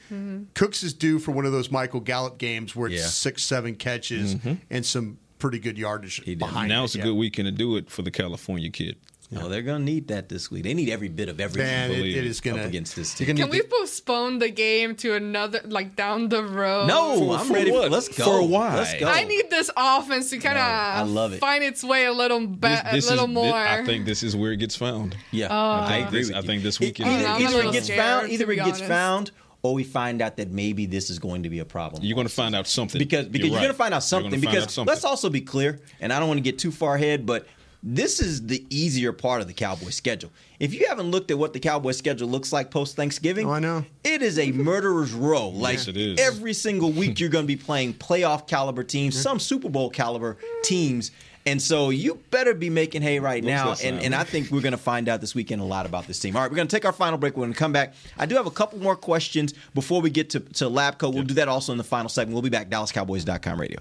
Cooks 0.55 0.83
is 0.85 0.93
due 0.95 1.19
for 1.19 1.33
one 1.33 1.45
of 1.47 1.53
those 1.53 1.71
Michael 1.73 2.01
Gallup 2.01 2.39
games 2.39 2.77
where 2.77 2.89
it's 2.89 3.01
Yeah. 3.01 3.07
six 3.09 3.43
seven 3.43 3.75
catches 3.75 4.37
Mhm. 4.37 4.59
and 4.71 4.87
some 4.87 5.19
pretty 5.41 5.59
good 5.59 5.77
yardage 5.77 6.23
behind. 6.39 6.69
Now's 6.69 6.95
it, 6.95 6.99
a 6.99 7.01
yeah. 7.01 7.05
good 7.07 7.17
weekend 7.17 7.47
to 7.47 7.53
do 7.53 7.77
it 7.77 7.91
for 7.91 8.03
the 8.03 8.13
California 8.13 8.71
kid. 8.71 8.95
No, 9.33 9.47
oh, 9.47 9.49
they're 9.49 9.63
going 9.63 9.79
to 9.79 9.85
need 9.85 10.09
that 10.09 10.29
this 10.29 10.51
week. 10.51 10.63
They 10.63 10.75
need 10.75 10.91
every 10.91 11.09
bit 11.09 11.31
of 11.31 11.41
everything 11.41 11.67
Man, 11.67 11.91
it- 11.91 12.01
it 12.07 12.17
it. 12.19 12.27
is 12.27 12.41
going 12.43 12.59
up 12.59 12.63
to 12.65 12.69
against 12.69 12.95
this 12.95 13.15
team. 13.15 13.35
Can 13.35 13.49
we 13.49 13.63
postpone 13.63 14.41
the 14.41 14.51
game 14.51 14.95
to 14.97 15.15
another, 15.15 15.63
like 15.65 15.97
down 15.97 16.29
the 16.29 16.45
road? 16.45 16.87
No, 16.87 17.17
For- 17.19 17.37
I'm 17.39 17.47
for 17.47 17.53
ready. 17.55 17.71
what? 17.73 17.91
Let's 17.91 18.09
go. 18.09 18.25
For 18.25 18.47
why? 18.47 18.77
Let's 18.77 18.95
go. 19.01 19.09
I 19.09 19.25
need 19.25 19.49
this 19.49 19.71
offense 19.75 20.29
to 20.31 20.39
kind 20.39 20.59
of 20.59 20.63
I 20.65 21.03
love 21.03 21.33
it. 21.33 21.39
find 21.41 21.65
its 21.65 21.83
way 21.83 22.05
a 22.05 22.13
little 22.13 22.47
be- 22.47 22.69
This, 22.69 22.83
this 22.93 23.07
a 23.07 23.11
little 23.11 23.25
is, 23.29 23.35
more. 23.35 23.55
I 23.55 23.83
think 23.87 24.05
this 24.05 24.23
is 24.23 24.37
where 24.37 24.53
it 24.53 24.59
gets 24.59 24.77
found. 24.77 25.17
Yeah, 25.31 25.49
Oh. 25.51 25.81
I 25.83 25.89
think 25.89 26.09
agree 26.09 26.19
this, 26.21 26.29
with 26.29 26.37
I 26.37 26.43
think 26.43 26.63
this 26.63 26.77
Either, 26.81 26.87
weekend. 26.87 27.27
I'm 27.27 27.43
either 27.43 27.61
it 27.69 27.73
gets 27.73 27.87
scared, 27.87 28.01
found, 28.01 28.31
either 28.31 28.53
it 28.53 28.57
gets 28.57 28.69
honest. 28.69 28.85
found, 28.85 29.31
or 29.63 29.73
we 29.73 29.85
find 29.85 30.21
out 30.21 30.37
that 30.37 30.51
maybe 30.51 30.85
this 30.85 31.09
is 31.09 31.19
going 31.19 31.45
to 31.45 31.49
be 31.49 31.61
a 31.61 31.65
problem. 31.65 32.05
You're 32.05 32.17
going 32.17 32.27
to 32.27 32.33
find 32.35 32.55
out 32.55 32.67
something 32.67 32.99
because 32.99 33.29
because 33.29 33.47
you're, 33.49 33.57
right. 33.57 33.63
going 33.63 33.73
to 33.73 33.79
find 33.79 33.95
out 33.95 33.99
You're 33.99 34.01
something. 34.03 34.31
gonna 34.33 34.43
find 34.43 34.51
because 34.53 34.65
out 34.65 34.71
something. 34.73 34.93
let's 34.93 35.05
also 35.07 35.31
be 35.31 35.41
clear, 35.41 35.81
and 36.01 36.13
I 36.13 36.19
don't 36.19 36.29
want 36.29 36.37
to 36.39 36.43
get 36.43 36.59
too 36.59 36.71
far 36.73 36.97
ahead, 36.97 37.25
but 37.25 37.47
this 37.83 38.21
is 38.21 38.47
the 38.47 38.65
easier 38.71 39.13
part 39.13 39.41
of 39.41 39.49
the 39.49 39.53
Cowboys 39.53 39.95
schedule. 39.97 40.31
If 40.61 40.73
you 40.73 40.87
haven't 40.89 41.11
looked 41.11 41.31
at 41.33 41.39
what 41.39 41.53
the 41.53 41.59
Cowboys 41.61 41.99
schedule 41.99 42.29
looks 42.29 42.53
like 42.53 42.71
post 42.71 42.95
Thanksgiving, 42.95 43.47
Oh, 43.49 43.53
I 43.53 43.59
know. 43.59 43.85
it 44.05 44.23
is 44.23 44.39
a 44.39 44.53
murderer's 44.53 45.13
row. 45.13 45.49
Like 45.49 45.75
Yes, 45.79 45.89
it 45.89 45.97
is. 45.97 46.21
every 46.21 46.53
single 46.53 46.93
week, 46.93 47.19
you're 47.19 47.29
going 47.29 47.45
to 47.45 47.49
be 47.49 47.57
playing 47.57 47.95
playoff 47.95 48.47
caliber 48.47 48.85
teams, 48.85 49.21
some 49.21 49.39
Super 49.41 49.69
Bowl 49.69 49.91
caliber 49.91 50.37
teams. 50.63 51.11
And 51.45 51.61
so 51.61 51.91
you 51.91 52.21
better 52.31 52.55
be 52.55 52.71
making 52.71 53.03
hay 53.03 53.19
right 53.19 53.43
now. 53.43 53.75
And, 53.83 53.99
and 54.01 54.15
I 54.15 54.23
think 54.23 54.53
we're 54.53 54.61
going 54.61 54.71
to 54.71 54.79
find 54.79 55.09
out 55.09 55.21
this 55.21 55.35
weekend 55.35 55.61
a 55.61 55.65
lot 55.65 55.87
about 55.87 56.07
this 56.07 56.21
team. 56.21 56.37
All 56.37 56.43
right, 56.43 56.49
we're 56.49 56.55
going 56.55 56.69
to 56.69 56.77
take 56.77 56.85
our 56.85 56.93
final 56.93 57.19
break. 57.19 57.37
We're 57.37 57.43
going 57.43 57.53
to 57.53 57.59
come 57.59 57.73
back. 57.73 57.95
I 58.17 58.27
do 58.27 58.37
have 58.37 58.47
a 58.47 58.51
couple 58.53 58.79
more 58.79 58.95
questions 58.95 59.55
before 59.75 60.01
we 60.01 60.11
get 60.11 60.31
to, 60.31 60.41
to 60.41 60.69
Lab 60.69 60.99
Coat. 60.99 61.15
We'll 61.15 61.25
do 61.25 61.35
that 61.35 61.49
also 61.49 61.73
in 61.73 61.79
the 61.79 61.83
final 61.85 62.09
segment. 62.09 62.35
We'll 62.35 62.43
be 62.43 62.49
back. 62.49 62.69
DallasCowboys.com 62.71 63.61
radio. 63.61 63.81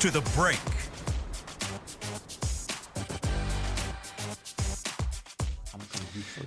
To 0.00 0.10
the 0.12 0.20
break. 0.36 0.60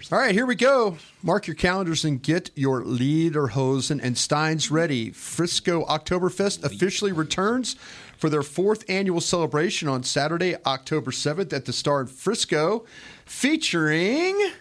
All 0.09 0.19
right, 0.19 0.33
here 0.33 0.45
we 0.45 0.55
go. 0.55 0.97
Mark 1.21 1.47
your 1.47 1.55
calendars 1.55 2.05
and 2.05 2.21
get 2.21 2.49
your 2.55 2.81
Lederhosen 2.81 3.99
and 4.01 4.17
Steins 4.17 4.71
ready. 4.71 5.11
Frisco 5.11 5.83
Oktoberfest 5.85 6.63
officially 6.63 7.11
returns 7.11 7.75
for 8.17 8.29
their 8.29 8.41
fourth 8.41 8.83
annual 8.89 9.19
celebration 9.19 9.89
on 9.89 10.03
Saturday, 10.03 10.55
October 10.65 11.11
7th 11.11 11.51
at 11.51 11.65
the 11.65 11.73
Star 11.73 12.01
in 12.01 12.07
Frisco, 12.07 12.85
featuring 13.25 14.51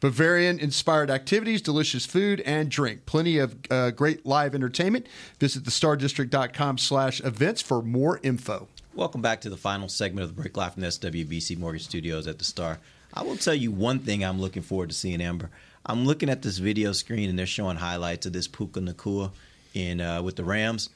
Bavarian 0.00 0.58
inspired 0.58 1.10
activities, 1.10 1.62
delicious 1.62 2.04
food, 2.04 2.40
and 2.42 2.70
drink. 2.70 3.06
Plenty 3.06 3.38
of 3.38 3.56
uh, 3.70 3.90
great 3.92 4.26
live 4.26 4.54
entertainment. 4.54 5.06
Visit 5.40 5.64
thestardistrict.com 5.64 6.78
slash 6.78 7.20
events 7.24 7.62
for 7.62 7.82
more 7.82 8.20
info. 8.22 8.68
Welcome 8.94 9.22
back 9.22 9.40
to 9.42 9.50
the 9.50 9.56
final 9.56 9.88
segment 9.88 10.24
of 10.24 10.34
the 10.34 10.40
break 10.40 10.56
live 10.56 10.74
from 10.74 10.82
the 10.82 10.88
SWBC 10.88 11.58
Mortgage 11.58 11.84
Studios 11.84 12.26
at 12.26 12.38
the 12.38 12.44
Star. 12.44 12.78
I 13.14 13.22
will 13.22 13.36
tell 13.36 13.54
you 13.54 13.70
one 13.72 13.98
thing 14.00 14.22
I'm 14.24 14.40
looking 14.40 14.62
forward 14.62 14.90
to 14.90 14.94
seeing, 14.94 15.20
Amber. 15.22 15.50
I'm 15.86 16.04
looking 16.04 16.28
at 16.28 16.42
this 16.42 16.58
video 16.58 16.92
screen 16.92 17.30
and 17.30 17.38
they're 17.38 17.46
showing 17.46 17.76
highlights 17.76 18.26
of 18.26 18.32
this 18.32 18.48
Puka 18.48 18.80
Nacua 18.80 19.30
in 19.72 20.00
uh, 20.00 20.20
with 20.20 20.36
the 20.36 20.44
Rams. 20.44 20.90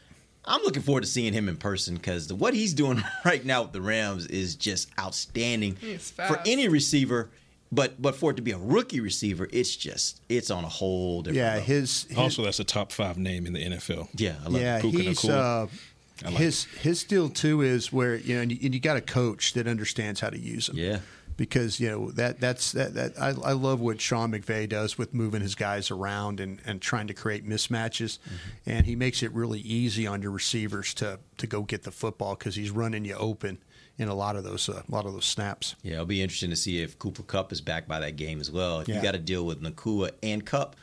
I'm 0.45 0.63
looking 0.63 0.83
forward 0.83 1.03
to 1.03 1.07
seeing 1.07 1.33
him 1.33 1.49
in 1.49 1.57
person 1.57 1.95
because 1.95 2.33
what 2.33 2.55
he's 2.55 2.75
doing 2.75 3.03
right 3.25 3.45
now 3.45 3.63
with 3.63 3.73
the 3.73 3.81
Rams 3.81 4.27
is 4.27 4.57
just 4.57 4.91
outstanding 4.99 5.77
He's 5.77 6.11
for 6.11 6.41
any 6.45 6.69
receiver. 6.69 7.31
But 7.73 8.03
but 8.03 8.17
for 8.17 8.33
it 8.33 8.35
to 8.35 8.43
be 8.43 8.51
a 8.51 8.59
rookie 8.59 9.01
receiver, 9.01 9.49
it's 9.53 9.77
just 9.77 10.21
it's 10.29 10.51
on 10.51 10.65
a 10.65 10.69
whole 10.69 11.23
different. 11.23 11.37
Yeah, 11.39 11.51
level. 11.55 11.63
his, 11.65 12.05
his 12.09 12.19
Also, 12.19 12.43
that's 12.45 12.59
a 12.59 12.65
top 12.65 12.91
five 12.93 13.17
name 13.17 13.47
in 13.47 13.53
the 13.53 13.65
NFL. 13.65 14.09
Yeah, 14.17 14.37
I 14.45 14.49
love 14.49 14.61
yeah, 14.63 14.81
Puka 14.81 14.99
he's 14.99 15.25
uh, 15.25 15.67
I 16.25 16.29
like 16.29 16.37
his 16.39 16.65
his 16.65 17.05
deal 17.05 17.29
too 17.29 17.63
is 17.63 17.93
where 17.93 18.17
you 18.17 18.35
know, 18.37 18.43
and 18.43 18.51
you, 18.53 18.59
and 18.65 18.75
you 18.75 18.81
got 18.81 18.97
a 18.97 19.01
coach 19.01 19.53
that 19.55 19.67
understands 19.69 20.21
how 20.21 20.31
to 20.31 20.39
use 20.39 20.69
him. 20.69 20.77
Yeah. 20.79 20.99
because 21.37 21.79
you 21.81 21.89
know 21.89 22.11
that 22.11 22.41
that's 22.41 22.73
that, 22.73 22.95
that 22.95 23.13
I, 23.21 23.29
I 23.29 23.53
love 23.53 23.81
what 23.81 24.01
Sean 24.01 24.33
McVay 24.33 24.69
does 24.69 24.99
with 24.99 25.15
moving 25.15 25.41
his 25.41 25.55
guys 25.55 25.91
around 25.93 26.41
and, 26.41 26.59
and 26.67 26.83
trying 26.83 27.07
to 27.07 27.15
create 27.15 27.49
mismatches, 27.49 28.19
Mm-hmm. 28.19 28.71
and 28.71 28.85
he 28.87 28.97
makes 28.97 29.23
it 29.23 29.33
really 29.33 29.61
easy 29.61 30.07
on 30.09 30.21
your 30.23 30.33
receivers 30.33 30.93
to 30.95 31.21
to 31.39 31.47
go 31.47 31.63
get 31.63 31.85
the 31.85 31.93
football 31.93 32.35
because 32.35 32.57
he's 32.57 32.71
running 32.73 33.05
you 33.05 33.15
open 33.15 33.59
in 34.01 34.09
a 34.09 34.15
lot 34.15 34.35
of 34.35 34.45
those 34.45 34.69
uh, 34.69 34.83
a 34.89 34.93
lot 34.93 35.05
of 35.05 35.13
those 35.13 35.27
snaps. 35.27 35.77
Yeah, 35.83 35.95
it'll 35.95 36.07
be 36.07 36.23
interesting 36.23 36.51
to 36.51 36.57
see 36.57 36.83
if 36.83 36.99
Cooper 36.99 37.23
Kupp 37.23 37.53
is 37.53 37.61
back 37.61 37.87
by 37.87 38.01
that 38.01 38.17
game 38.17 38.41
as 38.41 38.51
well. 38.51 38.81
If 38.81 38.89
you 38.89 39.01
got 39.01 39.13
to 39.13 39.19
deal 39.19 39.45
with 39.45 39.63
Nacua 39.63 40.11
and 40.23 40.45
Cup, 40.45 40.75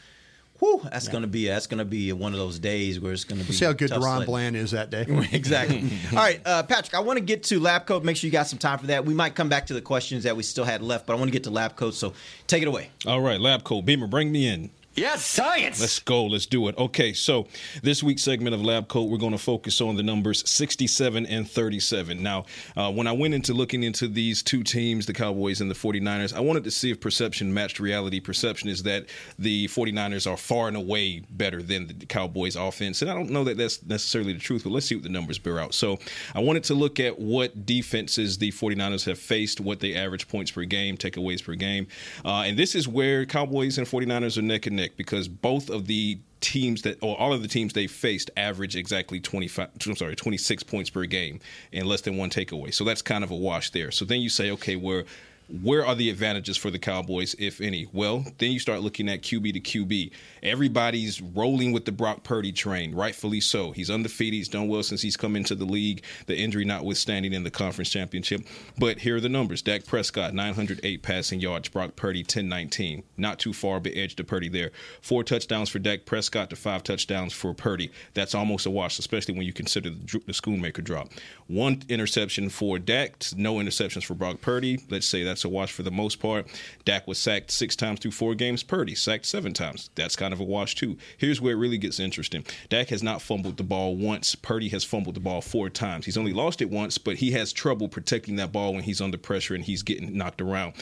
whew, 0.59 0.81
that's 0.83 1.07
gonna 1.07 1.25
be 1.25 1.47
that's 1.47 1.65
gonna 1.65 1.83
be 1.83 2.13
one 2.13 2.33
of 2.33 2.39
those 2.39 2.59
days 2.59 2.99
where 2.99 3.11
it's 3.11 3.23
gonna 3.23 3.41
be. 3.41 3.47
We'll 3.49 3.57
see 3.57 3.65
how 3.65 3.73
good 3.73 3.89
tough 3.89 4.03
DaRon. 4.03 4.25
Bland 4.27 4.55
is 4.55 4.71
that 4.71 4.91
day. 4.91 5.05
exactly. 5.31 5.89
All 6.11 6.17
right, 6.17 6.39
uh, 6.45 6.61
Patrick, 6.63 6.93
I 6.93 6.99
want 6.99 7.17
to 7.17 7.25
get 7.25 7.41
to 7.45 7.59
lab 7.59 7.87
coat. 7.87 8.03
Make 8.03 8.17
sure 8.17 8.27
you 8.27 8.31
got 8.31 8.47
some 8.47 8.59
time 8.59 8.77
for 8.77 8.87
that. 8.87 9.03
We 9.03 9.15
might 9.15 9.33
come 9.33 9.49
back 9.49 9.65
to 9.67 9.73
the 9.73 9.81
questions 9.81 10.23
that 10.23 10.37
we 10.37 10.43
still 10.43 10.65
had 10.65 10.83
left, 10.83 11.07
but 11.07 11.13
I 11.13 11.15
want 11.15 11.29
to 11.29 11.33
get 11.33 11.43
to 11.45 11.51
lab 11.51 11.75
coat. 11.75 11.95
So 11.95 12.13
take 12.45 12.61
it 12.61 12.67
away. 12.67 12.91
All 13.07 13.21
right, 13.21 13.41
Lab 13.41 13.63
Coat. 13.63 13.81
Beamer, 13.81 14.07
bring 14.07 14.31
me 14.31 14.47
in. 14.47 14.69
Yes, 14.97 15.23
science. 15.23 15.79
Let's 15.79 15.99
go. 15.99 16.25
Let's 16.25 16.47
do 16.47 16.67
it. 16.69 16.75
Okay, 16.75 17.13
so 17.13 17.45
this 17.83 18.01
week's 18.01 18.23
segment 18.23 18.55
of 18.55 18.63
Lab 18.63 18.87
Coat, 18.87 19.11
we're 19.11 19.19
going 19.19 19.31
to 19.31 19.37
focus 19.37 19.79
on 19.79 19.95
the 19.95 20.01
numbers 20.01 20.49
67 20.49 21.23
and 21.27 21.47
37. 21.47 22.23
Now, 22.23 22.45
uh, 22.75 22.91
when 22.91 23.05
I 23.05 23.11
went 23.11 23.35
into 23.35 23.53
looking 23.53 23.83
into 23.83 24.07
these 24.07 24.41
two 24.41 24.63
teams, 24.63 25.05
the 25.05 25.13
Cowboys 25.13 25.61
and 25.61 25.69
the 25.69 25.75
49ers, 25.75 26.33
I 26.33 26.39
wanted 26.39 26.63
to 26.63 26.71
see 26.71 26.89
if 26.89 26.99
perception 26.99 27.53
matched 27.53 27.79
reality. 27.79 28.19
Perception 28.19 28.69
is 28.69 28.81
that 28.83 29.05
the 29.37 29.67
49ers 29.67 30.25
are 30.25 30.35
far 30.35 30.67
and 30.67 30.75
away 30.75 31.19
better 31.29 31.61
than 31.61 31.85
the 31.85 32.05
Cowboys 32.07 32.55
offense. 32.55 33.03
And 33.03 33.11
I 33.11 33.13
don't 33.13 33.29
know 33.29 33.43
that 33.43 33.55
that's 33.55 33.85
necessarily 33.85 34.33
the 34.33 34.39
truth, 34.39 34.63
but 34.63 34.71
let's 34.71 34.87
see 34.87 34.95
what 34.95 35.03
the 35.03 35.09
numbers 35.09 35.37
bear 35.37 35.59
out. 35.59 35.75
So 35.75 35.99
I 36.33 36.39
wanted 36.39 36.63
to 36.63 36.73
look 36.73 36.99
at 36.99 37.19
what 37.19 37.67
defenses 37.67 38.39
the 38.39 38.51
49ers 38.51 39.05
have 39.05 39.19
faced, 39.19 39.61
what 39.61 39.79
they 39.79 39.93
average 39.93 40.27
points 40.27 40.49
per 40.49 40.63
game, 40.63 40.97
takeaways 40.97 41.43
per 41.43 41.53
game. 41.53 41.85
Uh, 42.25 42.45
and 42.47 42.57
this 42.57 42.73
is 42.73 42.87
where 42.87 43.27
Cowboys 43.27 43.77
and 43.77 43.85
49ers 43.85 44.39
are 44.39 44.41
neck 44.41 44.65
and 44.65 44.75
neck 44.75 44.86
because 44.95 45.27
both 45.27 45.69
of 45.69 45.87
the 45.87 46.19
teams 46.39 46.83
that 46.83 47.01
or 47.01 47.19
all 47.19 47.33
of 47.33 47.41
the 47.41 47.47
teams 47.47 47.73
they 47.73 47.87
faced 47.87 48.29
average 48.37 48.75
exactly 48.75 49.19
25 49.19 49.69
I'm 49.87 49.95
sorry 49.95 50.15
26 50.15 50.61
points 50.63 50.89
per 50.89 51.05
game 51.05 51.39
and 51.73 51.87
less 51.87 52.01
than 52.01 52.15
one 52.15 52.29
takeaway. 52.29 52.71
So 52.71 52.83
that's 52.83 53.01
kind 53.01 53.23
of 53.23 53.31
a 53.31 53.35
wash 53.35 53.71
there. 53.71 53.89
So 53.89 54.05
then 54.05 54.21
you 54.21 54.29
say 54.29 54.51
okay, 54.51 54.75
where 54.75 55.05
where 55.49 55.85
are 55.85 55.95
the 55.95 56.09
advantages 56.09 56.57
for 56.57 56.69
the 56.69 56.79
Cowboys, 56.79 57.35
if 57.39 57.61
any? 57.61 57.87
Well, 57.93 58.25
then 58.37 58.51
you 58.51 58.59
start 58.59 58.81
looking 58.81 59.07
at 59.07 59.21
QB 59.21 59.53
to 59.53 59.59
QB. 59.59 60.11
Everybody's 60.43 61.21
rolling 61.21 61.71
with 61.71 61.85
the 61.85 61.91
Brock 61.91 62.23
Purdy 62.23 62.51
train, 62.51 62.93
rightfully 62.93 63.39
so. 63.39 63.71
He's 63.71 63.89
undefeated. 63.89 64.33
He's 64.33 64.49
done 64.49 64.67
well 64.67 64.83
since 64.83 65.01
he's 65.01 65.15
come 65.15 65.35
into 65.35 65.55
the 65.55 65.65
league, 65.65 66.03
the 66.25 66.37
injury 66.37 66.65
notwithstanding 66.65 67.33
in 67.33 67.43
the 67.43 67.51
conference 67.51 67.89
championship. 67.89 68.41
But 68.77 68.99
here 68.99 69.15
are 69.15 69.21
the 69.21 69.29
numbers 69.29 69.61
Dak 69.61 69.85
Prescott, 69.85 70.33
908 70.33 71.01
passing 71.01 71.39
yards, 71.39 71.69
Brock 71.69 71.95
Purdy, 71.95 72.21
1019. 72.21 73.03
Not 73.15 73.39
too 73.39 73.53
far, 73.53 73.79
but 73.79 73.95
edge 73.95 74.15
to 74.17 74.25
Purdy 74.25 74.49
there. 74.49 74.71
Four 75.01 75.23
touchdowns 75.23 75.69
for 75.69 75.79
Dak 75.79 76.05
Prescott 76.05 76.49
to 76.49 76.57
five 76.57 76.83
touchdowns 76.83 77.31
for 77.31 77.53
Purdy. 77.53 77.91
That's 78.13 78.35
almost 78.35 78.65
a 78.65 78.69
wash, 78.69 78.99
especially 78.99 79.35
when 79.35 79.45
you 79.45 79.53
consider 79.53 79.91
the, 79.91 80.21
the 80.25 80.33
Schoonmaker 80.33 80.83
drop. 80.83 81.09
One 81.47 81.83
interception 81.87 82.49
for 82.49 82.79
Dak, 82.79 83.23
no 83.35 83.55
interceptions 83.55 84.03
for 84.03 84.13
Brock 84.13 84.41
Purdy. 84.41 84.79
Let's 84.89 85.07
say 85.07 85.23
that's 85.23 85.36
a 85.43 85.49
wash 85.49 85.71
for 85.71 85.83
the 85.83 85.91
most 85.91 86.19
part. 86.19 86.47
Dak 86.85 87.07
was 87.07 87.17
sacked 87.17 87.51
six 87.51 87.75
times 87.75 87.99
through 87.99 88.11
four 88.11 88.35
games. 88.35 88.63
Purdy 88.63 88.95
sacked 88.95 89.25
seven 89.25 89.53
times. 89.53 89.89
That's 89.95 90.15
kind 90.15 90.33
of 90.33 90.39
a 90.39 90.43
wash 90.43 90.75
too. 90.75 90.97
Here's 91.17 91.41
where 91.41 91.53
it 91.53 91.57
really 91.57 91.77
gets 91.77 91.99
interesting. 91.99 92.45
Dak 92.69 92.89
has 92.89 93.03
not 93.03 93.21
fumbled 93.21 93.57
the 93.57 93.63
ball 93.63 93.95
once. 93.95 94.35
Purdy 94.35 94.69
has 94.69 94.83
fumbled 94.83 95.15
the 95.15 95.21
ball 95.21 95.41
four 95.41 95.69
times. 95.69 96.05
He's 96.05 96.17
only 96.17 96.33
lost 96.33 96.61
it 96.61 96.69
once, 96.69 96.97
but 96.97 97.17
he 97.17 97.31
has 97.31 97.53
trouble 97.53 97.87
protecting 97.87 98.35
that 98.37 98.51
ball 98.51 98.73
when 98.73 98.83
he's 98.83 99.01
under 99.01 99.17
pressure 99.17 99.55
and 99.55 99.63
he's 99.63 99.83
getting 99.83 100.15
knocked 100.17 100.41
around. 100.41 100.73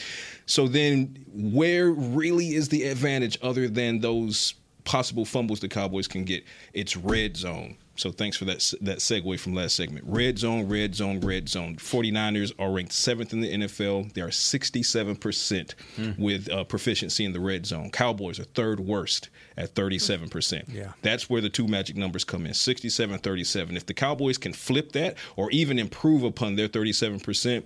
So 0.46 0.68
then, 0.68 1.24
where 1.32 1.90
really 1.90 2.54
is 2.54 2.68
the 2.68 2.84
advantage 2.84 3.38
other 3.42 3.68
than 3.68 4.00
those 4.00 4.54
possible 4.84 5.24
fumbles 5.24 5.60
the 5.60 5.68
Cowboys 5.68 6.08
can 6.08 6.24
get? 6.24 6.44
It's 6.72 6.96
red 6.96 7.36
zone. 7.36 7.76
So 7.96 8.12
thanks 8.12 8.36
for 8.36 8.44
that 8.46 8.58
that 8.80 8.98
segue 8.98 9.38
from 9.40 9.54
last 9.54 9.76
segment. 9.76 10.04
Red 10.06 10.38
zone, 10.38 10.68
red 10.68 10.94
zone, 10.94 11.20
red 11.20 11.48
zone. 11.48 11.76
49ers 11.76 12.52
are 12.58 12.70
ranked 12.70 12.92
seventh 12.92 13.32
in 13.32 13.40
the 13.40 13.52
NFL. 13.52 14.12
They 14.12 14.20
are 14.20 14.28
67% 14.28 15.74
with 16.18 16.50
uh, 16.50 16.64
proficiency 16.64 17.24
in 17.24 17.32
the 17.32 17.40
red 17.40 17.66
zone. 17.66 17.90
Cowboys 17.90 18.38
are 18.38 18.44
third 18.44 18.80
worst 18.80 19.30
at 19.56 19.74
37%. 19.74 20.72
Yeah. 20.72 20.92
That's 21.02 21.30
where 21.30 21.40
the 21.40 21.48
two 21.48 21.66
magic 21.66 21.96
numbers 21.96 22.24
come 22.24 22.46
in 22.46 22.54
67 22.54 23.18
37. 23.18 23.76
If 23.76 23.86
the 23.86 23.94
Cowboys 23.94 24.38
can 24.38 24.52
flip 24.52 24.92
that 24.92 25.16
or 25.36 25.50
even 25.50 25.78
improve 25.78 26.22
upon 26.22 26.56
their 26.56 26.68
37% 26.68 27.64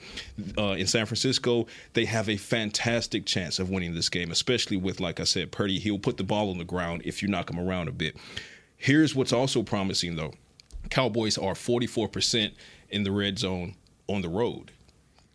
uh, 0.59 0.63
in 0.73 0.87
San 0.87 1.07
Francisco, 1.07 1.67
they 1.95 2.05
have 2.05 2.29
a 2.29 2.37
fantastic 2.37 3.27
chance 3.27 3.59
of 3.59 3.71
winning 3.71 3.95
this 3.95 4.09
game, 4.09 4.31
especially 4.31 4.77
with, 4.77 5.01
like 5.01 5.21
I 5.21 5.25
said, 5.25 5.51
Purdy. 5.53 5.79
He'll 5.79 5.99
put 5.99 6.17
the 6.17 6.25
ball 6.25 6.51
on 6.51 6.59
the 6.59 6.65
ground 6.65 7.03
if 7.05 7.23
you 7.23 7.29
knock 7.29 7.51
him 7.51 7.59
around 7.59 7.89
a 7.89 7.93
bit. 7.93 8.17
Here's 8.83 9.15
what's 9.15 9.35
also 9.35 9.63
promising, 9.63 10.17
though 10.17 10.33
Cowboys 10.89 11.37
are 11.37 11.53
44% 11.53 12.53
in 12.89 13.03
the 13.03 13.13
red 13.13 13.39
zone 13.39 13.75
on 14.07 14.23
the 14.23 14.29
road. 14.31 14.71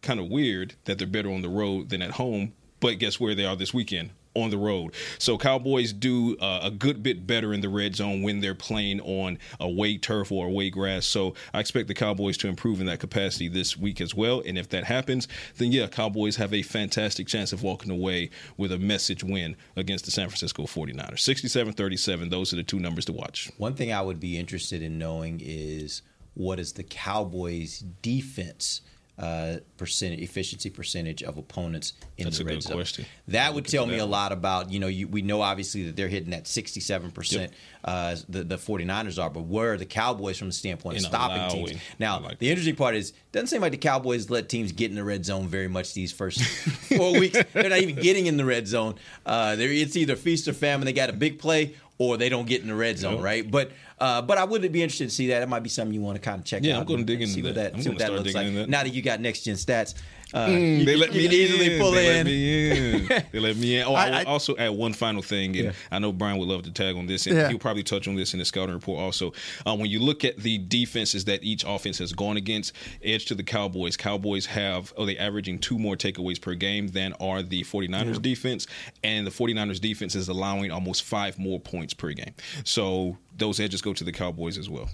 Kind 0.02 0.20
of 0.20 0.30
weird 0.30 0.74
that 0.86 0.98
they're 0.98 1.06
better 1.06 1.32
on 1.32 1.44
the 1.44 1.50
road 1.50 1.90
than 1.90 2.02
at 2.02 2.12
home, 2.12 2.54
but 2.80 2.98
guess 2.98 3.20
where 3.20 3.36
they 3.36 3.46
are 3.46 3.56
this 3.56 3.72
weekend? 3.72 4.10
On 4.36 4.50
the 4.50 4.58
road. 4.58 4.94
So 5.18 5.38
Cowboys 5.38 5.94
do 5.94 6.38
uh, 6.38 6.60
a 6.64 6.72
good 6.72 7.02
bit 7.02 7.26
better 7.26 7.54
in 7.54 7.62
the 7.62 7.70
red 7.70 7.96
zone 7.96 8.22
when 8.22 8.42
they're 8.42 8.54
playing 8.54 9.00
on 9.02 9.40
away 9.60 9.98
turf 9.98 10.32
or 10.32 10.48
away 10.48 10.70
grass. 10.70 11.06
So 11.06 11.36
I 11.54 11.62
expect 11.62 11.88
the 11.88 11.94
Cowboys 11.94 12.38
to 12.38 12.48
improve 12.48 12.82
in 12.82 12.88
that 12.88 13.00
capacity 13.00 13.48
this 13.48 13.78
week 13.78 14.02
as 14.02 14.14
well. 14.14 14.42
And 14.46 14.58
if 14.58 14.70
that 14.70 14.84
happens, 14.84 15.28
then 15.58 15.72
yeah, 15.72 15.88
Cowboys 15.88 16.36
have 16.36 16.54
a 16.54 16.62
fantastic 16.64 17.28
chance 17.28 17.54
of 17.54 17.64
walking 17.64 17.92
away 17.92 18.30
with 18.58 18.72
a 18.72 18.78
message 18.78 19.24
win 19.24 19.56
against 19.76 20.06
the 20.06 20.12
San 20.12 20.28
Francisco 20.28 20.64
49ers. 20.64 21.20
67 21.20 21.74
37, 21.74 22.30
those 22.30 22.52
are 22.52 22.58
the 22.58 22.64
two 22.64 22.80
numbers 22.80 23.06
to 23.06 23.14
watch. 23.14 23.50
One 23.58 23.74
thing 23.74 23.94
I 23.94 24.02
would 24.02 24.20
be 24.20 24.38
interested 24.38 24.82
in 24.82 24.98
knowing 24.98 25.42
is 25.44 26.02
what 26.34 26.60
is 26.60 26.74
the 26.74 26.84
Cowboys' 26.84 27.80
defense 28.02 28.82
uh, 29.18 29.56
percentage 29.78 30.20
efficiency 30.20 30.70
percentage 30.70 31.24
of 31.24 31.38
opponents 31.38 31.94
in 32.18 32.26
That's 32.26 32.38
the 32.38 32.44
a 32.44 32.46
red 32.48 32.54
good 32.56 32.64
zone. 32.64 32.74
question. 32.78 33.06
That 33.30 33.54
would 33.54 33.66
tell 33.66 33.86
me 33.86 33.98
that 33.98 34.04
a 34.04 34.06
lot 34.06 34.32
about 34.32 34.72
you 34.72 34.80
know 34.80 34.88
you, 34.88 35.08
we 35.08 35.22
know 35.22 35.42
obviously 35.42 35.84
that 35.84 35.96
they're 35.96 36.08
hitting 36.10 36.32
that 36.32 36.48
67 36.48 37.08
Yep. 37.08 37.14
percent 37.14 37.54
uh, 37.86 38.16
the 38.28 38.44
the 38.44 38.58
49ers 38.58 39.22
are, 39.22 39.30
but 39.30 39.42
where 39.44 39.74
are 39.74 39.78
the 39.78 39.86
Cowboys 39.86 40.38
from 40.38 40.48
the 40.50 40.54
standpoint 40.54 40.98
of 40.98 41.04
stopping 41.04 41.50
teams? 41.50 41.72
allowing. 42.00 42.22
Now 42.28 42.32
the 42.40 42.50
interesting 42.50 42.76
part 42.76 42.96
is 42.96 43.14
doesn't 43.32 43.48
seem 43.48 43.62
like 43.62 43.72
the 43.72 43.78
Cowboys 43.78 44.30
let 44.30 44.50
teams 44.50 44.72
get 44.72 44.90
in 44.90 44.96
the 44.96 45.04
red 45.04 45.24
zone 45.26 45.48
very 45.48 45.68
much 45.68 45.94
these 45.94 46.12
first 46.12 46.42
four 46.98 47.18
weeks. 47.20 47.38
They're 47.54 47.70
not 47.70 47.80
even 47.80 47.96
getting 47.96 48.26
in 48.26 48.38
the 48.38 48.46
red 48.46 48.68
zone. 48.68 48.96
Uh, 49.26 49.56
it's 49.60 49.96
either 49.96 50.16
feast 50.16 50.48
or 50.48 50.54
famine. 50.54 50.86
They 50.86 50.94
got 50.94 51.10
a 51.10 51.14
big 51.14 51.40
play 51.40 51.76
or 51.98 52.18
they 52.18 52.30
don't 52.30 52.48
get 52.48 52.62
in 52.62 52.68
the 52.68 52.76
red 52.76 52.98
zone, 52.98 53.16
Yep. 53.16 53.24
right? 53.24 53.50
But 53.52 53.72
uh, 54.00 54.22
but 54.22 54.38
I 54.38 54.44
would 54.44 54.62
be 54.72 54.84
interested 54.84 55.06
to 55.06 55.10
see 55.16 55.28
that. 55.28 55.42
It 55.42 55.48
might 55.48 55.64
be 55.64 55.70
something 55.70 55.94
you 55.94 56.02
want 56.02 56.16
to 56.18 56.22
kind 56.22 56.40
of 56.40 56.46
check 56.46 56.64
Yeah, 56.64 56.76
out. 56.76 56.82
I'm 56.82 56.86
gonna 56.88 57.04
dig 57.04 57.22
and 57.22 57.24
into 57.24 57.34
see 57.34 57.42
what 57.42 57.56
that. 57.56 57.72
that. 57.72 57.76
I'm 57.78 57.82
see 57.82 57.90
what 57.90 58.00
that 58.00 58.12
looks 58.14 58.34
like. 58.34 58.54
that. 58.54 58.70
Now 58.70 58.84
that 58.84 58.94
you 58.94 59.02
got 59.02 59.22
next 59.22 59.42
gen 59.44 59.56
stats, 59.56 59.96
uh, 60.34 60.48
Mm, 60.48 60.86
they 60.86 60.96
let 60.96 61.14
me 61.14 61.24
can 61.24 61.32
easily 61.34 61.76
in. 61.76 61.80
pull 61.82 61.92
they 61.92 62.10
in. 62.10 62.16
Let 62.18 62.26
me 62.26 62.72
in. 62.72 63.08
they 63.32 63.40
let 63.40 63.58
me 63.58 63.78
in. 63.80 63.86
Oh, 63.86 63.94
I, 63.94 64.08
I- 64.08 64.24
will 64.24 64.30
also 64.32 64.56
add 64.58 64.70
one 64.70 64.94
final 64.94 65.22
thing, 65.22 65.56
and 65.56 65.66
Yeah. 65.66 65.72
I 65.92 66.00
know 66.00 66.12
Brian 66.12 66.38
would 66.40 66.48
love 66.50 66.64
to 66.64 66.72
tag 66.72 66.96
on 66.96 67.06
this, 67.08 67.28
and 67.28 67.36
Yeah. 67.38 67.50
he'll 67.50 67.60
probably 67.60 67.84
touch 67.84 68.08
on 68.08 68.16
this 68.16 68.34
in 68.34 68.40
the 68.40 68.46
scouting 68.46 68.74
report 68.76 69.00
also. 69.00 69.34
Uh, 69.66 69.76
when 69.76 69.90
you 69.90 70.00
look 70.00 70.26
at 70.26 70.38
the 70.38 70.58
defenses 70.58 71.26
that 71.26 71.44
each 71.44 71.64
offense 71.68 71.98
has 72.00 72.12
gone 72.14 72.38
against, 72.38 72.74
edge 73.04 73.26
to 73.26 73.36
the 73.36 73.44
Cowboys. 73.44 73.96
Cowboys 73.98 74.46
have 74.48 74.94
oh 74.98 75.06
they 75.06 75.18
averaging 75.18 75.60
two 75.60 75.78
more 75.78 75.96
takeaways 75.96 76.42
per 76.42 76.54
game 76.56 76.88
than 76.90 77.14
are 77.20 77.42
the 77.44 77.64
49ers 77.64 78.22
defense, 78.22 78.68
and 79.04 79.26
the 79.28 79.32
49ers 79.32 79.80
defense 79.80 80.16
is 80.16 80.28
allowing 80.28 80.72
almost 80.72 81.04
five 81.04 81.38
more 81.38 81.60
points 81.60 81.94
per 81.94 82.12
game. 82.14 82.34
So 82.64 83.18
those 83.38 83.60
edges 83.60 83.82
go 83.82 83.94
to 83.94 84.04
the 84.04 84.12
Cowboys 84.12 84.58
as 84.58 84.70
well. 84.70 84.90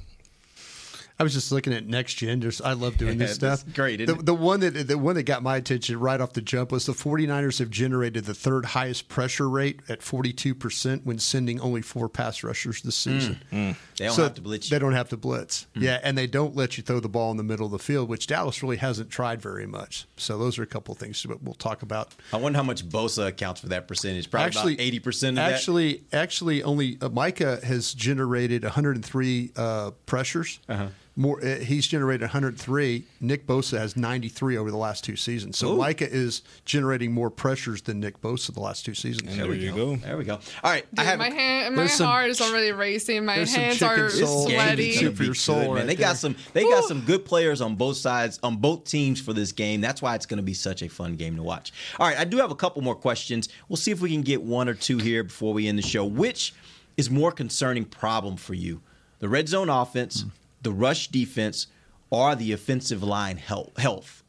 I 1.22 1.24
was 1.24 1.34
just 1.34 1.52
looking 1.52 1.72
at 1.74 1.88
next 1.88 2.16
gen. 2.16 2.42
Just 2.42 2.62
I 2.64 2.74
love 2.74 2.98
doing 2.98 3.18
this 3.18 3.38
That's 3.38 3.62
stuff. 3.62 3.74
great, 3.76 4.06
The, 4.06 4.16
the 4.16 4.34
one 4.34 4.60
that 4.62 4.72
the 4.88 4.98
one 4.98 5.16
that 5.16 5.24
got 5.24 5.44
my 5.44 5.56
attention 5.58 6.00
right 6.00 6.20
off 6.20 6.34
the 6.34 6.42
jump 6.42 6.72
was 6.72 6.86
the 6.86 6.94
49ers 6.94 7.60
have 7.60 7.70
generated 7.70 8.26
the 8.26 8.34
third 8.34 8.66
highest 8.66 9.08
pressure 9.08 9.48
rate 9.50 9.80
at 9.88 10.02
42% 10.02 11.06
when 11.06 11.20
sending 11.20 11.60
only 11.62 11.82
four 11.82 12.10
pass 12.10 12.44
rushers 12.44 12.82
this 12.82 12.96
season. 12.96 13.40
They 13.52 13.76
don't 14.06 14.14
So 14.16 14.24
have 14.24 14.34
to 14.36 14.42
blitz 14.42 14.70
you. 14.70 14.76
They 14.76 14.80
don't 14.80 14.94
have 14.94 15.10
to 15.10 15.18
blitz. 15.18 15.68
Mm. 15.76 15.82
Yeah, 15.84 16.00
and 16.04 16.18
they 16.18 16.28
don't 16.28 16.56
let 16.56 16.78
you 16.78 16.84
throw 16.84 17.00
the 17.00 17.10
ball 17.10 17.32
in 17.32 17.38
the 17.38 17.44
middle 17.44 17.66
of 17.68 17.72
the 17.72 17.80
field, 17.80 18.10
which 18.10 18.28
Dallas 18.28 18.64
really 18.64 18.78
hasn't 18.78 19.10
tried 19.10 19.42
very 19.42 19.68
much. 19.68 20.08
So 20.18 20.38
those 20.38 20.58
are 20.58 20.64
a 20.64 20.68
couple 20.68 20.92
of 20.94 20.98
things 20.98 21.22
that 21.24 21.44
we'll 21.44 21.54
talk 21.54 21.82
about. 21.84 22.14
I 22.34 22.38
wonder 22.38 22.58
how 22.58 22.64
much 22.64 22.88
Bosa 22.88 23.28
accounts 23.28 23.62
for 23.62 23.68
that 23.70 23.88
percentage. 23.88 24.30
Probably 24.32 24.48
actually, 24.48 24.74
about 24.74 24.84
eighty 24.84 25.00
percent 25.00 25.38
of 25.38 25.44
that. 25.46 25.54
actually, 25.54 26.04
actually, 26.12 26.64
only 26.64 26.98
uh, 27.02 27.10
Micah 27.10 27.60
has 27.64 27.94
generated 27.94 28.64
103 28.64 29.52
uh, 29.56 29.92
pressures. 30.06 30.60
Uh-huh. 30.68 30.88
More, 31.18 31.44
uh, 31.46 31.58
he's 31.60 31.88
generated 31.88 32.22
103. 32.22 33.04
Nick 33.20 33.46
Bosa 33.46 33.78
has 33.78 33.98
93 33.98 34.58
over 34.58 34.72
the 34.72 34.78
last 34.78 35.04
two 35.04 35.18
seasons. 35.18 35.58
So 35.58 35.74
Ooh. 35.74 35.78
Micah 35.78 36.10
is 36.10 36.42
generating 36.64 37.12
more 37.12 37.30
pressures 37.30 37.82
than 37.82 38.00
Nick 38.00 38.22
Bosa 38.22 38.54
the 38.54 38.62
last 38.62 38.86
two 38.86 38.94
seasons. 38.94 39.36
there 39.36 39.54
you 39.54 39.74
go. 39.76 39.98
There 39.98 40.16
we 40.18 40.24
go. 40.24 40.36
All 40.64 40.72
right, 40.72 40.86
I 40.98 41.04
have 41.04 41.20
my 41.20 41.30
hand, 41.30 41.76
my 41.76 41.82
there's 41.82 41.94
some- 41.96 42.08
heart 42.08 42.30
is 42.30 42.40
already 42.40 42.72
racing. 42.72 43.26
My 43.26 43.34
hands 43.34 43.82
are 43.82 44.10
soul. 44.10 44.48
This 44.48 44.54
sweaty. 44.56 44.96
game 44.96 45.14
for 45.14 45.24
your 45.26 45.36
soul 45.36 45.56
Good, 45.56 45.64
man. 45.68 45.74
right 45.76 45.88
They 45.88 45.96
there. 45.96 46.08
got 46.08 46.18
some. 46.18 46.36
They 46.54 46.64
got 46.64 46.86
some 46.86 47.02
good 47.02 47.26
players 47.26 47.60
on 47.60 47.76
both 47.76 47.98
sides, 47.98 48.40
on 48.42 48.56
both 48.58 48.86
teams 48.86 49.20
for 49.20 49.34
this 49.34 49.52
game. 49.52 49.82
That's 49.82 50.02
why 50.02 50.16
it's 50.16 50.26
going 50.26 50.38
to 50.38 50.44
be 50.44 50.54
such 50.54 50.82
a 50.82 50.88
fun 50.88 51.18
game 51.18 51.36
to 51.36 51.44
watch. 51.44 51.74
All 52.00 52.08
right, 52.08 52.18
I 52.18 52.24
do 52.24 52.38
have 52.38 52.52
a 52.52 52.56
couple 52.56 52.82
more 52.84 52.96
questions. 52.96 53.50
We'll 53.68 53.76
see 53.78 53.92
if 53.92 54.00
we 54.00 54.12
can 54.12 54.22
get 54.22 54.42
one 54.44 54.70
or 54.70 54.74
two 54.76 54.98
here 54.98 55.26
before 55.26 55.54
we 55.54 55.68
end 55.68 55.78
the 55.78 55.84
show. 55.84 56.06
Which 56.06 56.54
is 56.96 57.10
more 57.10 57.34
concerning 57.34 57.84
problem 57.84 58.38
for 58.38 58.54
you? 58.54 58.82
The 59.20 59.28
red 59.28 59.50
zone 59.50 59.68
offense, 59.70 60.24
the 60.62 60.72
rush 60.72 61.08
defense, 61.08 61.68
or 62.10 62.36
the 62.36 62.52
offensive 62.52 63.04
line 63.04 63.38
health? 63.38 64.24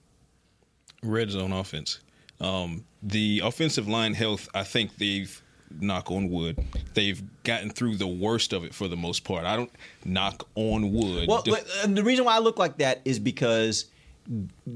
red 1.02 1.30
zone 1.30 1.52
offense. 1.52 1.98
Um, 2.40 2.84
the 3.02 3.42
offensive 3.44 3.88
line 3.88 4.14
health, 4.14 4.48
I 4.54 4.64
think 4.64 4.96
they've 4.96 5.42
knock 5.80 6.10
on 6.10 6.28
wood, 6.28 6.58
they've 6.94 7.22
gotten 7.44 7.70
through 7.70 7.96
the 7.96 8.06
worst 8.06 8.52
of 8.52 8.64
it 8.64 8.74
for 8.74 8.88
the 8.88 8.96
most 8.96 9.24
part. 9.24 9.44
I 9.44 9.56
don't 9.56 9.72
knock 10.04 10.46
on 10.54 10.92
wood. 10.92 11.28
Well, 11.28 11.42
but, 11.44 11.66
uh, 11.82 11.86
the 11.86 12.02
reason 12.02 12.24
why 12.24 12.36
I 12.36 12.40
look 12.40 12.58
like 12.58 12.78
that 12.78 13.00
is 13.04 13.18
because 13.18 13.86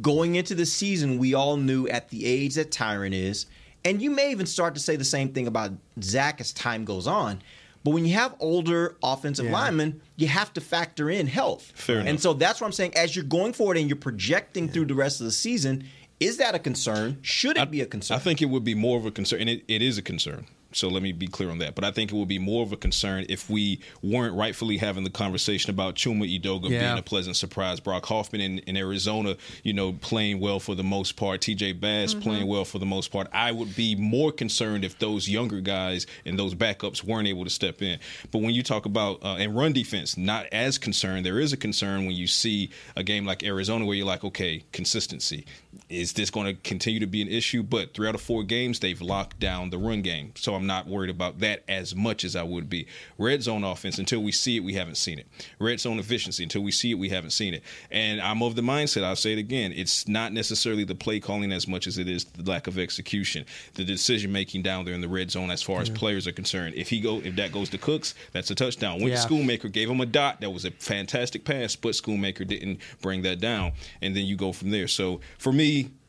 going 0.01 0.37
into 0.37 0.55
the 0.55 0.67
season, 0.67 1.19
we 1.19 1.35
all 1.35 1.57
knew 1.57 1.87
at 1.89 2.09
the 2.09 2.25
age 2.25 2.55
that 2.55 2.71
Tyron 2.71 3.13
is, 3.13 3.47
and 3.85 4.03
you 4.03 4.11
may 4.11 4.31
even 4.31 4.47
start 4.47 4.75
to 4.75 4.81
say 4.81 4.97
the 4.97 5.05
same 5.05 5.33
thing 5.33 5.47
about 5.47 5.73
Zack 6.03 6.41
as 6.41 6.53
time 6.53 6.85
goes 6.85 7.07
on. 7.07 7.41
But 7.87 7.93
when 7.93 8.05
you 8.05 8.15
have 8.15 8.35
older 8.41 8.97
offensive 9.01 9.45
Yeah. 9.45 9.53
linemen, 9.53 10.01
you 10.17 10.27
have 10.27 10.53
to 10.55 10.61
factor 10.61 11.09
in 11.09 11.29
health. 11.29 11.71
Fair 11.77 12.01
and 12.01 12.09
enough. 12.09 12.21
so 12.21 12.33
that's 12.33 12.61
what 12.61 12.67
I'm 12.67 12.73
saying. 12.73 12.97
As 12.97 13.15
you're 13.15 13.25
going 13.25 13.53
forward 13.53 13.77
and 13.77 13.89
you're 13.89 13.95
projecting 13.95 14.69
through 14.69 14.87
the 14.87 14.95
rest 14.97 15.21
of 15.21 15.27
the 15.27 15.31
season, 15.31 15.85
is 16.19 16.39
that 16.39 16.57
a 16.57 16.59
concern? 16.59 17.19
Should 17.23 17.57
it 17.57 17.71
be 17.71 17.81
a 17.83 17.87
concern? 17.87 18.17
I 18.17 18.19
think 18.19 18.43
it 18.43 18.47
would 18.47 18.65
be 18.65 18.75
more 18.75 18.99
of 18.99 19.07
a 19.07 19.13
concern, 19.13 19.43
and 19.43 19.49
it, 19.49 19.63
it 19.69 19.83
is 19.83 19.99
a 19.99 20.03
concern. 20.03 20.47
So 20.73 20.89
let 20.89 21.03
me 21.03 21.13
be 21.13 21.27
clear 21.27 21.51
on 21.51 21.59
that. 21.59 21.75
But 21.75 21.85
I 21.85 21.91
think 21.91 22.13
it 22.13 22.17
would 22.17 22.29
be 22.29 22.39
more 22.39 22.63
of 22.63 22.73
a 22.73 22.77
concern 22.77 23.25
if 23.29 23.49
we 23.49 23.81
weren't 24.03 24.35
rightfully 24.35 24.77
having 24.77 25.05
the 25.05 25.11
conversation 25.11 25.71
about 25.71 25.95
Chuma 25.95 26.27
Edoga 26.29 26.69
Yeah. 26.69 26.81
being 26.89 26.99
a 26.99 27.03
pleasant 27.03 27.37
surprise, 27.37 27.81
Brock 27.81 28.05
Hoffman 28.07 28.41
in, 28.41 28.59
in 28.61 28.77
Arizona, 28.77 29.37
you 29.63 29.73
know, 29.73 29.93
playing 29.95 30.39
well 30.41 30.61
for 30.61 30.75
the 30.75 30.85
most 30.85 31.17
part, 31.17 31.41
TJ 31.41 31.81
Bass 31.81 32.13
Mm-hmm. 32.13 32.21
playing 32.23 32.47
well 32.47 32.65
for 32.65 32.79
the 32.79 32.85
most 32.87 33.11
part. 33.11 33.29
I 33.33 33.53
would 33.53 33.75
be 33.75 33.95
more 33.95 34.33
concerned 34.33 34.85
if 34.85 34.99
those 34.99 35.29
younger 35.29 35.61
guys 35.61 36.07
and 36.27 36.39
those 36.39 36.55
backups 36.55 37.03
weren't 37.03 37.29
able 37.29 37.45
to 37.45 37.51
step 37.51 37.81
in. 37.81 37.99
But 38.31 38.43
when 38.43 38.51
you 38.55 38.63
talk 38.63 38.85
about 38.87 39.25
uh, 39.25 39.37
and 39.37 39.57
run 39.57 39.73
defense, 39.73 40.17
not 40.19 40.47
as 40.53 40.77
concerned. 40.79 41.25
There 41.25 41.39
is 41.41 41.53
a 41.53 41.57
concern 41.57 42.07
when 42.07 42.15
you 42.17 42.27
see 42.27 42.71
a 42.97 43.03
game 43.03 43.25
like 43.25 43.43
Arizona 43.45 43.85
where 43.87 43.95
you're 43.97 44.07
like, 44.07 44.25
okay, 44.25 44.65
consistency. 44.73 45.47
Is 45.89 46.13
this 46.15 46.31
going 46.31 46.47
to 46.47 46.55
continue 46.63 47.01
to 47.01 47.07
be 47.07 47.23
an 47.23 47.29
issue? 47.29 47.63
But 47.63 47.95
three 47.95 48.09
out 48.09 48.15
of 48.15 48.21
four 48.21 48.43
games, 48.43 48.81
they've 48.81 49.01
locked 49.01 49.39
down 49.39 49.71
the 49.71 49.79
run 49.79 50.03
game. 50.03 50.33
So 50.37 50.55
I'm 50.55 50.67
not 50.67 50.87
worried 50.87 51.11
about 51.11 51.41
that 51.41 51.63
as 51.69 51.95
much 51.95 52.25
as 52.25 52.37
I 52.37 52.43
would 52.43 52.69
be. 52.69 52.87
Red 53.19 53.43
zone 53.43 53.65
offense, 53.65 53.99
until 53.99 54.23
we 54.23 54.33
see 54.33 54.57
it, 54.57 54.61
we 54.61 54.75
haven't 54.75 54.97
seen 54.97 55.19
it. 55.19 55.27
Red 55.59 55.81
zone 55.81 55.99
efficiency, 55.99 56.43
until 56.43 56.63
we 56.63 56.73
see 56.73 56.91
it, 56.91 56.95
we 56.95 57.09
haven't 57.09 57.31
seen 57.31 57.55
it. 57.55 57.63
And 57.91 58.21
I'm 58.21 58.43
of 58.43 58.55
the 58.57 58.63
mindset, 58.63 59.05
I'll 59.05 59.17
say 59.17 59.33
it 59.33 59.39
again, 59.39 59.73
it's 59.75 60.09
not 60.09 60.33
necessarily 60.33 60.85
the 60.85 60.95
play 60.95 61.21
calling 61.21 61.53
as 61.53 61.67
much 61.69 61.87
as 61.87 61.99
it 61.99 62.09
is 62.09 62.25
the 62.25 62.49
lack 62.49 62.67
of 62.67 62.79
execution, 62.79 63.45
the 63.75 63.85
decision 63.85 64.33
making 64.33 64.63
down 64.63 64.85
there 64.85 64.95
in 64.95 65.01
the 65.01 65.09
red 65.09 65.31
zone 65.31 65.51
as 65.51 65.63
far 65.63 65.81
as 65.81 65.91
players 65.91 66.27
are 66.27 66.33
concerned. 66.33 66.75
If 66.77 66.89
he 66.91 67.01
go, 67.01 67.21
if 67.21 67.37
that 67.37 67.53
goes 67.53 67.69
to 67.71 67.79
Cooks, 67.79 68.15
that's 68.33 68.51
a 68.51 68.55
touchdown. 68.55 69.01
Went 69.01 69.13
Yeah. 69.13 69.23
to 69.23 69.29
Schoonmaker, 69.29 69.71
gave 69.71 69.91
him 69.91 70.01
a 70.01 70.07
dot. 70.07 70.41
That 70.41 70.51
was 70.51 70.65
a 70.65 70.71
fantastic 70.71 71.45
pass, 71.45 71.77
but 71.77 71.93
Schoonmaker 71.93 72.47
didn't 72.47 72.81
bring 73.03 73.23
that 73.23 73.41
down. 73.41 73.73
And 74.01 74.17
then 74.17 74.25
you 74.25 74.37
go 74.37 74.53
from 74.53 74.71
there. 74.71 74.89
So 74.89 75.21
for 75.39 75.53
me, 75.53 75.66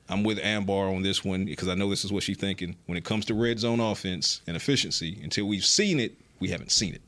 I'm 0.09 0.23
with 0.23 0.39
Amber 0.39 0.73
on 0.73 1.01
this 1.01 1.23
one 1.23 1.45
because 1.45 1.67
I 1.67 1.75
know 1.75 1.89
this 1.89 2.05
is 2.05 2.11
what 2.11 2.23
she's 2.23 2.37
thinking. 2.37 2.75
When 2.85 2.97
it 2.97 3.03
comes 3.03 3.25
to 3.25 3.33
red 3.33 3.59
zone 3.59 3.79
offense 3.79 4.41
and 4.47 4.55
efficiency, 4.55 5.19
until 5.21 5.45
we've 5.45 5.65
seen 5.65 5.99
it, 5.99 6.17
we 6.39 6.49
haven't 6.49 6.71
seen 6.71 6.93
it. 6.93 7.01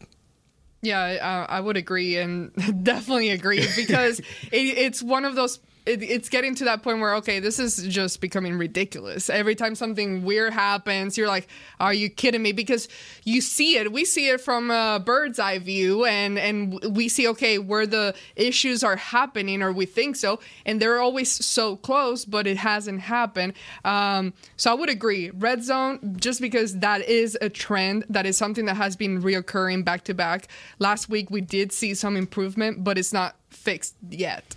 Yeah, 0.82 1.45
I, 1.50 1.58
I 1.58 1.60
would 1.60 1.78
agree 1.78 2.18
and 2.18 2.52
definitely 2.84 3.30
agree 3.30 3.66
because 3.76 4.20
it, 4.52 4.58
it's 4.78 5.04
one 5.04 5.26
of 5.26 5.36
those. 5.36 5.60
It, 5.89 6.03
it's 6.03 6.29
getting 6.29 6.53
to 6.55 6.65
that 6.65 6.83
point 6.83 6.99
where 6.99 7.15
okay, 7.15 7.39
this 7.39 7.57
is 7.57 7.83
just 7.87 8.21
becoming 8.21 8.57
ridiculous. 8.57 9.29
Every 9.29 9.55
time 9.55 9.73
something 9.73 10.23
weird 10.23 10.53
happens, 10.53 11.17
you're 11.17 11.27
like, 11.27 11.47
"Are 11.79 11.93
you 11.93 12.09
kidding 12.09 12.43
me?" 12.43 12.51
Because 12.51 12.87
you 13.23 13.41
see 13.41 13.77
it, 13.77 13.91
we 13.91 14.05
see 14.05 14.29
it 14.29 14.39
from 14.39 14.69
a 14.69 15.01
bird's 15.03 15.39
eye 15.39 15.57
view, 15.57 16.05
and 16.05 16.37
and 16.37 16.79
we 16.95 17.09
see 17.09 17.27
okay 17.29 17.57
where 17.57 17.87
the 17.87 18.13
issues 18.35 18.83
are 18.83 18.97
happening, 18.97 19.63
or 19.63 19.71
we 19.71 19.87
think 19.87 20.15
so, 20.15 20.39
and 20.65 20.79
they're 20.79 20.99
always 20.99 21.31
so 21.43 21.75
close, 21.77 22.23
but 22.23 22.45
it 22.45 22.57
hasn't 22.57 23.01
happened. 23.01 23.53
Um, 23.83 24.33
so 24.57 24.71
I 24.71 24.75
would 24.75 24.89
agree, 24.89 25.31
red 25.31 25.63
zone, 25.63 26.17
just 26.19 26.39
because 26.39 26.79
that 26.79 27.01
is 27.09 27.35
a 27.41 27.49
trend, 27.49 28.05
that 28.09 28.27
is 28.27 28.37
something 28.37 28.65
that 28.65 28.77
has 28.77 28.95
been 28.95 29.21
reoccurring 29.21 29.83
back 29.85 30.03
to 30.03 30.13
back. 30.13 30.47
Last 30.77 31.09
week 31.09 31.31
we 31.31 31.41
did 31.41 31.71
see 31.71 31.95
some 31.95 32.15
improvement, 32.15 32.83
but 32.83 32.97
it's 32.97 33.11
not 33.13 33.35
fixed 33.49 33.95
yet. 34.09 34.55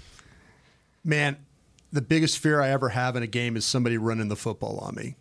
Man, 1.04 1.36
the 1.92 2.02
biggest 2.02 2.38
fear 2.38 2.60
I 2.60 2.70
ever 2.70 2.90
have 2.90 3.16
in 3.16 3.22
a 3.22 3.26
game 3.26 3.56
is 3.56 3.64
somebody 3.64 3.98
running 3.98 4.28
the 4.28 4.36
football 4.36 4.78
on 4.78 4.94
me. 4.94 5.16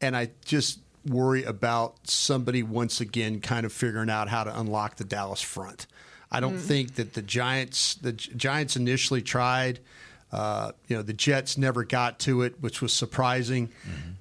And 0.00 0.16
I 0.16 0.30
just 0.44 0.80
worry 1.06 1.44
about 1.44 2.06
somebody 2.08 2.62
once 2.62 3.00
again 3.00 3.40
kind 3.40 3.64
of 3.64 3.72
figuring 3.72 4.10
out 4.10 4.28
how 4.28 4.44
to 4.44 4.58
unlock 4.60 4.96
the 4.96 5.04
Dallas 5.04 5.40
front. 5.40 5.86
I 6.30 6.40
don't 6.40 6.56
Mm. 6.56 6.60
think 6.60 6.94
that 6.96 7.14
the 7.14 7.22
Giants 7.22 7.94
the 7.94 8.12
Giants 8.12 8.76
initially 8.76 9.22
tried 9.22 9.78
uh, 10.32 10.72
you 10.88 10.96
know, 10.96 11.02
the 11.02 11.12
Jets 11.12 11.56
never 11.56 11.84
got 11.84 12.18
to 12.20 12.42
it, 12.42 12.60
which 12.60 12.82
was 12.82 12.92
surprising. 12.92 13.70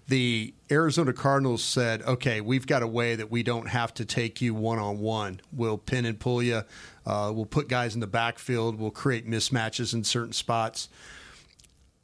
The 0.08 0.54
Arizona 0.70 1.14
Cardinals 1.14 1.64
said, 1.64 2.04
"Okay, 2.04 2.42
we've 2.42 2.68
got 2.68 2.84
a 2.84 2.88
way 2.88 3.16
that 3.16 3.32
we 3.32 3.42
don't 3.42 3.68
have 3.68 3.94
to 3.96 4.06
take 4.06 4.40
you 4.42 4.54
one 4.54 4.78
on 4.78 5.00
one. 5.00 5.42
We'll 5.52 5.80
pin 5.80 6.06
and 6.06 6.20
pull 6.20 6.44
you. 6.44 6.62
Uh, 7.06 7.32
we'll 7.34 7.46
put 7.46 7.68
guys 7.68 7.96
in 7.96 8.02
the 8.02 8.08
backfield. 8.08 8.80
We'll 8.80 8.92
create 8.92 9.28
mismatches 9.28 9.94
in 9.94 10.04
certain 10.04 10.34
spots." 10.34 10.90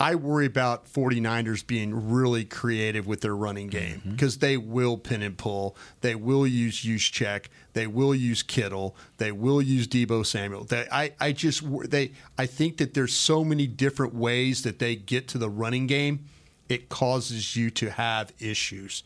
I 0.01 0.15
worry 0.15 0.47
about 0.47 0.91
49ers 0.91 1.65
being 1.65 2.09
really 2.09 2.43
creative 2.43 3.05
with 3.05 3.21
their 3.21 3.35
running 3.35 3.67
game 3.67 3.97
mm-hmm. 3.99 4.11
because 4.11 4.39
they 4.39 4.57
will 4.57 4.97
pin 4.97 5.21
and 5.21 5.37
pull. 5.37 5.77
They 6.01 6.15
will 6.15 6.47
use 6.47 6.81
Juszczyk. 6.81 7.45
They 7.73 7.85
will 7.85 8.15
use 8.15 8.41
Kittle. 8.41 8.95
They 9.17 9.31
will 9.31 9.61
use 9.61 9.87
Deebo 9.87 10.25
Samuel. 10.25 10.63
They, 10.63 10.87
I, 10.91 11.11
I 11.19 11.33
just 11.33 11.63
they 11.91 12.13
I 12.35 12.47
think 12.47 12.77
that 12.77 12.95
there's 12.95 13.13
so 13.13 13.43
many 13.43 13.67
different 13.67 14.15
ways 14.15 14.63
that 14.63 14.79
they 14.79 14.95
get 14.95 15.27
to 15.29 15.37
the 15.37 15.51
running 15.51 15.85
game. 15.85 16.25
It 16.67 16.89
causes 16.89 17.55
you 17.55 17.69
to 17.69 17.91
have 17.91 18.33
issues. 18.39 19.03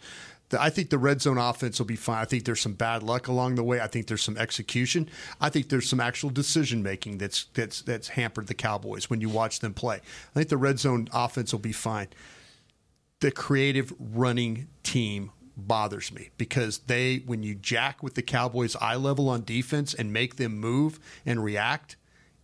I 0.56 0.70
think 0.70 0.90
the 0.90 0.98
red 0.98 1.22
zone 1.22 1.38
offense 1.38 1.80
will 1.80 1.86
be 1.86 1.96
fine. 1.96 2.18
I 2.18 2.26
think 2.26 2.46
there's 2.46 2.62
some 2.62 2.74
bad 2.74 3.04
luck 3.04 3.28
along 3.28 3.56
the 3.56 3.64
way. 3.64 3.80
I 3.80 3.88
think 3.88 4.08
there's 4.08 4.24
some 4.24 4.38
execution. 4.38 5.10
I 5.40 5.50
think 5.50 5.70
there's 5.70 5.90
some 5.90 6.00
actual 6.00 6.30
decision 6.30 6.84
making 6.84 7.18
that's 7.18 7.46
that's 7.54 7.82
that's 7.82 8.10
hampered 8.10 8.48
the 8.48 8.54
Cowboys 8.54 9.10
when 9.10 9.22
you 9.22 9.30
watch 9.30 9.60
them 9.60 9.74
play. 9.74 9.98
I 9.98 10.34
think 10.34 10.50
the 10.50 10.58
red 10.58 10.80
zone 10.80 11.08
offense 11.14 11.52
will 11.52 11.60
be 11.60 11.72
fine. 11.72 12.08
The 13.20 13.32
creative 13.32 13.94
running 14.00 14.68
team 14.84 15.32
bothers 15.58 16.12
me 16.12 16.32
because 16.38 16.80
they 16.80 17.18
when 17.26 17.44
you 17.44 17.56
jack 17.56 18.04
with 18.04 18.16
the 18.16 18.22
Cowboys 18.22 18.76
eye 18.78 18.96
level 18.96 19.30
on 19.30 19.44
defense 19.44 19.94
and 19.94 20.12
make 20.12 20.36
them 20.36 20.60
move 20.60 21.00
and 21.26 21.44
react, 21.44 21.96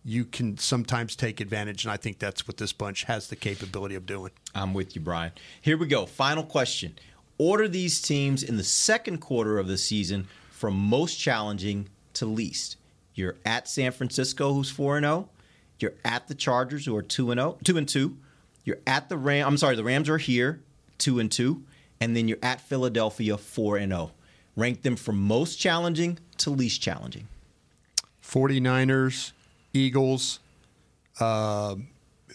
you 0.04 0.24
can 0.24 0.58
sometimes 0.58 1.14
take 1.14 1.40
advantage 1.40 1.84
and 1.84 1.92
I 1.92 1.96
think 1.96 2.18
that's 2.18 2.48
what 2.48 2.56
this 2.56 2.72
bunch 2.72 3.04
has 3.04 3.28
the 3.28 3.36
capability 3.36 3.94
of 3.94 4.06
doing. 4.06 4.32
I'm 4.54 4.74
with 4.74 4.94
you, 4.94 5.00
Brian. 5.00 5.32
Here 5.60 5.76
we 5.76 5.86
go. 5.86 6.06
Final 6.06 6.44
question. 6.44 6.96
Order 7.42 7.66
these 7.66 8.00
teams 8.00 8.44
in 8.44 8.56
the 8.56 8.62
second 8.62 9.18
quarter 9.18 9.58
of 9.58 9.66
the 9.66 9.76
season 9.76 10.28
from 10.52 10.76
most 10.76 11.16
challenging 11.16 11.88
to 12.14 12.24
least. 12.24 12.76
You're 13.16 13.34
at 13.44 13.66
San 13.66 13.90
Francisco, 13.90 14.54
who's 14.54 14.70
4 14.70 14.98
and 14.98 15.04
0. 15.04 15.28
You're 15.80 15.94
at 16.04 16.28
the 16.28 16.36
Chargers, 16.36 16.86
who 16.86 16.94
are 16.96 17.02
2 17.02 17.32
and 17.32 17.40
0, 17.40 17.58
2 17.64 17.78
and 17.78 17.88
2. 17.88 18.16
You're 18.64 18.78
at 18.86 19.08
the 19.08 19.16
Ram. 19.18 19.44
I'm 19.48 19.56
sorry, 19.56 19.74
the 19.74 19.82
Rams 19.82 20.08
are 20.08 20.18
here, 20.18 20.60
2 20.98 21.18
and 21.18 21.32
2. 21.32 21.64
And 22.00 22.16
then 22.16 22.28
you're 22.28 22.38
at 22.44 22.60
Philadelphia, 22.60 23.36
4 23.36 23.76
and 23.76 23.90
0. 23.90 24.12
Rank 24.54 24.82
them 24.82 24.94
from 24.94 25.18
most 25.18 25.56
challenging 25.56 26.20
to 26.38 26.50
least 26.50 26.80
challenging. 26.80 27.26
49ers, 28.24 29.32
Eagles, 29.74 30.38
Um, 31.20 31.88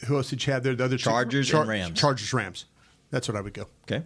who 0.05 0.18
else 0.18 0.30
did 0.32 0.45
you 0.45 0.51
have 0.51 0.64
there? 0.64 0.76
The 0.76 0.84
other 0.84 0.97
two- 0.97 1.03
Chargers 1.03 1.53
and 1.53 1.66
Rams. 1.70 1.97
Chargers, 1.97 2.34
Rams. 2.34 2.66
That's 3.10 3.30
what 3.30 3.38
I 3.38 3.41
would 3.41 3.53
go. 3.53 3.68
Okay. 3.89 4.03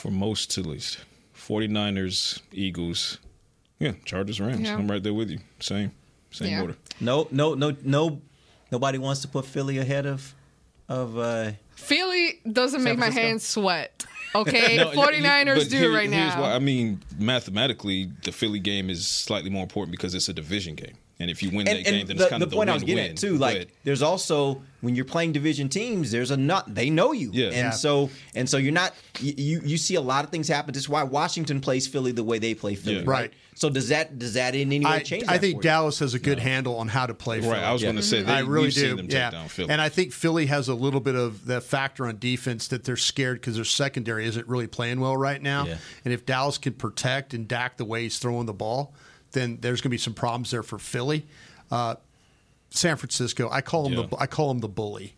For 0.00 0.10
most, 0.10 0.50
to 0.52 0.62
least. 0.62 0.98
49ers, 1.36 2.40
Eagles. 2.52 3.18
Yeah, 3.78 3.92
Chargers, 4.04 4.40
Rams. 4.40 4.60
Yeah. 4.60 4.74
I'm 4.76 4.90
right 4.90 5.02
there 5.02 5.14
with 5.14 5.30
you. 5.30 5.38
Same. 5.60 5.92
Same 6.30 6.50
Yeah. 6.50 6.60
order. 6.62 6.76
No, 7.00 7.28
no, 7.30 7.54
no, 7.54 7.76
no. 7.82 8.20
Nobody 8.70 8.98
wants 8.98 9.22
to 9.22 9.28
put 9.28 9.46
Philly 9.46 9.78
ahead 9.78 10.06
of 10.06 10.34
of. 10.88 11.18
Uh, 11.18 11.52
Philly 11.74 12.40
doesn't 12.50 12.82
make 12.84 12.98
my 12.98 13.10
hands 13.10 13.44
sweat. 13.46 14.04
Okay, 14.32 14.76
No, 14.76 14.92
49ers 14.92 15.56
but 15.56 15.70
do 15.70 15.76
here- 15.76 15.92
right 15.92 16.08
here's 16.08 16.36
now. 16.36 16.42
why. 16.42 16.52
I 16.54 16.60
mean, 16.60 17.02
mathematically, 17.18 18.12
the 18.22 18.30
Philly 18.30 18.60
game 18.60 18.88
is 18.88 19.04
slightly 19.04 19.50
more 19.50 19.64
important 19.64 19.90
because 19.90 20.14
it's 20.14 20.28
a 20.28 20.32
division 20.32 20.76
game. 20.76 20.94
And 21.20 21.30
if 21.30 21.42
you 21.42 21.50
win 21.50 21.66
that 21.66 21.76
and, 21.76 21.84
game, 21.84 22.06
then 22.06 22.16
the, 22.16 22.22
it's 22.24 22.30
kind 22.30 22.40
the 22.40 22.46
of 22.46 22.50
the 22.50 22.56
point 22.56 22.70
I 22.70 22.72
was 22.74 22.82
win-win. 22.82 22.96
getting 22.96 23.10
at 23.12 23.18
too, 23.18 23.36
like 23.36 23.58
But- 23.58 23.68
there's 23.84 24.00
also 24.02 24.62
when 24.80 24.96
you're 24.96 25.04
playing 25.04 25.32
division 25.32 25.68
teams, 25.68 26.10
there's 26.10 26.30
a 26.30 26.36
not 26.38 26.74
they 26.74 26.88
know 26.88 27.12
you, 27.12 27.30
Yeah. 27.34 27.46
and 27.48 27.54
Yeah. 27.54 27.70
so 27.70 28.08
and 28.34 28.48
so 28.48 28.56
you're 28.56 28.72
not 28.72 28.94
you, 29.20 29.34
you 29.36 29.60
you 29.64 29.76
see 29.76 29.96
a 29.96 30.00
lot 30.00 30.24
of 30.24 30.30
things 30.30 30.48
happen. 30.48 30.72
This 30.72 30.84
is 30.84 30.88
why 30.88 31.02
Washington 31.02 31.60
plays 31.60 31.86
Philly 31.86 32.12
the 32.12 32.24
way 32.24 32.38
they 32.38 32.54
play 32.54 32.74
Philly, 32.74 32.96
Yeah. 32.96 33.02
right? 33.04 33.20
Right. 33.20 33.32
So 33.54 33.68
does 33.68 33.88
that 33.90 34.18
does 34.18 34.32
that 34.34 34.54
in 34.54 34.72
any 34.72 34.86
way 34.86 34.90
I, 34.92 34.98
change? 35.00 35.24
I 35.28 35.34
that 35.34 35.40
think 35.42 35.56
for 35.56 35.58
you? 35.58 35.62
Dallas 35.70 35.98
has 35.98 36.14
a 36.14 36.18
good 36.18 36.38
handle 36.38 36.76
on 36.78 36.88
how 36.88 37.04
to 37.04 37.12
play. 37.12 37.40
Right, 37.40 37.44
Philly. 37.50 37.58
I 37.58 37.72
was 37.74 37.82
gonna 37.82 38.02
say, 38.02 38.18
mm-hmm. 38.20 38.28
they- 38.28 38.32
I 38.32 38.38
really 38.40 38.70
do. 38.70 38.80
seen 38.80 38.96
them 38.96 39.06
take 39.08 39.18
yeah. 39.18 39.30
down 39.30 39.48
Philly. 39.48 39.68
and 39.68 39.82
I 39.82 39.90
think 39.90 40.14
Philly 40.14 40.46
has 40.46 40.68
a 40.68 40.74
little 40.74 41.00
bit 41.00 41.16
of 41.16 41.44
that 41.44 41.64
factor 41.64 42.06
on 42.06 42.16
defense 42.18 42.66
that 42.68 42.84
they're 42.84 42.96
scared 42.96 43.42
because 43.42 43.56
their 43.56 43.64
secondary 43.66 44.24
isn't 44.24 44.48
really 44.48 44.66
playing 44.66 45.00
well 45.00 45.18
right 45.18 45.42
now. 45.42 45.66
Yeah. 45.66 45.76
And 46.06 46.14
if 46.14 46.24
Dallas 46.24 46.56
can 46.56 46.72
protect 46.72 47.34
and 47.34 47.46
Dak 47.46 47.76
the 47.76 47.84
way 47.84 48.04
he's 48.04 48.18
throwing 48.18 48.46
the 48.46 48.54
ball, 48.54 48.94
then 49.32 49.58
there's 49.60 49.80
going 49.80 49.90
to 49.90 49.94
be 49.94 49.98
some 49.98 50.14
problems 50.14 50.50
there 50.50 50.62
for 50.62 50.78
Philly. 50.78 51.26
Uh, 51.70 51.96
San 52.70 52.96
Francisco, 52.96 53.48
I 53.50 53.60
call 53.60 53.88
them 53.88 53.94
the 53.94 54.16
I 54.18 54.26
call 54.26 54.48
them 54.48 54.60
the 54.60 54.68
bully. 54.68 55.16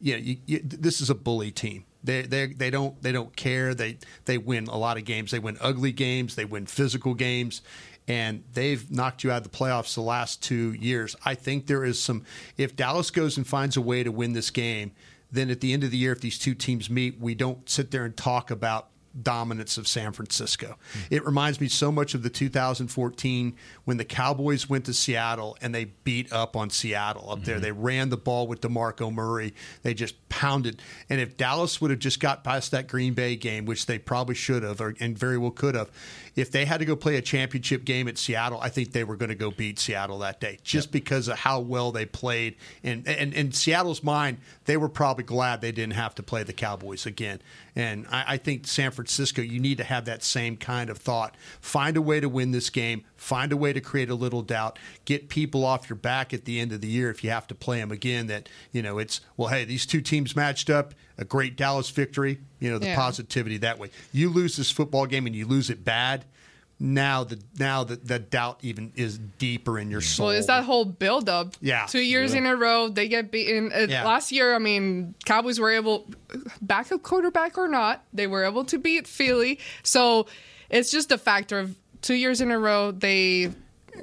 Yeah, 0.00 0.16
you, 0.16 0.38
you, 0.46 0.60
this 0.62 1.00
is 1.00 1.10
a 1.10 1.14
bully 1.14 1.50
team. 1.50 1.84
They 2.04 2.22
they 2.22 2.46
they 2.46 2.70
don't 2.70 3.00
they 3.02 3.12
don't 3.12 3.34
care. 3.36 3.74
They 3.74 3.98
they 4.24 4.38
win 4.38 4.66
a 4.66 4.76
lot 4.76 4.96
of 4.96 5.04
games. 5.04 5.30
They 5.30 5.38
win 5.38 5.56
ugly 5.60 5.92
games. 5.92 6.34
They 6.34 6.44
win 6.44 6.66
physical 6.66 7.14
games, 7.14 7.62
and 8.08 8.44
they've 8.54 8.88
knocked 8.90 9.24
you 9.24 9.30
out 9.30 9.38
of 9.38 9.42
the 9.44 9.56
playoffs 9.56 9.94
the 9.94 10.00
last 10.00 10.42
two 10.42 10.72
years. 10.72 11.16
I 11.24 11.34
think 11.34 11.66
there 11.66 11.84
is 11.84 12.00
some. 12.00 12.24
If 12.56 12.76
Dallas 12.76 13.10
goes 13.10 13.36
and 13.36 13.46
finds 13.46 13.76
a 13.76 13.80
way 13.80 14.02
to 14.02 14.12
win 14.12 14.32
this 14.32 14.50
game, 14.50 14.92
then 15.30 15.50
at 15.50 15.60
the 15.60 15.72
end 15.72 15.84
of 15.84 15.90
the 15.90 15.96
year, 15.96 16.12
if 16.12 16.20
these 16.20 16.38
two 16.38 16.54
teams 16.54 16.90
meet, 16.90 17.18
we 17.20 17.34
don't 17.34 17.68
sit 17.68 17.90
there 17.90 18.04
and 18.04 18.16
talk 18.16 18.50
about 18.50 18.88
dominance 19.20 19.76
of 19.76 19.86
San 19.86 20.12
Francisco. 20.12 20.76
It 21.10 21.24
reminds 21.24 21.60
me 21.60 21.68
so 21.68 21.92
much 21.92 22.14
of 22.14 22.22
the 22.22 22.30
2014 22.30 23.56
when 23.84 23.96
the 23.96 24.04
Cowboys 24.04 24.68
went 24.68 24.86
to 24.86 24.94
Seattle 24.94 25.56
and 25.60 25.74
they 25.74 25.84
beat 25.84 26.32
up 26.32 26.56
on 26.56 26.70
Seattle 26.70 27.30
up 27.30 27.44
there. 27.44 27.56
Mm-hmm. 27.56 27.62
They 27.62 27.72
ran 27.72 28.08
the 28.08 28.16
ball 28.16 28.46
with 28.46 28.60
DeMarco 28.60 29.12
Murray. 29.12 29.54
They 29.82 29.94
just 29.94 30.28
pounded. 30.28 30.80
And 31.08 31.20
if 31.20 31.36
Dallas 31.36 31.80
would 31.80 31.90
have 31.90 32.00
just 32.00 32.20
got 32.20 32.44
past 32.44 32.70
that 32.70 32.88
Green 32.88 33.14
Bay 33.14 33.36
game, 33.36 33.66
which 33.66 33.86
they 33.86 33.98
probably 33.98 34.34
should 34.34 34.62
have 34.62 34.80
or, 34.80 34.94
and 35.00 35.18
very 35.18 35.38
well 35.38 35.50
could 35.50 35.74
have, 35.74 35.90
if 36.34 36.50
they 36.50 36.64
had 36.64 36.78
to 36.78 36.86
go 36.86 36.96
play 36.96 37.16
a 37.16 37.22
championship 37.22 37.84
game 37.84 38.08
at 38.08 38.16
Seattle, 38.16 38.58
I 38.60 38.70
think 38.70 38.92
they 38.92 39.04
were 39.04 39.16
going 39.16 39.28
to 39.28 39.34
go 39.34 39.50
beat 39.50 39.78
Seattle 39.78 40.18
that 40.20 40.40
day 40.40 40.58
just 40.62 40.90
because 40.90 41.28
of 41.28 41.38
how 41.38 41.60
well 41.60 41.92
they 41.92 42.06
played. 42.06 42.56
And, 42.82 43.06
and 43.06 43.34
in 43.34 43.52
Seattle's 43.52 44.02
mind, 44.02 44.38
they 44.64 44.76
were 44.76 44.88
probably 44.88 45.24
glad 45.24 45.60
they 45.60 45.72
didn't 45.72 45.94
have 45.94 46.14
to 46.14 46.22
play 46.22 46.42
the 46.42 46.54
Cowboys 46.54 47.04
again. 47.04 47.40
And 47.76 48.06
I, 48.10 48.24
I 48.28 48.36
think 48.38 48.66
San 48.66 48.90
Francisco, 48.90 49.01
you 49.42 49.58
need 49.60 49.78
to 49.78 49.84
have 49.84 50.04
that 50.04 50.22
same 50.22 50.56
kind 50.56 50.90
of 50.90 50.98
thought. 50.98 51.36
Find 51.60 51.96
a 51.96 52.02
way 52.02 52.20
to 52.20 52.28
win 52.28 52.50
this 52.52 52.70
game. 52.70 53.04
Find 53.16 53.52
a 53.52 53.56
way 53.56 53.72
to 53.72 53.80
create 53.80 54.10
a 54.10 54.14
little 54.14 54.42
doubt. 54.42 54.78
Get 55.04 55.28
people 55.28 55.64
off 55.64 55.88
your 55.88 55.96
back 55.96 56.32
at 56.34 56.44
the 56.44 56.60
end 56.60 56.72
of 56.72 56.80
the 56.80 56.88
year 56.88 57.10
if 57.10 57.22
you 57.24 57.30
have 57.30 57.46
to 57.48 57.54
play 57.54 57.78
them 57.78 57.90
again. 57.92 58.26
That 58.26 58.48
you 58.72 58.82
know 58.82 58.98
it's 58.98 59.20
well, 59.36 59.48
hey, 59.48 59.64
these 59.64 59.86
two 59.86 60.00
teams 60.00 60.34
matched 60.36 60.70
up. 60.70 60.94
A 61.18 61.24
great 61.24 61.56
Dallas 61.56 61.90
victory. 61.90 62.40
You 62.58 62.70
know 62.70 62.78
the 62.78 62.86
Yeah. 62.86 62.96
positivity 62.96 63.58
that 63.58 63.78
way. 63.78 63.90
You 64.12 64.30
lose 64.30 64.56
this 64.56 64.70
football 64.70 65.06
game 65.06 65.26
and 65.26 65.36
you 65.36 65.46
lose 65.46 65.70
it 65.70 65.84
bad. 65.84 66.24
Now 66.84 67.22
the 67.22 67.38
now 67.60 67.84
the, 67.84 67.94
the 67.94 68.18
doubt 68.18 68.58
even 68.62 68.92
is 68.96 69.16
deeper 69.38 69.78
in 69.78 69.88
your 69.88 70.00
soul. 70.00 70.26
Well, 70.26 70.34
it's 70.36 70.48
that 70.48 70.64
whole 70.64 70.84
buildup. 70.84 71.54
Yeah. 71.60 71.86
Two 71.86 72.00
years 72.00 72.32
Yeah. 72.32 72.38
in 72.40 72.46
a 72.46 72.56
row, 72.56 72.88
they 72.88 73.06
get 73.06 73.30
beaten. 73.30 73.70
Uh, 73.72 73.86
Yeah. 73.88 74.04
Last 74.04 74.32
year, 74.32 74.52
I 74.52 74.58
mean, 74.58 75.14
Cowboys 75.24 75.60
were 75.60 75.70
able, 75.70 76.10
backup 76.60 77.04
quarterback 77.04 77.56
or 77.56 77.68
not, 77.68 78.02
they 78.12 78.26
were 78.26 78.44
able 78.44 78.64
to 78.64 78.78
beat 78.78 79.06
Philly. 79.06 79.60
So 79.84 80.26
it's 80.70 80.90
just 80.90 81.12
a 81.12 81.18
factor 81.18 81.60
of 81.60 81.76
two 82.00 82.14
years 82.14 82.40
in 82.40 82.50
a 82.50 82.58
row, 82.58 82.90
they 82.90 83.52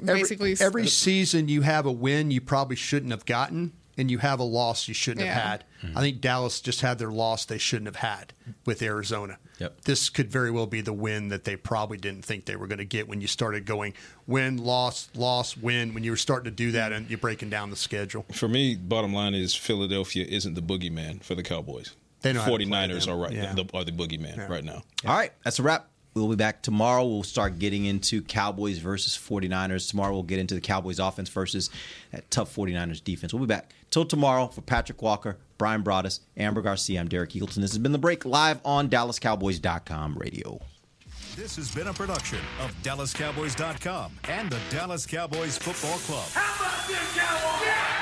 basically. 0.02 0.52
every, 0.52 0.64
every 0.66 0.86
season 0.86 1.48
you 1.48 1.60
have 1.60 1.84
a 1.84 1.92
win 1.92 2.30
you 2.30 2.40
probably 2.40 2.76
shouldn't 2.76 3.10
have 3.10 3.26
gotten, 3.26 3.72
and 4.00 4.10
you 4.10 4.18
have 4.18 4.40
a 4.40 4.44
loss 4.44 4.88
you 4.88 4.94
shouldn't 4.94 5.26
Yeah. 5.26 5.34
have 5.34 5.42
had. 5.44 5.64
Mm-hmm. 5.82 5.98
I 5.98 6.00
think 6.00 6.20
Dallas 6.20 6.60
just 6.60 6.80
had 6.80 6.98
their 6.98 7.10
loss 7.10 7.44
they 7.44 7.58
shouldn't 7.58 7.86
have 7.86 7.96
had 7.96 8.32
with 8.64 8.82
Arizona. 8.82 9.38
Yep. 9.58 9.82
This 9.82 10.08
could 10.08 10.30
very 10.30 10.50
well 10.50 10.66
be 10.66 10.80
the 10.80 10.92
win 10.92 11.28
that 11.28 11.44
they 11.44 11.54
probably 11.56 11.98
didn't 11.98 12.24
think 12.24 12.46
they 12.46 12.56
were 12.56 12.66
going 12.66 12.78
to 12.78 12.84
get 12.84 13.06
when 13.08 13.20
you 13.20 13.26
started 13.26 13.66
going 13.66 13.92
win, 14.26 14.56
loss, 14.56 15.08
loss, 15.14 15.56
win. 15.56 15.92
When 15.94 16.02
you 16.02 16.10
were 16.12 16.16
starting 16.16 16.50
to 16.50 16.56
do 16.56 16.72
that 16.72 16.92
and 16.92 17.08
you're 17.10 17.18
breaking 17.18 17.50
down 17.50 17.70
the 17.70 17.76
schedule. 17.76 18.24
For 18.32 18.48
me, 18.48 18.74
bottom 18.74 19.12
line 19.12 19.34
is 19.34 19.54
Philadelphia 19.54 20.24
isn't 20.26 20.54
the 20.54 20.62
boogeyman 20.62 21.22
for 21.22 21.34
the 21.34 21.42
Cowboys. 21.42 21.94
They 22.22 22.32
know 22.32 22.40
how 22.40 22.50
to 22.50 22.56
play 22.56 22.66
49ers 22.66 23.08
are 23.08 23.16
right 23.16 23.32
Yeah. 23.32 23.54
the, 23.54 23.66
are 23.74 23.84
the 23.84 23.92
boogeyman 23.92 24.48
right 24.48 24.64
now. 24.64 24.82
All 25.06 25.14
right, 25.16 25.32
that's 25.44 25.58
a 25.58 25.62
wrap. 25.62 25.86
We'll 26.12 26.28
be 26.28 26.34
back 26.34 26.60
tomorrow. 26.62 27.06
We'll 27.06 27.22
start 27.22 27.60
getting 27.60 27.84
into 27.84 28.20
Cowboys 28.20 28.78
versus 28.78 29.16
49ers. 29.16 29.88
Tomorrow 29.88 30.12
we'll 30.12 30.22
get 30.24 30.40
into 30.40 30.56
the 30.56 30.60
Cowboys 30.60 30.98
offense 30.98 31.28
versus 31.28 31.70
that 32.10 32.28
tough 32.32 32.52
49ers 32.54 33.02
defense. 33.02 33.32
We'll 33.32 33.42
be 33.42 33.46
back. 33.46 33.72
Till 33.90 34.04
tomorrow 34.04 34.46
for 34.46 34.60
Patrick 34.60 35.02
Walker, 35.02 35.38
Brian 35.58 35.82
Broaddus, 35.82 36.20
Amber 36.36 36.62
Garcia, 36.62 37.00
I'm 37.00 37.08
Derek 37.08 37.30
Eagleton. 37.30 37.56
This 37.56 37.72
has 37.72 37.78
been 37.78 37.92
The 37.92 37.98
Break 37.98 38.24
live 38.24 38.60
on 38.64 38.88
DallasCowboys.com 38.88 40.16
radio. 40.16 40.60
This 41.36 41.56
has 41.56 41.74
been 41.74 41.88
a 41.88 41.92
production 41.92 42.38
of 42.60 42.70
DallasCowboys.com 42.82 44.12
and 44.28 44.50
the 44.50 44.58
Dallas 44.70 45.06
Cowboys 45.06 45.58
Football 45.58 45.98
Club. 45.98 46.28
How 46.32 46.64
about 46.64 46.88
this, 46.88 47.16
Cowboys? 47.16 47.66
Yeah! 47.66 47.99